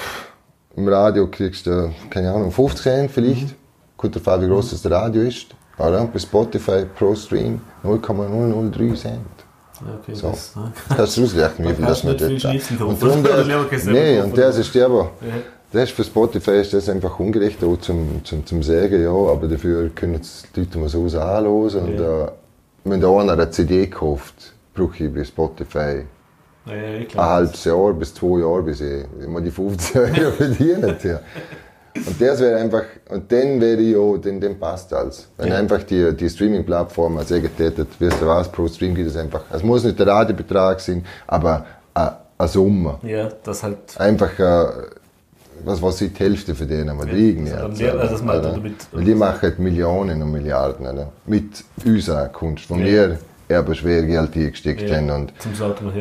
im 0.76 0.88
Radio 0.88 1.28
kriegst 1.28 1.65
du, 1.67 1.94
keine 2.10 2.32
Ahnung, 2.34 2.52
50 2.52 2.84
Cent 2.84 3.12
vielleicht. 3.12 3.48
Mhm. 3.48 3.61
Kommt 4.01 4.15
darauf 4.15 4.27
an, 4.29 4.41
wie 4.41 4.47
groß 4.47 4.71
das 4.71 4.91
Radio 4.91 5.21
ist. 5.21 5.47
Oder? 5.77 6.05
Bei 6.11 6.19
Spotify 6.19 6.85
pro 6.97 7.15
Stream 7.15 7.61
0,003 7.83 8.95
Cent. 8.95 9.19
okay, 9.79 10.13
So. 10.15 10.29
das, 10.29 10.55
ne? 10.55 10.71
Kannst 10.95 11.17
du 11.17 11.23
ausrechnen, 11.23 11.69
wie 11.69 11.73
viel 11.75 11.85
das 11.85 12.03
man 12.03 12.17
dort 12.17 12.41
kaufen. 12.41 12.77
Und 12.87 13.01
darum 13.03 13.23
der, 13.85 13.85
nee, 13.85 14.19
und 14.19 14.37
das 14.37 14.57
ist 14.57 14.73
der, 14.75 14.85
aber 14.85 15.11
Ja. 15.21 15.33
das 15.71 15.83
ist 15.83 15.91
für 15.91 16.03
Spotify 16.03 16.51
ist 16.61 16.73
das 16.73 16.89
einfach 16.89 17.19
ungerecht 17.19 17.63
auch 17.63 17.77
zum, 17.79 18.21
zum, 18.23 18.45
zum 18.45 18.61
Sagen, 18.63 19.01
ja, 19.03 19.09
aber 19.11 19.47
dafür 19.47 19.89
können 19.89 20.15
es 20.21 20.43
die 20.55 20.61
Leute 20.61 20.77
mal 20.79 20.89
so 20.89 21.03
anhören. 21.05 21.45
Und 21.85 21.99
Ja. 21.99 22.25
äh, 22.25 22.31
wenn 22.83 22.99
da 23.01 23.09
einer 23.19 23.33
eine 23.33 23.49
CD 23.51 23.87
kauft, 23.87 24.53
brauche 24.75 25.03
ich 25.03 25.13
bei 25.13 25.23
Spotify 25.23 26.05
Ja, 26.65 26.73
ja, 26.75 26.97
ein 26.99 27.19
halbes 27.19 27.63
Jahr 27.63 27.93
bis 27.93 28.13
zwei 28.13 28.39
Jahre, 28.39 28.61
bis 28.63 28.81
ich 28.81 29.03
immer 29.23 29.41
die 29.41 29.51
15 29.51 30.01
Euro 30.01 30.31
verdiene. 30.31 30.97
Ja. 31.03 31.19
Und 31.93 32.21
das 32.21 32.39
wäre 32.39 32.58
einfach, 32.60 32.84
und 33.10 33.32
dann 33.32 33.60
wäre 33.60 33.82
ich 33.82 33.95
auch, 33.97 34.17
dann, 34.17 34.39
dann 34.39 34.58
passt 34.60 34.93
alles. 34.93 35.27
Wenn 35.38 35.49
Ja. 35.49 35.58
einfach 35.58 35.84
die, 35.84 36.15
die 36.15 36.30
Streaming-Plattform 36.30 37.19
sagen 37.23 37.49
tätet, 37.58 37.89
weißt 37.99 38.21
du 38.21 38.27
was, 38.27 38.49
pro 38.51 38.67
Stream 38.67 38.95
geht 38.95 39.08
es 39.08 39.17
einfach, 39.17 39.41
es 39.51 39.62
muss 39.63 39.84
nicht 39.84 39.99
der 39.99 40.08
Radiobetrag 40.08 40.80
sein, 40.80 41.04
aber 41.27 41.65
eine, 41.93 42.15
eine 42.38 42.47
Summe. 42.47 42.97
Ja, 43.04 43.30
das 43.43 43.63
halt. 43.63 43.77
Einfach, 43.97 44.39
äh, 44.39 44.65
was 45.65 45.82
weiß 45.82 46.01
ich, 46.01 46.13
die 46.13 46.23
Hälfte 46.23 46.56
von 46.56 46.67
denen 46.67 46.95
mal 46.95 47.08
liegen. 47.08 47.45
jetzt, 47.45 47.80
mehr, 47.80 47.93
also 47.99 48.13
das 48.13 48.23
meint 48.23 48.45
damit. 48.45 48.75
Weil 48.91 49.04
die 49.04 49.13
machen 49.15 49.54
Millionen 49.60 50.21
und 50.21 50.32
Milliarden 50.32 50.88
oder? 50.88 51.10
mit 51.25 51.63
unserer 51.86 52.30
Kunst, 52.30 52.65
von 52.65 52.80
Ja. 52.80 52.86
wir 52.86 53.19
aber 53.59 53.75
schwer 53.75 54.03
Geld 54.03 54.35
eingesteckt 54.35 54.81
Ja, 54.89 54.97
haben. 54.97 55.09
Und, 55.09 55.33
zum 55.39 55.51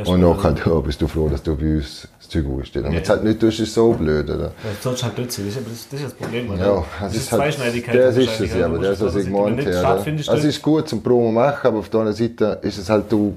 und 0.07 0.21
nachher 0.21 0.55
ja, 0.67 0.81
bist 0.81 1.01
du 1.03 1.09
froh, 1.09 1.29
dass 1.29 1.43
du 1.43 1.57
bei 1.57 1.77
uns 1.77 2.09
das 2.19 2.29
Zeug 2.29 2.45
ausstellst. 2.47 2.89
Und 2.89 2.95
es 2.97 3.09
halt 3.09 3.25
nicht 3.25 3.41
tust, 3.41 3.61
ist 3.61 3.69
es 3.69 3.75
so 3.75 3.93
blöd, 3.93 4.29
oder? 4.29 4.45
Ja, 4.45 4.51
sonst 4.81 5.03
halt 5.03 5.15
plötzlich. 5.15 5.55
Das 5.55 5.57
ist, 5.57 5.67
das, 5.71 5.89
das 5.91 6.01
ist 6.01 6.07
das 6.07 6.15
Problem. 6.15 6.51
oder? 6.51 6.61
Ja, 6.67 6.85
das 7.01 7.11
es 7.11 7.17
ist 7.17 7.23
ist 7.25 7.33
halt, 7.33 7.43
Zweischneidigkeit. 7.43 7.95
das 7.97 8.17
ist 8.17 8.41
es 8.41 8.55
ja. 8.55 8.67
aber 8.67 8.79
das, 8.79 9.01
was 9.01 9.17
ich 9.17 9.27
gemeint 9.27 9.57
nicht 9.57 9.75
habe. 9.85 10.11
es 10.11 10.45
ist 10.45 10.63
gut 10.63 10.89
zum 10.89 11.03
Promo 11.03 11.31
machen, 11.33 11.67
aber 11.67 11.79
auf 11.79 11.89
der 11.89 12.01
anderen 12.01 12.17
Seite 12.17 12.59
ist 12.63 12.79
es 12.79 12.89
halt, 12.89 13.11
du 13.11 13.37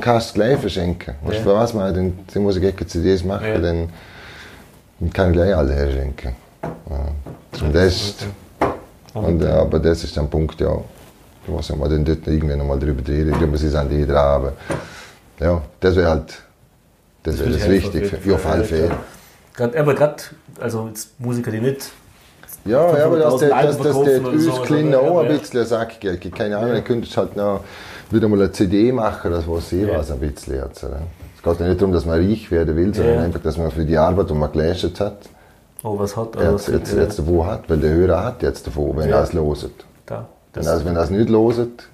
kannst 0.00 0.28
es 0.28 0.34
gleich 0.34 0.58
verschenken. 0.58 1.14
Weißt 1.22 1.40
du, 1.40 1.42
für 1.42 1.54
was 1.54 1.74
man 1.74 1.94
dann, 1.94 2.18
dann 2.32 2.42
muss 2.42 2.56
ich 2.56 2.62
gleich 2.62 2.74
CDs 2.86 3.24
machen, 3.24 3.46
Ja. 3.46 3.58
dann, 3.58 3.88
dann 5.00 5.12
kann 5.12 5.30
ich 5.30 5.36
gleich 5.36 5.54
alle 5.54 5.72
herschenken. 5.74 6.32
Ja. 6.62 7.64
Und 7.66 7.74
das 7.74 7.92
ist, 7.94 8.26
und, 9.14 9.42
ja, 9.42 9.60
aber 9.60 9.78
das 9.78 10.04
ist 10.04 10.16
ein 10.18 10.28
Punkt, 10.30 10.60
ja, 10.60 10.74
was 11.46 11.68
man 11.74 11.90
dann 11.90 12.04
dort 12.04 12.26
irgendwann 12.26 12.58
nochmal 12.58 12.78
drüber 12.78 13.06
reden, 13.06 13.32
drüber 13.32 13.56
sie 13.56 13.68
sind 13.68 13.90
die 13.90 14.06
dran, 14.06 14.16
aber 14.16 14.52
ja, 15.40 15.60
das 15.80 15.96
wäre 15.96 16.10
halt, 16.10 16.42
das 17.24 17.38
würde 17.38 17.52
das 17.52 17.62
auf 17.62 18.06
für, 18.06 18.28
ja, 18.28 18.34
auf 18.36 18.46
alle. 18.46 18.64
Fälle. 18.64 18.90
Grad, 19.54 19.76
aber 19.76 19.94
gerade, 19.94 20.16
also 20.60 20.88
jetzt 20.88 21.18
Musiker, 21.20 21.50
die 21.50 21.60
nicht. 21.60 21.90
Ja, 22.64 22.96
ja, 22.96 23.06
aber 23.06 23.18
dass 23.18 23.34
500.000 23.34 23.38
der, 23.40 23.56
Alben 23.56 23.68
dass, 23.68 23.76
dass 23.78 24.02
der 24.04 24.24
uns 24.24 24.46
oder? 24.46 25.00
auch 25.00 25.18
ein 25.20 25.30
Ja, 25.32 25.38
bisschen 25.38 25.66
gibt. 26.20 26.36
Keine 26.36 26.56
Ahnung, 26.58 26.72
dann 26.72 26.84
könntest 26.84 27.12
du 27.12 27.16
halt 27.16 27.36
noch 27.36 27.60
wieder 28.10 28.28
mal 28.28 28.38
eine 28.40 28.52
CD 28.52 28.92
machen, 28.92 29.32
das 29.32 29.48
was 29.48 29.72
ich 29.72 29.82
Ja. 29.88 29.98
was 29.98 30.10
ein 30.12 30.20
bisschen 30.20 30.54
jetzt. 30.56 30.84
Oder? 30.84 31.00
Es 31.36 31.42
geht 31.42 31.60
ja 31.60 31.66
nicht 31.66 31.80
darum, 31.80 31.92
dass 31.92 32.04
man 32.06 32.20
reich 32.24 32.50
werden 32.52 32.76
will, 32.76 32.94
sondern 32.94 33.14
Ja. 33.16 33.22
einfach, 33.22 33.40
dass 33.40 33.56
man 33.56 33.70
für 33.72 33.84
die 33.84 33.96
Arbeit, 33.98 34.30
die 34.30 34.34
man 34.34 34.52
geleistet 34.52 35.00
hat, 35.00 35.18
Oh, 35.82 35.98
was 35.98 36.16
hat 36.16 36.36
jetzt, 36.36 36.52
was- 36.52 36.66
jetzt, 36.68 36.92
ja, 36.94 37.02
jetzt 37.02 37.18
davon 37.18 37.44
hat. 37.46 37.68
Weil 37.68 37.78
der 37.78 37.90
Hörer 37.90 38.22
hat 38.22 38.42
jetzt 38.42 38.64
davon, 38.64 38.96
wenn 38.96 39.08
Ja. 39.08 39.16
er 39.16 39.22
es 39.24 39.32
loset. 39.32 39.72
Da. 40.06 40.28
Wenn 40.54 40.64
Das, 40.64 40.80
es 40.80 40.84
wenn 40.84 40.96
es 40.96 41.10
nicht 41.10 41.28
loset, 41.28 41.88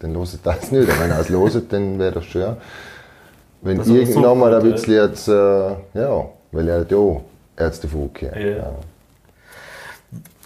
dann 0.00 0.14
loset 0.14 0.40
das 0.44 0.70
nicht. 0.70 0.88
Wenn 1.00 1.10
er 1.10 1.20
es 1.20 1.28
loset, 1.28 1.72
dann 1.72 1.98
wäre 1.98 2.12
das 2.12 2.24
schön. 2.26 2.56
Wenn 3.62 3.80
irgendwann 3.80 4.38
mal 4.38 4.54
ein 4.54 4.70
bisschen 4.70 4.94
jetzt, 4.94 5.28
äh, 5.28 5.32
ja, 5.32 6.24
weil 6.52 6.68
er 6.68 6.80
hat 6.80 6.90
ja 6.90 7.20
Ärzte 7.56 7.88
gehört. 7.88 8.36
Ja. 8.36 8.40
Ja. 8.40 8.72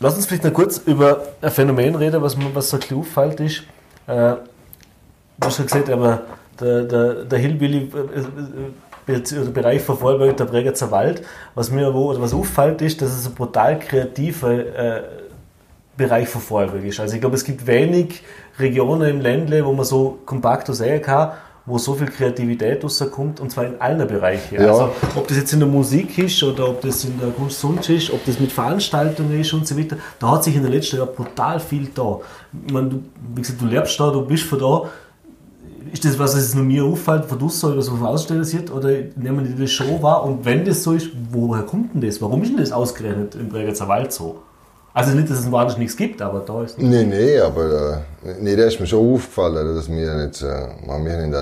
Lass 0.00 0.16
uns 0.16 0.26
vielleicht 0.26 0.44
noch 0.44 0.52
kurz 0.52 0.78
über 0.78 1.22
ein 1.40 1.50
Phänomen 1.50 1.94
reden, 1.94 2.22
was, 2.22 2.36
was 2.54 2.70
so 2.70 2.76
ein 2.76 2.80
bisschen 2.80 2.98
auffällt 2.98 3.40
ist. 3.40 3.62
Äh, 4.06 4.34
du 4.34 4.38
hast 5.40 5.58
ja 5.58 5.64
gesagt, 5.64 5.90
aber 5.90 6.22
der, 6.60 6.84
der, 6.84 7.24
der 7.24 7.38
Hillbilly 7.38 7.90
äh, 9.06 9.12
äh, 9.12 9.20
der 9.20 9.50
Bereich 9.50 9.82
von 9.82 9.98
Vorarlberg, 9.98 10.36
der 10.36 10.44
Bregenzer 10.44 10.90
Wald. 10.90 11.22
Was 11.54 11.70
mir 11.70 11.92
wo, 11.92 12.18
was 12.20 12.32
auffällt, 12.32 12.82
ist, 12.82 13.02
dass 13.02 13.10
es 13.10 13.26
ein 13.26 13.34
brutal 13.34 13.78
kreativer 13.78 14.52
äh, 14.52 15.02
Bereich 15.96 16.28
von 16.28 16.40
Vorarlberg 16.40 16.84
ist. 16.84 17.00
Also 17.00 17.14
ich 17.14 17.20
glaube, 17.20 17.36
es 17.36 17.44
gibt 17.44 17.66
wenig 17.66 18.22
Regionen 18.58 19.08
im 19.08 19.20
Ländle, 19.20 19.64
wo 19.64 19.72
man 19.72 19.84
so 19.84 20.18
kompakt 20.24 20.72
sehen 20.74 21.02
kann, 21.02 21.32
wo 21.64 21.78
so 21.78 21.94
viel 21.94 22.08
Kreativität 22.08 22.82
rauskommt, 22.82 23.38
und 23.40 23.50
zwar 23.50 23.66
in 23.66 23.80
allen 23.80 24.06
Bereichen. 24.08 24.56
Ja. 24.56 24.68
Also, 24.68 24.90
ob 25.14 25.28
das 25.28 25.36
jetzt 25.36 25.52
in 25.52 25.60
der 25.60 25.68
Musik 25.68 26.18
ist 26.18 26.42
oder 26.42 26.68
ob 26.70 26.80
das 26.80 27.04
in 27.04 27.20
der 27.20 27.30
Kunst 27.30 27.60
sonst 27.60 27.88
ist, 27.88 28.12
ob 28.12 28.24
das 28.24 28.40
mit 28.40 28.50
Veranstaltungen 28.50 29.38
ist 29.40 29.52
und 29.52 29.66
so 29.66 29.78
weiter, 29.78 29.96
da 30.18 30.32
hat 30.32 30.44
sich 30.44 30.56
in 30.56 30.62
den 30.62 30.72
letzten 30.72 30.96
Jahren 30.96 31.14
brutal 31.14 31.60
viel 31.60 31.88
da. 31.94 32.18
Ich 32.66 32.72
meine, 32.72 32.88
du, 32.88 33.02
wie 33.34 33.42
gesagt, 33.42 33.60
du 33.60 33.66
lebst 33.66 33.98
da, 34.00 34.10
du 34.10 34.22
bist 34.22 34.44
von 34.44 34.58
da. 34.58 34.82
Ist 35.92 36.04
das 36.04 36.18
was, 36.18 36.34
das 36.34 36.54
nur 36.54 36.64
mir 36.64 36.84
auffällt, 36.84 37.26
von 37.26 37.38
draussen 37.38 37.72
oder 37.72 37.82
so 37.82 37.92
Aussteller 37.92 38.44
sieht, 38.44 38.70
oder 38.70 38.88
nehmen 39.14 39.44
die 39.44 39.60
das 39.60 39.70
schon 39.70 40.02
wahr? 40.02 40.24
Und 40.24 40.44
wenn 40.44 40.64
das 40.64 40.82
so 40.82 40.92
ist, 40.92 41.10
woher 41.30 41.62
kommt 41.62 41.94
denn 41.94 42.00
das? 42.00 42.20
Warum 42.22 42.42
ist 42.42 42.48
denn 42.48 42.56
das 42.58 42.72
ausgerechnet 42.72 43.34
im 43.34 43.50
Bregenzer 43.50 43.86
Wald 43.88 44.10
so? 44.12 44.42
Also 44.94 45.12
nicht, 45.12 45.30
dass 45.30 45.38
es 45.38 45.50
woanders 45.50 45.78
nichts 45.78 45.96
gibt, 45.96 46.20
aber 46.20 46.40
da 46.40 46.62
ist 46.62 46.78
Nein, 46.78 47.08
nee, 47.08 47.38
aber 47.38 48.04
äh, 48.24 48.34
nee, 48.40 48.54
da 48.56 48.64
ist 48.64 48.78
mir 48.78 48.86
schon 48.86 49.14
aufgefallen, 49.14 49.74
dass 49.74 49.90
wir 49.90 50.24
jetzt, 50.24 50.42
äh, 50.42 50.68
wir 50.84 50.92
haben 50.92 51.06
einen, 51.06 51.34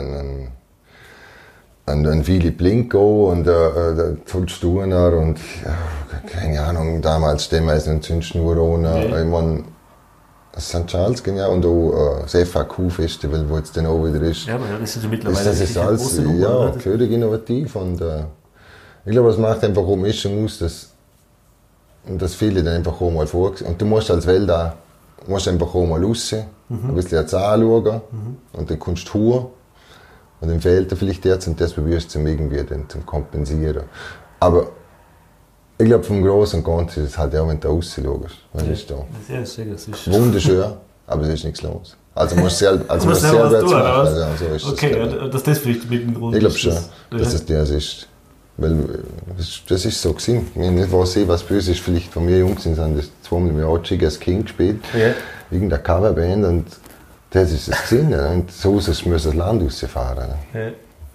einen, 1.86 2.06
einen 2.06 2.24
Philipp 2.24 2.58
Blinko 2.58 3.32
und 3.32 3.48
äh, 3.48 3.50
äh 3.50 3.94
der 3.96 4.24
Todd 4.24 4.50
Stuhner 4.50 5.12
und 5.14 5.38
ja, 5.64 5.76
keine 6.28 6.60
Ahnung, 6.62 7.02
damals 7.02 7.46
Stemmeisen 7.46 7.96
und 7.96 8.04
Zündschnurona. 8.04 8.94
Nee. 8.94 9.20
Ich 9.22 9.26
meine, 9.26 9.64
St. 10.56 10.86
Charles 10.86 11.22
ging 11.22 11.36
ja 11.36 11.46
und 11.48 11.64
auch 11.66 12.20
äh, 12.20 12.22
das 12.22 12.48
FAQ-Festival, 12.48 13.48
wo 13.48 13.56
jetzt 13.56 13.76
dann 13.76 13.86
auch 13.86 14.04
wieder 14.04 14.20
ist. 14.22 14.46
Ja, 14.46 14.54
aber 14.56 14.66
das 14.80 14.94
ist 14.94 15.02
ja 15.02 15.08
mittlerweile 15.08 15.50
ist 15.50 15.60
das 15.60 15.70
ist 15.70 15.76
alles, 15.76 16.20
ja, 16.38 16.72
völlig 16.72 17.10
innovativ 17.10 17.74
und 17.74 18.00
äh, 18.00 18.24
ich 19.04 19.12
glaube, 19.12 19.30
es 19.30 19.38
macht 19.38 19.64
einfach 19.64 19.82
auch 19.82 19.96
Mischung 19.96 20.44
aus, 20.44 20.58
dass 20.58 20.89
und 22.06 22.20
das 22.20 22.34
viele 22.34 22.62
dann 22.62 22.76
einfach 22.76 23.00
auch 23.00 23.10
mal 23.10 23.26
vor. 23.26 23.52
Und 23.64 23.80
du 23.80 23.86
musst 23.86 24.10
als 24.10 24.26
Wälder 24.26 24.76
musst 25.26 25.48
einfach 25.48 25.74
auch 25.74 25.86
mal 25.86 26.02
raus, 26.02 26.34
mhm. 26.68 26.78
ein 26.88 26.94
bisschen 26.94 27.18
jetzt 27.18 27.34
anschauen 27.34 28.00
mhm. 28.10 28.36
und 28.52 28.70
dann 28.70 28.78
kommst 28.78 29.08
du 29.08 29.12
hoch. 29.14 29.50
Und 30.40 30.48
dann 30.48 30.60
fehlt 30.60 30.90
dir 30.90 30.96
vielleicht 30.96 31.24
jetzt 31.26 31.46
und 31.46 31.60
das 31.60 31.74
probierst 31.74 32.14
du 32.14 32.20
irgendwie 32.20 32.64
dann 32.64 32.88
zum 32.88 33.04
kompensieren. 33.04 33.82
Aber 34.40 34.70
ich 35.76 35.86
glaube, 35.86 36.04
vom 36.04 36.22
Großen 36.22 36.60
und 36.60 36.64
Ganzen 36.64 37.04
ist 37.04 37.10
es 37.10 37.18
halt 37.18 37.36
auch, 37.36 37.48
wenn 37.48 37.60
du 37.60 37.68
rausschaust. 37.68 38.36
Was 38.52 38.62
ja. 38.62 38.72
ist 38.72 38.90
da? 38.90 39.04
Ja, 39.28 39.40
ist 39.40 40.12
Wunderschön, 40.12 40.72
aber 41.06 41.22
es 41.22 41.28
ist 41.34 41.44
nichts 41.44 41.62
los. 41.62 41.96
Also 42.14 42.36
musst 42.36 42.60
du 42.60 42.64
selber, 42.64 42.84
also 42.88 43.08
musst 43.08 43.20
selber 43.20 43.52
jetzt 43.52 43.70
machen. 43.70 44.22
Also, 44.22 44.58
so 44.58 44.72
okay, 44.72 44.90
das, 44.92 45.14
ja, 45.14 45.28
dass 45.28 45.42
das 45.42 45.58
vielleicht 45.58 45.90
mit 45.90 46.02
dem 46.02 46.14
Grund 46.14 46.34
Ich 46.34 46.40
glaube 46.40 46.58
schon, 46.58 46.76
dass 47.10 47.34
es 47.34 47.44
das 47.44 47.70
ist. 47.70 48.08
Weil 48.60 49.04
das 49.68 49.84
ist 49.86 50.02
so 50.02 50.12
gewesen. 50.12 50.46
Ich 50.54 50.92
weiß 50.92 51.16
nicht, 51.16 51.28
was 51.28 51.42
böse 51.42 51.72
ist. 51.72 51.80
Vielleicht 51.80 52.12
von 52.12 52.26
mir 52.26 52.38
Jungs 52.38 52.62
sind 52.62 52.76
das 52.76 53.10
zweimal 53.22 53.50
im 53.50 53.58
Jahr 53.58 53.82
Chigas 53.82 54.20
King 54.20 54.42
gespielt. 54.42 54.80
Ja. 54.92 55.14
Irgendeine 55.50 55.82
Coverband 55.82 56.44
und 56.44 56.66
das 57.30 57.52
ist 57.52 57.68
es 57.68 57.88
gewesen. 57.88 58.14
Und 58.14 58.52
so 58.52 58.78
ist 58.78 58.88
es, 58.88 59.02
das 59.02 59.34
Land 59.34 59.62
rausfahren. 59.62 60.34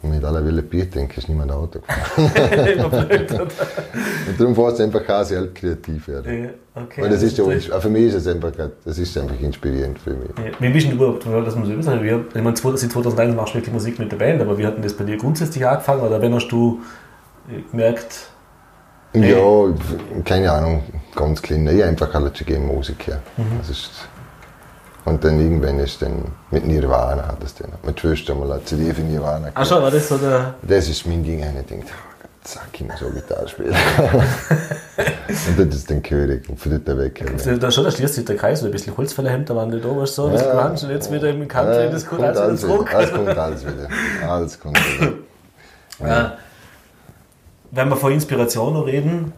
Und 0.02 0.12
mit 0.12 0.24
aller 0.24 0.46
Wille 0.46 0.62
Bier 0.62 0.86
denke 0.86 1.20
ist 1.20 1.30
niemand 1.30 1.52
Auto 1.52 1.80
gefahren. 1.80 2.32
und 4.28 4.40
darum 4.40 4.56
fährst 4.56 4.80
du 4.80 4.84
einfach 4.84 5.10
auch 5.10 5.24
sehr 5.24 5.48
kreativ 5.48 6.08
werden. 6.08 6.44
Ja, 6.44 6.50
okay. 6.84 7.02
Weil 7.02 7.10
das 7.10 7.24
ist 7.24 7.38
ja, 7.38 7.46
für 7.80 7.90
mich 7.90 8.06
ist 8.06 8.16
es 8.16 8.28
einfach, 8.28 8.52
das 8.84 8.98
ist 8.98 9.18
einfach 9.18 9.40
inspirierend 9.40 9.98
für 9.98 10.12
mich. 10.12 10.30
Ja. 10.38 10.52
Wie 10.60 10.70
bist 10.70 10.88
du 10.88 10.92
überhaupt, 10.92 11.26
das 11.26 11.56
muss 11.56 11.70
ich 11.70 11.78
wissen, 11.78 12.28
ich 12.36 12.42
meine, 12.42 12.56
seit 12.56 12.92
2001 12.92 13.36
machst 13.36 13.54
du 13.54 13.58
wirklich 13.58 13.74
Musik 13.74 13.98
mit 13.98 14.12
der 14.12 14.18
Band, 14.18 14.42
aber 14.42 14.58
wie 14.58 14.66
hat 14.66 14.76
denn 14.76 14.84
das 14.84 14.94
bei 14.94 15.06
dir 15.06 15.18
grundsätzlich 15.18 15.66
angefangen? 15.66 16.02
Oder 16.02 16.22
wenn 16.22 16.34
hast 16.34 16.50
du 16.50 16.82
gemerkt? 17.72 18.30
Hey. 19.14 19.32
Ja, 19.32 19.74
keine 20.24 20.52
Ahnung, 20.52 20.84
ganz 21.16 21.42
klein. 21.42 21.68
Ich 21.68 21.84
einfach 21.84 22.14
halt 22.14 22.38
schon 22.38 22.66
Musiker. 22.66 23.22
Mhm. 23.38 23.60
Das 23.60 23.70
ist, 23.70 23.92
und 25.06 25.24
dann 25.24 25.40
irgendwann 25.40 25.80
ist 25.80 26.02
dann 26.02 26.24
mit 26.52 26.66
Nirvana 26.66 27.28
hat 27.28 27.42
das 27.42 27.56
dann. 27.56 27.72
Mit 27.84 28.00
Schwester 28.00 28.36
mal 28.36 28.52
eine 28.52 28.64
CD 28.66 28.94
für 28.94 29.02
Nirvana. 29.02 29.52
Ach 29.54 29.66
schon, 29.66 29.82
war 29.82 29.92
das 29.92 30.10
so 30.10 30.18
der... 30.18 30.56
Das 30.64 30.90
ist 30.90 31.06
mein 31.06 31.24
Ding. 31.24 31.40
Ich 31.40 31.66
denke, 31.68 31.86
oh, 31.88 32.28
zack, 32.44 32.70
ich 32.74 32.82
muss 32.82 33.04
auch 33.04 33.14
Gitarre 33.14 33.48
spielen. 33.48 33.76
und 35.48 35.60
das 35.60 35.76
ist 35.76 35.92
dann 35.92 36.02
König 36.02 36.50
und 36.50 36.60
von 36.60 36.84
dort 36.84 36.98
weg. 36.98 37.24
Ja. 37.46 37.56
Da 37.56 37.72
schon, 37.72 37.84
da 37.84 37.92
schließt 37.92 38.16
sich 38.16 38.26
der 38.26 38.36
Kreis, 38.36 38.64
ein 38.64 38.72
bisschen 38.72 38.98
Holzfällerhemd, 38.98 39.50
da 39.50 39.56
waren 39.56 39.70
da, 39.70 39.78
was 39.96 40.16
so, 40.16 40.30
das 40.30 40.42
ja, 40.42 40.68
und 40.68 40.90
jetzt 40.90 41.12
wieder 41.12 41.30
im 41.30 41.48
Country, 41.48 41.84
ja, 41.84 41.90
das 41.90 42.06
kommt 42.06 42.24
alles 42.24 42.42
wieder 42.42 42.56
zurück. 42.58 42.94
Alles 42.94 43.14
kommt 43.14 43.38
alles 43.38 43.62
wieder. 43.62 43.88
Alles 44.28 44.60
kommt 44.60 44.78
wieder. 44.78 45.14
Ja 46.00 46.38
wenn 47.76 47.90
wir 47.90 47.98
von 47.98 48.12
Inspiration 48.12 48.76
reden, 48.78 49.34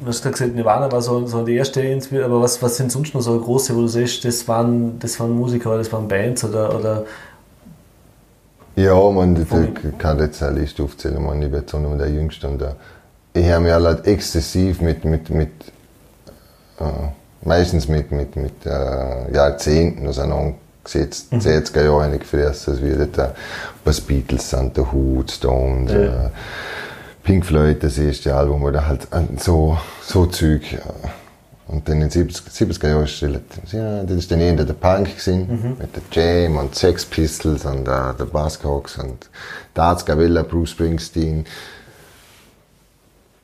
du 0.00 0.06
hast 0.06 0.22
gesagt, 0.22 0.54
Nirvana 0.54 0.90
war 0.90 1.02
so, 1.02 1.26
so 1.26 1.44
die 1.44 1.56
erste 1.56 1.82
Inspiration, 1.82 2.32
aber 2.32 2.42
was, 2.42 2.60
was 2.62 2.76
sind 2.76 2.90
sonst 2.90 3.14
noch 3.14 3.20
so 3.20 3.38
große, 3.38 3.76
wo 3.76 3.82
du 3.82 3.88
siehst, 3.88 4.24
das 4.24 4.48
waren, 4.48 4.98
das 4.98 5.20
waren 5.20 5.32
Musiker, 5.32 5.76
das 5.76 5.92
waren 5.92 6.08
Bands 6.08 6.42
oder, 6.42 6.74
oder 6.74 7.04
ja, 8.76 8.94
man, 9.10 9.36
ich 9.36 9.98
kann 9.98 10.18
jetzt 10.20 10.42
eine 10.42 10.60
Liste 10.60 10.82
aufzählen, 10.82 11.22
man, 11.22 11.42
ich 11.42 11.50
bin 11.50 11.60
jetzt 11.60 11.74
auch 11.74 11.80
noch 11.80 11.98
der 11.98 12.08
Jüngste 12.08 12.48
und 12.48 12.60
der, 12.60 12.76
ich 13.34 13.50
habe 13.50 13.64
mich 13.64 13.72
halt 13.72 14.06
exzessiv 14.06 14.80
mit, 14.80 15.04
mit, 15.04 15.28
mit 15.28 15.50
äh, 16.78 16.84
meistens 17.42 17.88
mit, 17.88 18.10
mit, 18.10 18.36
mit 18.36 18.64
äh, 18.64 19.34
Jahrzehnten 19.34 20.06
auseinandergesetzt, 20.06 21.32
mhm. 21.32 21.38
60er 21.40 21.84
Jahre 21.84 22.18
gefressen, 22.18 22.72
also 22.72 22.82
wie 22.82 23.06
der, 23.06 23.34
was 23.84 24.00
Beatles 24.00 24.48
sind, 24.48 24.76
der 24.76 24.90
Hood, 24.92 25.30
Stone, 25.30 25.92
ja. 25.92 26.26
äh, 26.26 26.30
Pink 27.22 27.44
Floyd, 27.44 27.82
das 27.82 27.98
erste 27.98 28.34
Album, 28.34 28.62
oder 28.62 28.86
halt 28.86 29.08
so, 29.38 29.78
so 30.02 30.26
Zeug. 30.26 30.78
Und 31.68 31.88
dann 31.88 31.96
in 31.96 32.08
den 32.08 32.10
70, 32.10 32.44
er 32.82 32.90
Jahren 32.90 33.06
ja, 33.70 34.02
das 34.02 34.16
ist 34.16 34.30
dann 34.32 34.40
eher 34.40 34.54
der 34.54 34.72
Punk 34.72 35.10
gewesen, 35.10 35.46
mhm. 35.48 35.76
mit 35.78 35.90
der 35.94 36.02
Jam 36.10 36.56
und 36.56 36.74
Sex 36.74 37.04
Pistols 37.04 37.64
und 37.64 37.82
uh, 37.82 38.12
der 38.18 38.24
Buzzcocks 38.24 38.98
und 38.98 39.30
Darts 39.74 40.04
Gavella, 40.04 40.42
Bruce 40.42 40.70
Springsteen. 40.70 41.44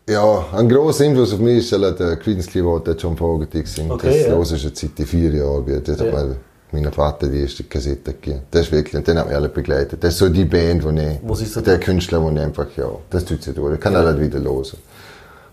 Ja, 0.09 0.45
ein 0.53 0.69
grosser 0.69 1.05
Einfluss 1.05 1.33
auf 1.33 1.39
mich 1.39 1.59
ist 1.59 1.73
halt 1.73 2.01
der 2.01 2.17
Creedence 2.17 2.49
Clearwater 2.49 2.97
John 2.97 3.17
Fogerty 3.17 3.63
gewesen. 3.63 3.91
Okay, 3.91 4.19
das 4.19 4.27
ja. 4.27 4.35
los 4.35 4.53
ist 4.53 4.65
jetzt 4.65 4.81
seit 4.81 5.09
vier 5.09 5.31
Jahren. 5.33 5.83
Das 5.85 6.01
ja 6.01 6.27
meinem 6.73 6.93
Vater 6.93 7.29
die 7.29 7.43
erste 7.43 7.65
Kassette 7.65 8.13
gegeben. 8.15 8.43
Das 8.51 8.63
ist 8.63 8.73
wirklich, 8.73 8.97
und 8.97 9.07
den 9.07 9.19
haben 9.19 9.31
wir 9.31 9.37
alle 9.37 9.49
begleitet. 9.49 10.03
Das 10.03 10.15
ist 10.15 10.19
so 10.19 10.29
die 10.29 10.45
Band, 10.45 10.85
wo 10.85 10.91
ich, 10.91 11.19
Was 11.23 11.41
ist 11.41 11.57
das 11.57 11.63
der 11.63 11.79
Künstler, 11.79 12.23
wo 12.23 12.31
ich 12.31 12.39
einfach, 12.39 12.67
ja, 12.77 12.89
das 13.11 13.25
tut 13.25 13.43
sich 13.43 13.55
durch. 13.55 13.75
Ich 13.75 13.81
kann 13.81 13.93
ja. 13.93 14.05
halt 14.05 14.21
wieder 14.21 14.39
los. 14.39 14.77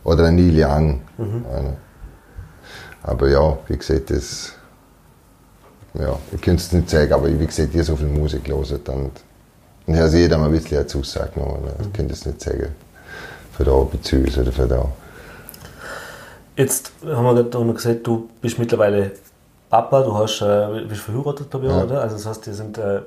Oder 0.04 0.26
ein 0.26 0.36
Neil 0.36 0.54
Young. 0.56 1.02
Mhm. 1.18 1.46
Aber 3.04 3.30
ja, 3.30 3.58
wie 3.68 3.78
gesagt, 3.78 4.10
das, 4.10 4.54
ja, 5.94 6.18
ich 6.32 6.42
könnte 6.42 6.62
es 6.62 6.72
nicht 6.72 6.90
sagen, 6.90 7.14
aber 7.14 7.40
wie 7.40 7.46
gesagt, 7.46 7.76
ihr 7.76 7.84
so 7.84 7.96
viel 7.96 8.08
Musik 8.08 8.48
loset 8.48 8.88
und, 8.90 9.12
und 9.86 9.96
also 9.96 10.18
jeder 10.18 10.38
mal 10.38 10.46
ein 10.46 10.52
bisschen 10.52 10.78
eine 10.78 10.88
Zusage 10.88 11.32
genommen. 11.34 11.70
Ich 11.80 11.88
mhm. 11.88 11.94
könnte 11.94 12.14
es 12.14 12.26
nicht 12.26 12.42
sagen. 12.42 12.70
Für 13.52 13.64
da 13.66 13.78
bezüglich 13.84 14.38
oder 14.40 14.52
für 14.52 14.68
da. 14.68 14.92
Jetzt 16.56 16.92
haben 17.06 17.24
wir 17.24 17.36
gerade 17.36 17.66
noch 17.66 17.76
gesagt, 17.76 18.06
du 18.08 18.30
bist 18.42 18.58
mittlerweile 18.58 19.12
Papa, 19.74 20.04
du 20.04 20.14
hast, 20.16 20.40
äh, 20.42 20.86
bist 20.88 21.02
verheiratet, 21.02 21.50
glaube 21.50 21.66
ich, 21.66 21.72
ja. 21.72 21.84
oder? 21.84 22.02
Also 22.02 22.16
das 22.16 22.28
heißt, 22.28 22.46
ihr 22.46 22.54
sind 22.54 22.78
äh, 22.78 23.02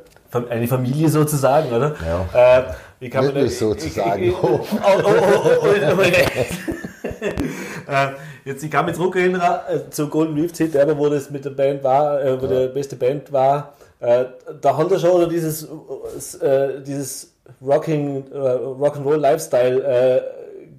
eine 0.51 0.67
Familie 0.67 1.09
sozusagen, 1.09 1.73
oder? 1.73 1.95
Ja. 2.05 2.27
Äh, 2.59 2.65
wie 2.99 3.09
kann 3.09 3.25
man 3.25 3.37
das 3.37 3.57
sozusagen. 3.57 4.35
Oh, 4.43 4.59
oh, 4.63 4.67
oh, 5.05 5.49
oh, 5.63 5.67
äh, 7.93 8.09
jetzt, 8.45 8.65
ich 8.65 8.71
kann 8.73 8.85
mich 8.85 8.97
zurückerinnern 8.97 9.61
äh, 9.69 9.89
zu 9.91 10.09
Golden 10.09 10.37
Reef 10.37 10.53
Zeit, 10.55 10.75
wo 10.99 11.09
das 11.09 11.31
mit 11.31 11.45
der 11.45 11.51
Band 11.51 11.85
war, 11.85 12.21
äh, 12.21 12.43
wo 12.43 12.47
ja. 12.47 12.67
die 12.67 12.75
beste 12.75 12.97
Band 12.97 13.33
war. 13.33 13.75
Äh, 14.01 14.25
da 14.61 14.77
hat 14.77 14.91
er 14.91 14.99
schon 14.99 15.11
oder 15.11 15.29
dieses, 15.29 15.69
äh, 16.41 16.81
dieses 16.85 17.33
Rocking, 17.65 18.25
äh, 18.33 18.37
Rock'n'Roll 18.37 19.19
Lifestyle 19.19 19.85
äh, 19.85 20.21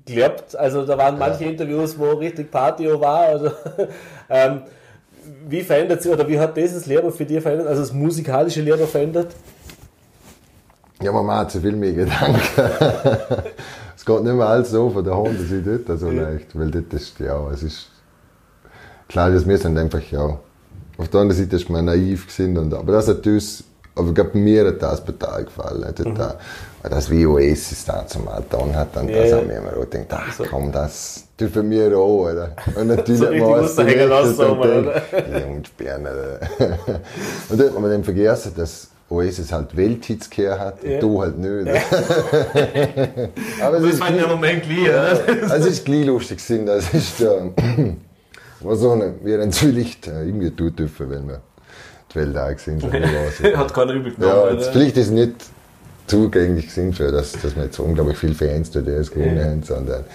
gelebt. 0.06 0.54
Also 0.54 0.86
da 0.86 0.98
waren 0.98 1.18
manche 1.18 1.46
ja. 1.46 1.52
Interviews, 1.52 1.98
wo 1.98 2.12
richtig 2.12 2.52
Party 2.52 2.90
war. 3.00 3.20
Also, 3.20 3.52
ähm, 4.30 4.64
wie 5.48 5.62
verändert 5.62 6.02
sich 6.02 6.12
oder 6.12 6.28
wie 6.28 6.40
hat 6.40 6.56
dieses 6.56 6.86
Lehrer 6.86 7.12
für 7.12 7.26
dich 7.26 7.42
verändert, 7.42 7.68
also 7.68 7.82
das 7.82 7.94
musikalische 7.94 8.62
Lehrer 8.62 8.88
verändert? 8.88 9.36
Ja, 11.02 11.12
man 11.12 11.26
macht 11.26 11.52
sich 11.52 11.62
viel 11.62 11.76
mehr 11.76 11.94
Gedanken. 11.94 12.42
es 13.96 14.06
geht 14.06 14.24
nicht 14.24 14.34
mehr 14.34 14.48
alles 14.48 14.72
so 14.72 14.90
von 14.90 15.04
der 15.04 15.16
Hand, 15.16 15.40
das 15.40 15.52
ist 15.52 15.88
dort 15.88 16.00
so 16.00 16.10
leicht, 16.10 16.58
weil 16.58 16.72
dort 16.72 16.94
ist, 16.94 17.20
ja, 17.20 17.50
es 17.52 17.64
ist, 17.64 17.90
klar, 19.08 19.30
dass 19.30 19.48
wir 19.48 19.58
sind 19.58 19.78
einfach, 19.78 20.02
ja, 20.12 20.40
auf 20.98 21.10
der 21.10 21.22
anderen 21.22 21.44
Seite 21.44 21.56
ist 21.56 21.70
man 21.70 21.86
naiv 21.86 22.26
gewesen, 22.26 22.58
und, 22.58 22.74
aber 22.74 22.94
das 22.94 23.08
hat 23.08 23.26
uns 23.28 23.64
aber 23.98 24.10
ich 24.10 24.16
glaube, 24.16 24.38
mir 24.38 24.68
hat 24.68 24.82
das 24.82 25.04
total 25.04 25.46
gefallen. 25.46 25.96
Total. 25.96 26.34
Mhm. 26.36 26.77
Das 26.90 27.10
wie 27.10 27.26
Oasis 27.26 27.86
da 27.86 28.06
zum 28.06 28.28
Alton 28.28 28.76
hat, 28.76 28.96
dann 28.96 29.08
yeah. 29.08 29.24
das 29.24 29.34
haben 29.34 29.50
wir 29.50 29.58
immer 29.58 29.78
auch 29.78 29.90
gedacht, 29.90 30.08
ach 30.12 30.34
so. 30.34 30.44
komm, 30.44 30.72
das 30.72 31.24
dürfen 31.40 31.70
wir 31.70 31.98
auch, 31.98 32.32
oder? 32.32 32.52
Und 32.76 32.88
natürlich 32.88 33.22
so 33.22 33.32
muss 33.32 33.76
man 33.76 33.88
hängen 33.88 34.10
lassen, 34.10 34.40
oder? 34.40 35.02
Jungs, 35.40 35.70
Berner. 35.78 36.12
Und 37.50 37.60
dann 37.60 37.68
hat 37.68 37.80
man 37.80 37.92
dann 37.92 38.04
vergessen, 38.04 38.54
dass 38.56 38.90
Oasis 39.10 39.52
halt 39.52 39.76
Welthits 39.76 40.30
gehört 40.30 40.60
hat 40.60 40.84
ja. 40.84 40.96
und 40.96 41.02
du 41.02 41.22
halt 41.22 41.38
nicht. 41.38 41.68
aber 43.62 43.78
es 43.78 43.94
ist 43.94 44.02
im 44.02 44.28
Moment 44.28 44.64
gleich, 44.64 44.86
ja, 44.86 45.14
Es 45.56 45.66
ist 45.66 45.86
gleich 45.86 46.06
lustig 46.06 46.46
gewesen, 46.46 46.66
das 46.66 46.94
ist 46.94 47.22
äh, 47.22 47.52
war 48.60 48.76
so 48.76 48.92
eine, 48.92 49.14
wir 49.24 49.42
ein 49.42 49.52
Zwielicht 49.52 50.08
äh, 50.08 50.26
irgendwie 50.26 50.52
tun 50.52 50.76
dürfen, 50.76 51.10
wenn 51.10 51.28
wir 51.28 51.42
die 52.12 52.16
Welt 52.16 52.38
auch 52.38 52.52
gesehen 52.52 52.82
haben. 52.82 53.58
Hat 53.58 53.74
keiner 53.74 53.94
übel 53.94 54.14
genommen. 54.14 54.36
Ja, 54.36 54.52
jetzt, 54.52 54.70
vielleicht 54.70 54.98
ist 54.98 55.08
es 55.08 55.12
nicht 55.12 55.36
zugänglich 56.08 56.68
gewesen, 56.68 56.94
für, 56.94 57.12
dass, 57.12 57.34
dass 57.34 57.56
wir 57.56 57.66
jetzt 57.66 57.80
unglaublich 57.80 58.18
viele 58.18 58.34
Fans 58.34 58.72
da 58.72 58.82
das 58.82 59.12
gewonnen 59.12 59.44
haben, 59.44 59.64
sondern 59.64 60.06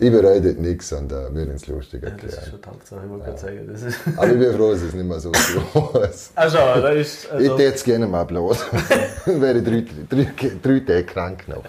ich 0.00 0.12
bereue 0.12 0.40
nichts 0.40 0.92
und 0.92 1.12
uh, 1.12 1.34
wir 1.34 1.48
es 1.48 1.66
lustig 1.66 2.04
erklären. 2.04 2.30
Ja, 2.30 2.36
das 2.36 2.44
ist 2.44 2.50
schon 2.50 2.62
Tatsache, 2.62 3.00
ich 3.04 3.10
wollte 3.10 3.30
ja. 3.30 3.36
sagen. 3.36 3.68
Das 3.72 3.82
ist 3.82 3.98
Aber 4.16 4.28
ich 4.28 4.38
bin 4.38 4.54
froh, 4.54 4.70
dass 4.70 4.82
es 4.82 4.94
nicht 4.94 5.08
mehr 5.08 5.18
so 5.18 5.32
groß 5.32 6.30
schon, 6.36 6.82
da 6.82 6.88
ist... 6.90 7.28
Also 7.28 7.44
ich 7.44 7.50
hätte 7.50 7.62
jetzt 7.62 7.84
gerne 7.84 8.06
mal 8.06 8.22
bloß. 8.22 8.64
Wäre 9.26 9.58
ich 9.58 9.64
drei, 9.64 9.84
drei, 10.08 10.52
drei 10.62 10.80
Tage 10.80 11.04
krank 11.04 11.48
noch. 11.48 11.64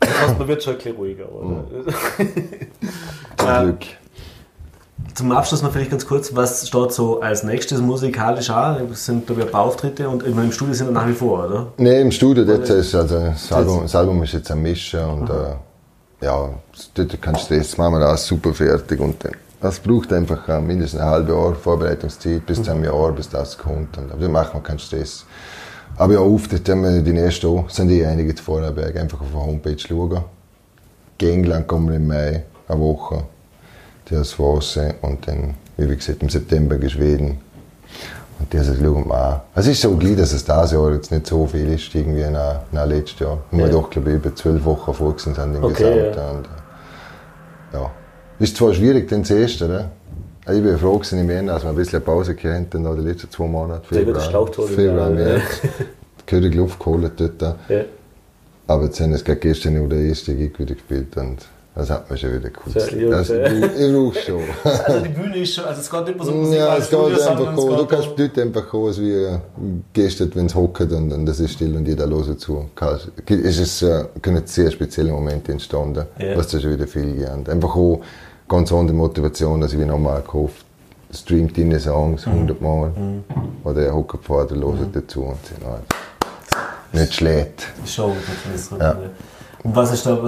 Das 0.00 0.20
heißt, 0.22 0.38
man 0.40 0.48
wird 0.48 0.62
schon 0.64 0.72
ein 0.72 0.78
bisschen 0.78 0.96
ruhiger, 0.96 1.32
oder? 1.32 1.46
Mhm. 1.46 1.66
Zum 3.36 3.46
Glück. 3.62 4.03
Zum 5.14 5.30
Abschluss 5.30 5.62
noch 5.62 5.70
vielleicht 5.70 5.92
ganz 5.92 6.06
kurz, 6.06 6.34
was 6.34 6.66
steht 6.66 6.90
so 6.90 7.20
als 7.20 7.44
nächstes 7.44 7.80
musikalisch 7.80 8.50
an? 8.50 8.88
Das 8.88 9.06
sind 9.06 9.26
glaube 9.26 9.42
ich 9.42 9.46
ein 9.46 9.52
paar 9.52 9.62
Auftritte 9.62 10.08
und 10.08 10.24
im 10.24 10.50
Studio 10.50 10.74
sind 10.74 10.88
wir 10.88 10.92
nach 10.92 11.06
wie 11.06 11.12
vor, 11.12 11.44
oder? 11.44 11.66
Nein, 11.76 12.00
im 12.00 12.10
Studio, 12.10 12.44
das, 12.44 12.68
ist, 12.68 12.96
also 12.96 13.20
das, 13.20 13.52
Album, 13.52 13.82
das 13.82 13.94
Album 13.94 14.22
ist 14.24 14.32
jetzt 14.32 14.50
am 14.50 14.60
Mischen 14.60 15.04
und 15.04 15.28
mhm. 15.28 15.34
äh, 16.20 16.24
ja, 16.24 16.48
dort 16.94 17.22
kein 17.22 17.36
Stress, 17.36 17.78
machen 17.78 17.94
wir 17.94 18.00
das 18.00 18.26
super 18.26 18.52
fertig 18.52 18.98
und 18.98 19.22
dann, 19.22 19.32
das 19.60 19.78
braucht 19.78 20.12
einfach 20.12 20.60
mindestens 20.60 21.00
ein 21.00 21.06
halbes 21.06 21.32
Jahr 21.32 21.54
Vorbereitungszeit, 21.54 22.44
bis 22.44 22.60
zu 22.60 22.72
einem 22.72 22.84
Jahr, 22.84 23.12
bis 23.12 23.28
das 23.28 23.56
kommt. 23.56 23.96
Und, 23.96 24.10
aber 24.10 24.20
dann 24.20 24.32
machen 24.32 24.54
wir 24.54 24.62
keinen 24.62 24.80
Stress. 24.80 25.24
Aber 25.96 26.14
ja, 26.14 26.18
Auftritte 26.18 26.72
haben 26.72 26.82
wir 26.82 27.00
die 27.02 27.12
nächsten 27.12 27.46
auch, 27.46 27.70
sind 27.70 27.88
eh 27.90 28.04
einige 28.04 28.34
zu 28.34 28.42
Vorarlberg, 28.42 28.96
einfach 28.96 29.20
auf 29.20 29.30
der 29.30 29.40
Homepage 29.40 29.78
schauen. 29.78 30.24
Gengland 31.16 31.68
kommen 31.68 31.88
wir 31.88 31.96
im 31.96 32.08
Mai, 32.08 32.44
eine 32.66 32.80
Woche 32.80 33.24
das 34.10 34.38
war's. 34.38 34.78
Und 35.02 35.26
dann, 35.26 35.54
wie 35.76 35.94
gesagt, 35.94 36.22
im 36.22 36.28
September 36.28 36.76
Schweden. 36.88 37.38
Und 38.38 38.52
der 38.52 38.64
sagt, 38.64 38.78
schau 38.82 38.98
mal 38.98 39.42
Es 39.54 39.66
ist 39.66 39.80
so 39.80 39.96
gleich, 39.96 40.16
dass 40.16 40.32
es 40.32 40.44
dieses 40.44 40.72
Jahr 40.72 40.92
jetzt 40.92 41.10
nicht 41.10 41.26
so 41.26 41.46
viel 41.46 41.72
ist, 41.72 41.94
irgendwie 41.94 42.28
nach, 42.30 42.62
nach 42.72 42.86
letztes 42.86 43.20
Jahr. 43.20 43.38
Wir 43.50 43.66
ja. 43.66 43.72
doch, 43.72 43.88
glaube 43.90 44.10
ich, 44.10 44.16
über 44.16 44.34
zwölf 44.34 44.64
Wochen 44.64 44.92
vor 44.92 45.14
sind 45.18 45.38
im 45.38 45.62
okay, 45.62 45.72
Gesamt. 45.72 46.16
Ja. 46.16 46.30
Und, 46.30 46.48
ja. 47.72 47.90
Ist 48.40 48.56
zwar 48.56 48.74
schwierig, 48.74 49.08
den 49.08 49.24
zuerst, 49.24 49.62
oder? 49.62 49.90
Ich 50.46 50.62
bin 50.62 50.76
froh 50.76 50.98
gewesen 50.98 51.20
im 51.20 51.30
Jänner, 51.30 51.54
dass 51.54 51.62
wir 51.62 51.70
ein 51.70 51.76
bisschen 51.76 52.02
Pause 52.02 52.34
gehabt 52.34 52.74
haben, 52.74 52.96
die 52.96 53.02
letzten 53.02 53.30
zwei 53.30 53.46
Monate. 53.46 53.86
Februar, 53.86 54.46
Februar, 54.66 55.10
März. 55.10 55.42
Gehörig 56.26 56.54
Luft 56.54 56.78
geholt 56.78 57.12
dort. 57.16 57.56
Ja. 57.68 57.84
Aber 58.66 58.84
jetzt 58.84 59.00
haben 59.00 59.10
wir 59.10 59.16
es 59.16 59.40
gestern 59.40 59.74
nur 59.74 59.88
der 59.88 60.00
erste 60.00 60.34
Gig 60.34 60.58
wieder 60.58 60.74
gespielt. 60.74 61.16
Und 61.16 61.46
das 61.76 61.90
hat 61.90 62.08
man 62.08 62.16
schon 62.16 62.34
wieder 62.34 62.50
kurz. 62.50 62.74
Das, 62.74 62.86
das, 62.86 63.30
ich 63.30 63.92
brauche 63.92 64.18
schon. 64.20 64.42
Also 64.84 65.00
die 65.00 65.08
Bühne 65.08 65.36
ist 65.38 65.54
schon, 65.54 65.64
also 65.64 65.80
es 65.80 65.90
geht 65.90 66.06
nicht 66.06 66.16
mehr 66.16 66.26
so 66.26 66.32
Musik 66.32 66.58
Ja, 66.58 66.76
es 66.76 66.88
geht 66.88 66.98
einfach 67.00 67.54
kommen. 67.54 67.76
Du 67.76 67.86
kannst 67.86 68.08
dort 68.16 68.38
einfach 68.38 68.68
kommen, 68.68 68.96
wie 68.96 69.38
gestern, 69.92 70.30
wenn 70.34 70.46
es 70.46 70.54
hockt 70.54 70.92
und, 70.92 71.12
und 71.12 71.26
das 71.26 71.40
ist 71.40 71.52
still 71.52 71.76
und 71.76 71.86
jeder 71.86 72.08
hört 72.08 72.40
zu. 72.40 72.66
Es 73.26 73.58
ist, 73.58 73.82
äh, 73.82 74.04
können 74.22 74.46
sehr 74.46 74.70
spezielle 74.70 75.10
Momente 75.10 75.50
entstanden, 75.50 76.06
yeah. 76.20 76.36
was 76.36 76.48
da 76.48 76.60
schon 76.60 76.72
wieder 76.72 76.86
viel 76.86 77.14
gelernt. 77.16 77.48
Einfach 77.48 77.74
auch 77.74 78.00
ganz 78.48 78.72
andere 78.72 78.96
Motivation, 78.96 79.60
dass 79.60 79.72
ich 79.72 79.80
wie 79.80 79.84
nochmal 79.84 80.22
gehofft 80.22 80.64
streamt 81.12 81.56
deine 81.56 81.78
Songs 81.78 82.26
hundertmal 82.26 82.90
mhm. 82.90 83.24
oder 83.62 83.82
er 83.82 83.94
hockt 83.94 84.24
vor 84.24 84.46
der 84.46 84.58
hört 84.58 84.80
mhm. 84.80 84.92
dazu 84.92 85.22
und 85.22 85.38
sie, 85.46 85.54
nein, 85.62 85.80
nicht 86.92 87.14
schlecht. 87.14 87.68
Show, 87.86 88.14
das 88.52 88.62
ist 88.62 88.72
ja. 88.72 88.96
Und 89.64 89.74
was 89.74 89.92
ist 89.94 90.04
da, 90.04 90.18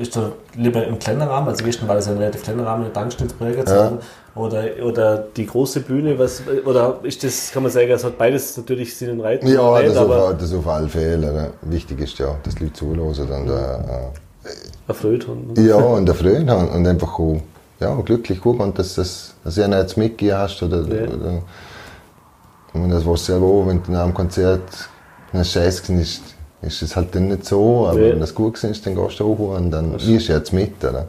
ist 0.00 0.16
da 0.16 0.32
lieber 0.56 0.84
im 0.84 0.98
kleinen 0.98 1.22
Rahmen, 1.22 1.46
also 1.46 1.64
gestern 1.64 1.86
war 1.86 1.94
das 1.94 2.06
ja 2.06 2.12
ein 2.12 2.18
relativ 2.18 2.42
kleiner 2.42 2.66
Rahmen, 2.66 2.82
eine 2.84 2.92
Tankstellenprojekt 2.92 3.68
ja. 3.68 3.92
oder, 4.34 4.64
oder 4.84 5.18
die 5.36 5.46
große 5.46 5.80
Bühne, 5.80 6.18
was, 6.18 6.42
oder 6.64 6.98
ist 7.04 7.22
das, 7.22 7.52
kann 7.52 7.62
man 7.62 7.70
sagen, 7.70 7.88
es 7.90 8.02
hat 8.02 8.18
beides 8.18 8.56
natürlich 8.56 8.96
Sinn 8.96 9.12
und 9.12 9.20
Reiz? 9.20 9.40
Ja, 9.44 9.70
Reiz, 9.70 9.94
das, 9.94 9.98
auf, 9.98 10.36
das 10.36 10.52
auf 10.52 10.66
alle 10.66 10.88
Fälle. 10.88 11.52
Wichtig 11.62 12.00
ist 12.00 12.18
ja, 12.18 12.36
dass 12.42 12.56
die 12.56 12.64
Leute 12.64 12.74
zuhören 12.74 12.98
und 12.98 13.50
äh, 13.50 14.48
erfreut 14.88 15.28
haben. 15.28 15.54
Ja, 15.56 15.76
und 15.76 16.08
erfreut 16.08 16.48
haben 16.48 16.68
und 16.68 16.84
einfach 16.84 17.16
auch, 17.20 17.40
ja, 17.78 17.94
glücklich 18.04 18.40
gucken 18.40 18.62
und 18.62 18.78
dass, 18.80 18.96
das, 18.96 19.34
dass 19.44 19.54
du 19.54 19.62
einen 19.62 19.78
jetzt 19.78 19.96
mitgegeben 19.96 20.38
hast 20.38 20.60
oder, 20.60 20.78
ja. 20.78 21.08
oder 21.08 21.42
und 22.72 22.90
das 22.90 23.06
war 23.06 23.16
selber 23.16 23.46
auch, 23.46 23.66
wenn 23.66 23.82
du 23.82 23.92
nach 23.92 24.02
einem 24.02 24.14
Konzert 24.14 24.88
ein 25.32 25.44
Scheiß 25.44 25.88
ist, 25.90 26.22
ist 26.62 26.82
es 26.82 26.96
halt 26.96 27.14
dann 27.14 27.28
nicht 27.28 27.44
so, 27.44 27.86
aber 27.88 28.00
ja. 28.00 28.12
wenn 28.12 28.20
das 28.20 28.34
gut 28.34 28.62
ist, 28.62 28.86
dann 28.86 28.94
gehst 28.94 29.20
du 29.20 29.32
auch 29.32 29.56
und 29.56 29.70
dann 29.70 29.92
wirst 29.92 30.28
du 30.28 30.32
jetzt 30.32 30.52
mit. 30.52 30.82
Oder? 30.82 31.06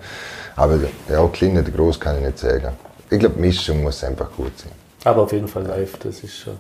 Aber 0.56 0.80
ja, 1.10 1.28
klein 1.28 1.58
oder 1.58 1.70
groß 1.70 1.99
kann 1.99 2.18
ich 2.18 2.26
nicht 2.26 2.39
sagen. 2.39 2.70
Ich 3.10 3.20
glaube, 3.20 3.39
Mischung 3.39 3.84
muss 3.84 4.04
einfach 4.04 4.32
gut 4.36 4.58
sein. 4.58 4.72
Aber 5.04 5.24
auf 5.24 5.32
jeden 5.32 5.47
Fall 5.47 5.64
live, 5.64 5.97
das 5.99 6.24
ist 6.24 6.38
schon. 6.38 6.54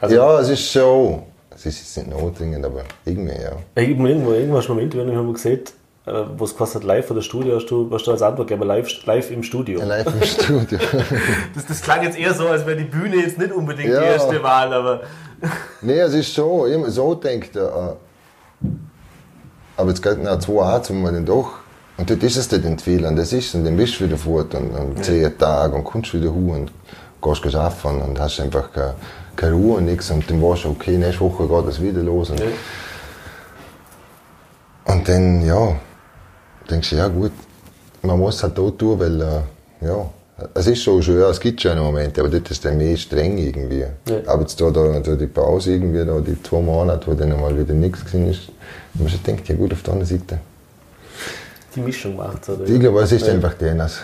Also 0.00 0.14
ja, 0.14 0.40
es 0.40 0.48
ist 0.50 0.70
schon. 0.70 1.22
Es 1.54 1.66
ist 1.66 1.96
nicht 1.96 2.10
notdringend, 2.10 2.64
aber 2.64 2.84
irgendwie, 3.04 3.32
ja. 3.32 3.52
Irgendwo, 3.74 4.32
irgendwo 4.32 4.58
hast 4.58 4.68
du 4.68 4.74
Moment, 4.74 4.96
wenn 4.96 5.08
ich 5.08 5.14
mal 5.14 5.32
gesehen 5.32 5.60
äh, 6.08 6.24
wo 6.36 6.44
es 6.44 6.56
kostet 6.56 6.84
live 6.84 7.10
oder 7.10 7.20
Studio, 7.20 7.56
hast 7.56 7.66
du, 7.66 7.88
hast 7.92 8.06
du 8.06 8.12
als 8.12 8.22
Antwort 8.22 8.48
gegeben, 8.48 8.66
live, 8.66 8.88
live 9.04 9.30
im 9.30 9.42
Studio. 9.42 9.80
Ja, 9.80 9.86
live 9.86 10.06
im 10.06 10.22
Studio. 10.22 10.78
das, 11.54 11.66
das 11.66 11.82
klang 11.82 12.02
jetzt 12.02 12.18
eher 12.18 12.32
so, 12.32 12.46
als 12.48 12.64
wäre 12.64 12.76
die 12.76 12.84
Bühne 12.84 13.16
jetzt 13.16 13.38
nicht 13.38 13.52
unbedingt 13.52 13.90
ja. 13.90 14.00
die 14.00 14.06
erste 14.06 14.42
Wahl, 14.42 14.72
aber. 14.72 15.00
nee, 15.82 15.98
es 15.98 16.14
ist 16.14 16.34
so, 16.34 16.66
ich 16.66 16.94
so 16.94 17.14
denkt, 17.14 17.56
äh, 17.56 17.60
aber 19.78 19.90
jetzt 19.90 20.02
geht 20.02 20.22
nach 20.22 20.40
zwei 20.40 20.80
dann 20.88 21.24
doch. 21.24 21.50
Und 21.96 22.10
dort 22.10 22.22
ist 22.22 22.36
es 22.36 22.48
dann 22.48 22.78
viel 22.78 23.04
und 23.04 23.16
das 23.16 23.32
ist 23.32 23.54
und 23.54 23.64
dann 23.64 23.76
bist 23.76 23.98
du 23.98 24.04
wieder 24.04 24.18
fort 24.18 24.54
und, 24.54 24.70
und 24.70 24.96
ja. 24.98 25.02
zehn 25.02 25.38
Tage 25.38 25.74
und 25.74 25.84
kommst 25.84 26.12
wieder 26.14 26.32
hoch 26.32 26.54
und 26.54 26.72
gehst 27.22 27.54
arbeiten 27.54 28.02
und 28.02 28.20
hast 28.20 28.40
einfach 28.40 28.72
keine, 28.72 28.94
keine 29.34 29.52
Ruhe 29.54 29.78
und 29.78 29.86
nichts 29.86 30.10
und 30.10 30.28
dann 30.28 30.42
weißt 30.42 30.64
du, 30.64 30.70
okay, 30.70 30.96
nächste 30.96 31.20
Woche 31.20 31.48
geht 31.48 31.72
es 31.72 31.80
wieder 31.80 32.02
los. 32.02 32.30
Und, 32.30 32.40
ja. 32.40 32.46
und 34.86 35.08
dann, 35.08 35.44
ja, 35.44 35.76
denkst 36.70 36.90
du, 36.90 36.96
ja 36.96 37.08
gut, 37.08 37.32
man 38.02 38.18
muss 38.18 38.36
es 38.36 38.42
halt 38.42 38.58
auch 38.58 38.70
tun, 38.70 38.98
weil, 38.98 39.20
äh, 39.20 39.86
ja, 39.86 40.06
es 40.54 40.66
ist 40.68 40.82
schon 40.82 41.02
schön, 41.02 41.20
es 41.22 41.40
gibt 41.40 41.60
schon 41.60 41.76
Momente, 41.78 42.20
aber 42.20 42.30
dort 42.30 42.48
ist 42.50 42.64
dann 42.64 42.78
mehr 42.78 42.96
streng 42.96 43.38
irgendwie. 43.38 43.80
Ja. 43.80 43.88
Aber 44.26 44.42
jetzt 44.42 44.60
da, 44.60 44.70
da, 44.70 45.00
da 45.00 45.16
die 45.16 45.26
Pause 45.26 45.72
irgendwie, 45.72 46.04
da, 46.04 46.20
die 46.20 46.40
zwei 46.42 46.60
Monate, 46.60 47.06
wo 47.08 47.14
dann 47.14 47.40
mal 47.40 47.58
wieder 47.58 47.74
nichts 47.74 48.04
gewesen 48.04 48.30
ist, 48.30 48.40
man 48.94 49.08
schon 49.08 49.22
denkt, 49.24 49.48
ja 49.48 49.56
gut, 49.56 49.72
auf 49.72 49.82
der 49.82 49.94
anderen 49.94 50.18
Seite. 50.18 50.38
Die 51.74 51.80
Mischung 51.80 52.16
macht 52.16 52.42
es, 52.42 52.50
oder? 52.50 52.64
Ich 52.64 52.78
glaube, 52.78 53.00
es 53.00 53.12
ist 53.12 53.26
ja. 53.26 53.32
einfach 53.32 53.54
das. 53.54 54.00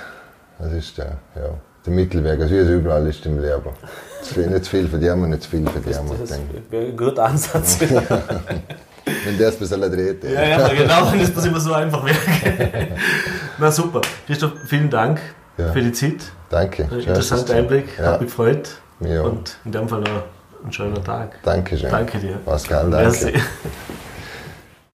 Das 0.58 0.72
ist 0.72 0.98
der, 0.98 1.18
ja, 1.36 1.50
der 1.86 1.92
Mittelweg. 1.92 2.40
Also 2.40 2.54
wie 2.54 2.58
es 2.58 2.68
überall 2.68 3.06
ist 3.06 3.24
im 3.26 3.40
Leben. 3.40 4.50
Nicht 4.52 4.64
zu 4.64 4.70
viel 4.70 4.88
für 4.88 4.98
die 4.98 5.08
und 5.10 5.30
nicht 5.30 5.42
zu 5.42 5.50
viel 5.50 5.68
für 5.68 5.80
die 5.80 5.90
Das, 5.90 6.00
das 6.20 6.38
wäre 6.70 6.86
ein 6.86 6.96
guter 6.96 7.24
Ansatz. 7.24 7.78
Wenn 9.24 9.38
der 9.38 9.48
es 9.48 9.54
ein 9.54 9.58
bisschen 9.60 9.80
dreht. 9.80 10.24
Ja, 10.24 10.42
ja, 10.42 10.68
genau, 10.68 11.12
wenn 11.12 11.34
das 11.34 11.44
immer 11.44 11.60
so 11.60 11.74
einfach 11.74 12.06
wäre. 12.06 12.16
Na 13.58 13.70
super. 13.70 14.00
Christoph, 14.26 14.52
vielen 14.66 14.88
Dank 14.88 15.20
ja. 15.58 15.72
für 15.72 15.82
die 15.82 15.92
Zeit. 15.92 16.32
Danke. 16.50 16.82
Interessanter 16.82 17.54
Einblick, 17.54 17.98
hat 17.98 18.20
mich 18.20 18.30
gefreut. 18.30 18.70
Ja. 19.00 19.22
Und 19.22 19.56
in 19.64 19.72
dem 19.72 19.88
Fall 19.88 20.00
noch 20.00 20.22
einen 20.62 20.72
schönen 20.72 21.04
Tag. 21.04 21.42
Dankeschön. 21.42 21.90
Danke 21.90 22.18
dir. 22.18 22.36
Pascal, 22.44 22.90
danke. 22.90 23.24
Merci. 23.24 23.32